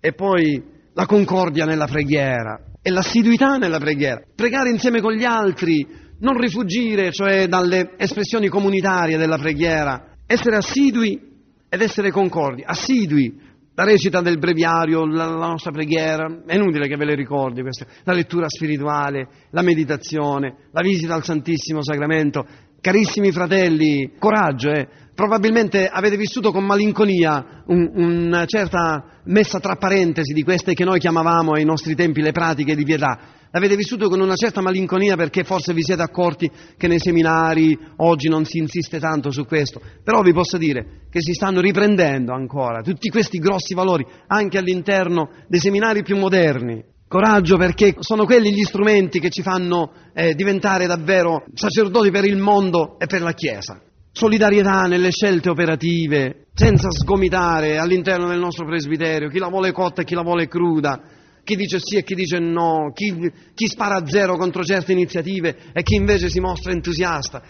E 0.00 0.12
poi 0.12 0.62
la 0.92 1.06
concordia 1.06 1.64
nella 1.64 1.86
preghiera 1.86 2.60
e 2.82 2.90
l'assiduità 2.90 3.56
nella 3.56 3.78
preghiera. 3.78 4.20
Pregare 4.34 4.68
insieme 4.68 5.00
con 5.00 5.12
gli 5.12 5.24
altri, 5.24 5.86
non 6.22 6.38
rifugire, 6.38 7.12
cioè 7.12 7.46
dalle 7.46 7.94
espressioni 7.96 8.48
comunitarie 8.48 9.16
della 9.16 9.38
preghiera, 9.38 10.14
essere 10.26 10.56
assidui 10.56 11.20
ed 11.68 11.80
essere 11.80 12.10
concordi, 12.10 12.62
assidui. 12.64 13.50
La 13.74 13.84
recita 13.84 14.20
del 14.20 14.38
breviario, 14.38 15.06
la, 15.06 15.24
la 15.24 15.46
nostra 15.46 15.70
preghiera, 15.70 16.42
è 16.46 16.56
inutile 16.56 16.88
che 16.88 16.96
ve 16.96 17.06
le 17.06 17.14
ricordi 17.14 17.62
queste, 17.62 17.86
la 18.04 18.12
lettura 18.12 18.46
spirituale, 18.46 19.28
la 19.50 19.62
meditazione, 19.62 20.68
la 20.72 20.82
visita 20.82 21.14
al 21.14 21.24
Santissimo 21.24 21.82
Sacramento. 21.82 22.46
Carissimi 22.80 23.32
fratelli, 23.32 24.12
coraggio, 24.18 24.70
eh, 24.70 24.88
Probabilmente 25.14 25.88
avete 25.88 26.16
vissuto 26.16 26.52
con 26.52 26.64
malinconia 26.64 27.64
un, 27.66 27.90
una 27.94 28.46
certa 28.46 29.20
messa 29.24 29.60
tra 29.60 29.76
parentesi 29.76 30.32
di 30.32 30.42
queste 30.42 30.72
che 30.72 30.84
noi 30.84 30.98
chiamavamo 30.98 31.52
ai 31.52 31.64
nostri 31.64 31.94
tempi 31.94 32.22
le 32.22 32.32
pratiche 32.32 32.74
di 32.74 32.84
pietà. 32.84 33.18
L'avete 33.54 33.76
vissuto 33.76 34.08
con 34.08 34.18
una 34.20 34.34
certa 34.34 34.62
malinconia 34.62 35.14
perché 35.14 35.44
forse 35.44 35.74
vi 35.74 35.82
siete 35.82 36.00
accorti 36.00 36.50
che 36.76 36.88
nei 36.88 36.98
seminari 36.98 37.78
oggi 37.96 38.28
non 38.28 38.46
si 38.46 38.56
insiste 38.56 38.98
tanto 38.98 39.30
su 39.30 39.44
questo. 39.44 39.78
Però 40.02 40.22
vi 40.22 40.32
posso 40.32 40.56
dire 40.56 41.02
che 41.10 41.20
si 41.20 41.34
stanno 41.34 41.60
riprendendo 41.60 42.32
ancora 42.32 42.80
tutti 42.80 43.10
questi 43.10 43.38
grossi 43.38 43.74
valori 43.74 44.06
anche 44.28 44.56
all'interno 44.56 45.28
dei 45.48 45.60
seminari 45.60 46.02
più 46.02 46.16
moderni. 46.16 46.82
Coraggio 47.06 47.58
perché 47.58 47.96
sono 47.98 48.24
quelli 48.24 48.54
gli 48.54 48.62
strumenti 48.62 49.20
che 49.20 49.28
ci 49.28 49.42
fanno 49.42 49.92
eh, 50.14 50.34
diventare 50.34 50.86
davvero 50.86 51.44
sacerdoti 51.52 52.10
per 52.10 52.24
il 52.24 52.38
mondo 52.38 52.98
e 52.98 53.04
per 53.04 53.20
la 53.20 53.34
Chiesa 53.34 53.78
solidarietà 54.12 54.82
nelle 54.82 55.10
scelte 55.10 55.48
operative, 55.48 56.48
senza 56.52 56.90
sgomitare 56.90 57.78
all'interno 57.78 58.28
del 58.28 58.38
nostro 58.38 58.66
presbiterio, 58.66 59.30
chi 59.30 59.38
la 59.38 59.48
vuole 59.48 59.72
cotta 59.72 60.02
e 60.02 60.04
chi 60.04 60.14
la 60.14 60.22
vuole 60.22 60.48
cruda, 60.48 61.00
chi 61.44 61.56
dice 61.56 61.78
sì 61.80 61.96
e 61.96 62.04
chi 62.04 62.14
dice 62.14 62.38
no, 62.38 62.92
chi, 62.94 63.30
chi 63.54 63.66
spara 63.66 63.96
a 63.96 64.06
zero 64.06 64.36
contro 64.36 64.62
certe 64.62 64.92
iniziative 64.92 65.56
e 65.72 65.82
chi 65.82 65.96
invece 65.96 66.28
si 66.28 66.40
mostra 66.40 66.72
entusiasta. 66.72 67.42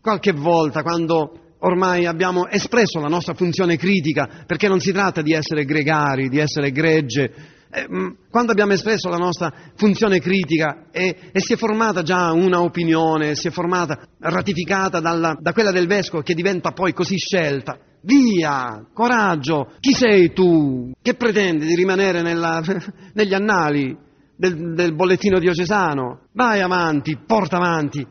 Qualche 0.00 0.32
volta, 0.32 0.82
quando 0.82 1.56
ormai 1.58 2.06
abbiamo 2.06 2.48
espresso 2.48 3.00
la 3.00 3.08
nostra 3.08 3.34
funzione 3.34 3.76
critica, 3.76 4.44
perché 4.46 4.68
non 4.68 4.80
si 4.80 4.92
tratta 4.92 5.22
di 5.22 5.32
essere 5.32 5.64
gregari, 5.64 6.28
di 6.28 6.38
essere 6.38 6.72
gregge, 6.72 7.32
eh, 7.74 7.86
mm, 7.90 8.10
quando 8.30 8.52
abbiamo 8.52 8.72
espresso 8.72 9.08
la 9.08 9.16
nostra 9.16 9.52
funzione 9.76 10.20
critica 10.20 10.88
e, 10.90 11.30
e, 11.32 11.40
si 11.40 11.54
è 11.54 11.56
formata 11.56 12.02
già 12.02 12.30
una 12.32 12.60
opinione, 12.60 13.34
si 13.34 13.48
è 13.48 13.50
formata, 13.50 13.98
ratificata 14.18 15.00
dalla, 15.00 15.36
da 15.40 15.52
quella 15.52 15.70
del 15.70 15.86
vescovo 15.86 16.22
che 16.22 16.34
diventa 16.34 16.72
poi 16.72 16.92
così 16.92 17.16
scelta, 17.16 17.78
via, 18.02 18.86
coraggio, 18.92 19.72
chi 19.80 19.92
sei 19.92 20.32
tu? 20.32 20.92
Che 21.00 21.14
pretendi 21.14 21.66
di 21.66 21.74
rimanere 21.74 22.22
nella, 22.22 22.62
negli 23.14 23.34
annali 23.34 23.96
del, 24.36 24.74
del 24.74 24.94
bollettino 24.94 25.38
diocesano? 25.38 26.26
Vai 26.32 26.60
avanti, 26.60 27.18
porta 27.26 27.56
avanti. 27.56 28.06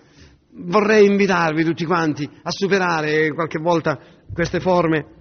Vorrei 0.53 1.05
invitarvi 1.05 1.63
tutti 1.63 1.85
quanti 1.85 2.29
a 2.43 2.51
superare 2.51 3.33
qualche 3.33 3.59
volta 3.59 3.97
queste 4.33 4.59
forme 4.59 5.19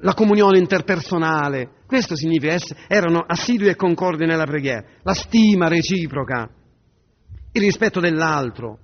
la 0.00 0.14
comunione 0.14 0.58
interpersonale, 0.58 1.70
questo 1.86 2.16
significa 2.16 2.54
essere, 2.54 2.80
erano 2.88 3.24
assidui 3.26 3.68
e 3.68 3.76
concordi 3.76 4.24
nella 4.24 4.44
preghiera, 4.44 4.84
la 5.02 5.14
stima 5.14 5.68
reciproca, 5.68 6.48
il 7.52 7.60
rispetto 7.60 8.00
dell'altro, 8.00 8.78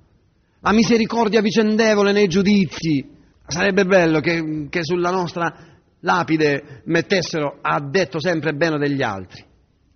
la 0.61 0.73
misericordia 0.73 1.41
vicendevole 1.41 2.13
nei 2.13 2.27
giudizi. 2.27 3.17
Sarebbe 3.49 3.85
bello 3.87 4.21
che, 4.21 4.67
che 4.69 4.81
sulla 4.83 5.11
nostra 5.11 5.53
lapide 6.01 6.83
mettessero 6.85 7.59
ha 7.63 7.81
detto 7.81 8.21
sempre 8.21 8.53
bene 8.53 8.77
degli 8.77 9.03
altri. 9.03 9.43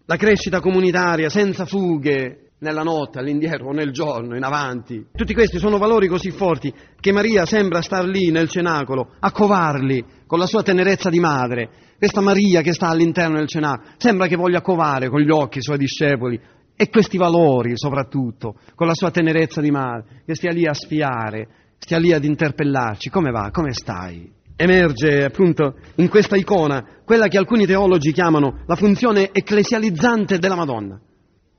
La 0.06 0.16
crescita 0.16 0.60
comunitaria 0.60 1.28
senza 1.28 1.66
fughe, 1.66 2.52
nella 2.60 2.82
notte, 2.82 3.18
all'indietro 3.18 3.68
o 3.68 3.72
nel 3.72 3.90
giorno, 3.90 4.36
in 4.36 4.42
avanti. 4.42 5.04
Tutti 5.12 5.34
questi 5.34 5.58
sono 5.58 5.78
valori 5.78 6.06
così 6.06 6.30
forti 6.30 6.72
che 6.98 7.12
Maria 7.12 7.44
sembra 7.44 7.82
star 7.82 8.04
lì 8.04 8.30
nel 8.30 8.48
cenacolo 8.48 9.14
a 9.18 9.30
covarli 9.32 10.02
con 10.26 10.38
la 10.38 10.46
sua 10.46 10.62
tenerezza 10.62 11.10
di 11.10 11.20
madre. 11.20 11.68
Questa 11.98 12.20
Maria 12.20 12.62
che 12.62 12.72
sta 12.72 12.88
all'interno 12.88 13.36
del 13.36 13.48
cenacolo 13.48 13.90
sembra 13.98 14.28
che 14.28 14.36
voglia 14.36 14.62
covare 14.62 15.08
con 15.08 15.20
gli 15.20 15.30
occhi 15.30 15.58
i 15.58 15.62
suoi 15.62 15.78
discepoli 15.78 16.40
e 16.74 16.88
questi 16.88 17.18
valori 17.18 17.72
soprattutto, 17.74 18.54
con 18.74 18.86
la 18.86 18.94
sua 18.94 19.10
tenerezza 19.10 19.60
di 19.60 19.70
madre, 19.70 20.22
che 20.24 20.34
stia 20.34 20.52
lì 20.52 20.66
a 20.66 20.72
spiare, 20.72 21.48
stia 21.82 21.98
lì 21.98 22.12
ad 22.12 22.22
interpellarci. 22.22 23.10
Come 23.10 23.32
va? 23.32 23.50
Come 23.50 23.72
stai? 23.72 24.30
Emerge 24.54 25.24
appunto 25.24 25.74
in 25.96 26.08
questa 26.08 26.36
icona 26.36 27.00
quella 27.04 27.26
che 27.26 27.38
alcuni 27.38 27.66
teologi 27.66 28.12
chiamano 28.12 28.62
la 28.66 28.76
funzione 28.76 29.30
ecclesializzante 29.32 30.38
della 30.38 30.54
Madonna. 30.54 31.00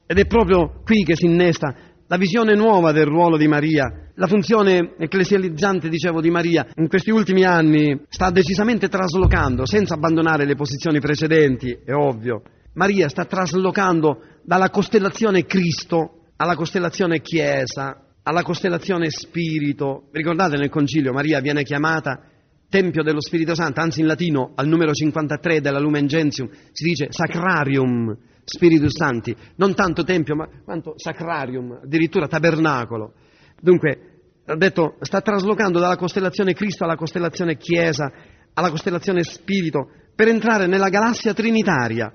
Ed 0.06 0.18
è 0.18 0.26
proprio 0.26 0.82
qui 0.86 1.04
che 1.04 1.16
si 1.16 1.26
innesta 1.26 1.76
la 2.08 2.18
visione 2.18 2.56
nuova 2.56 2.94
del 2.94 3.06
ruolo 3.06 3.36
di 3.36 3.48
Maria, 3.48 4.12
la 4.16 4.28
funzione 4.28 4.94
ecclesializzante, 4.98 5.90
dicevo, 5.90 6.22
di 6.22 6.30
Maria 6.30 6.68
in 6.76 6.88
questi 6.88 7.10
ultimi 7.10 7.44
anni 7.44 8.04
sta 8.08 8.30
decisamente 8.30 8.88
traslocando, 8.88 9.66
senza 9.66 9.96
abbandonare 9.96 10.46
le 10.46 10.56
posizioni 10.56 11.00
precedenti, 11.00 11.78
è 11.84 11.92
ovvio. 11.92 12.44
Maria 12.76 13.10
sta 13.10 13.26
traslocando 13.26 14.22
dalla 14.44 14.70
costellazione 14.70 15.46
Cristo 15.46 16.20
alla 16.38 16.56
costellazione 16.56 17.22
Chiesa, 17.22 18.03
alla 18.24 18.44
costellazione 18.44 19.10
Spirito. 19.10 20.08
Ricordate 20.12 20.58
nel 20.58 20.70
Concilio 20.70 21.14
Maria 21.14 21.40
viene 21.40 21.64
chiamata 21.64 22.22
Tempio 22.70 23.04
dello 23.04 23.22
Spirito 23.22 23.54
Santo, 23.54 23.82
anzi 23.82 24.00
in 24.00 24.08
latino 24.08 24.54
al 24.56 24.68
numero 24.68 24.94
53 24.94 25.62
della 25.62 25.80
Lumen 25.80 26.08
Gentium 26.08 26.50
si 26.72 26.84
dice 26.84 27.08
Sacrarium, 27.12 28.18
Spiritus 28.44 28.96
Santi, 28.96 29.36
non 29.58 29.76
tanto 29.76 30.04
tempio, 30.04 30.36
ma 30.36 30.48
quanto 30.64 30.96
sacrarium, 30.98 31.82
addirittura 31.84 32.28
tabernacolo. 32.28 33.14
Dunque, 33.62 34.14
ha 34.46 34.56
detto, 34.56 34.96
sta 35.02 35.22
traslocando 35.22 35.80
dalla 35.80 35.96
costellazione 35.96 36.54
Cristo 36.54 36.84
alla 36.84 36.96
costellazione 36.96 37.58
Chiesa, 37.58 38.12
alla 38.54 38.70
costellazione 38.70 39.24
Spirito, 39.24 39.90
per 40.16 40.28
entrare 40.28 40.66
nella 40.66 40.90
galassia 40.90 41.34
trinitaria, 41.34 42.12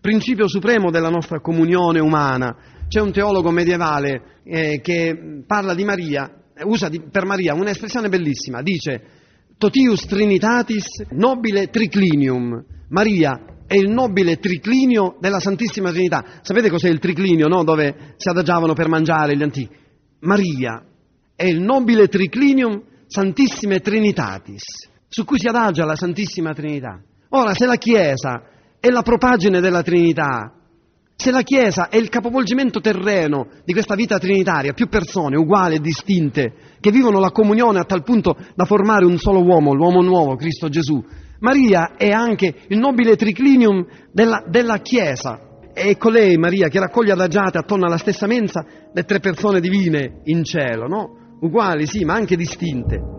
principio 0.00 0.48
supremo 0.48 0.90
della 0.90 1.10
nostra 1.10 1.40
comunione 1.40 2.00
umana. 2.00 2.56
C'è 2.88 3.00
un 3.00 3.12
teologo 3.12 3.50
medievale 3.50 4.40
eh, 4.44 4.80
che 4.80 5.42
parla 5.46 5.74
di 5.74 5.84
Maria, 5.84 6.32
usa 6.64 6.88
di, 6.88 7.02
per 7.02 7.26
Maria 7.26 7.52
un'espressione 7.52 8.08
bellissima, 8.08 8.62
dice 8.62 9.02
Totius 9.58 10.06
Trinitatis 10.06 10.86
nobile 11.10 11.68
triclinium. 11.68 12.64
Maria 12.88 13.42
è 13.66 13.74
il 13.74 13.90
nobile 13.90 14.38
triclinio 14.38 15.18
della 15.20 15.38
Santissima 15.38 15.90
Trinità. 15.90 16.40
Sapete 16.40 16.70
cos'è 16.70 16.88
il 16.88 16.98
triclinio, 16.98 17.46
no? 17.46 17.62
Dove 17.62 18.14
si 18.16 18.30
adagiavano 18.30 18.72
per 18.72 18.88
mangiare 18.88 19.36
gli 19.36 19.42
antichi? 19.42 19.76
Maria 20.20 20.82
è 21.36 21.44
il 21.44 21.60
nobile 21.60 22.08
triclinium 22.08 22.82
Santissime 23.06 23.80
Trinitatis, 23.80 24.62
su 25.06 25.24
cui 25.26 25.38
si 25.38 25.46
adagia 25.46 25.84
la 25.84 25.94
Santissima 25.94 26.54
Trinità. 26.54 27.02
Ora, 27.30 27.52
se 27.52 27.66
la 27.66 27.76
Chiesa 27.76 28.44
è 28.80 28.88
la 28.88 29.02
propagine 29.02 29.60
della 29.60 29.82
Trinità, 29.82 30.54
se 31.20 31.32
la 31.32 31.42
Chiesa 31.42 31.88
è 31.88 31.96
il 31.96 32.08
capovolgimento 32.08 32.78
terreno 32.78 33.48
di 33.64 33.72
questa 33.72 33.96
vita 33.96 34.20
trinitaria, 34.20 34.72
più 34.72 34.86
persone 34.86 35.36
uguali 35.36 35.74
e 35.74 35.80
distinte, 35.80 36.54
che 36.78 36.92
vivono 36.92 37.18
la 37.18 37.32
comunione 37.32 37.80
a 37.80 37.84
tal 37.84 38.04
punto 38.04 38.36
da 38.54 38.64
formare 38.64 39.04
un 39.04 39.18
solo 39.18 39.42
uomo, 39.42 39.74
l'uomo 39.74 40.00
nuovo, 40.00 40.36
Cristo 40.36 40.68
Gesù, 40.68 41.04
Maria 41.40 41.96
è 41.96 42.10
anche 42.10 42.54
il 42.68 42.78
nobile 42.78 43.16
triclinium 43.16 43.84
della, 44.12 44.44
della 44.46 44.78
Chiesa. 44.78 45.40
È 45.72 45.96
colei, 45.96 46.36
Maria, 46.36 46.68
che 46.68 46.78
raccoglie 46.78 47.12
adagiate 47.12 47.58
attorno 47.58 47.86
alla 47.86 47.98
stessa 47.98 48.28
mensa 48.28 48.64
le 48.92 49.02
tre 49.02 49.18
persone 49.18 49.58
divine 49.58 50.20
in 50.24 50.44
cielo, 50.44 50.86
no? 50.86 51.36
Uguali, 51.40 51.86
sì, 51.86 52.04
ma 52.04 52.14
anche 52.14 52.36
distinte. 52.36 53.17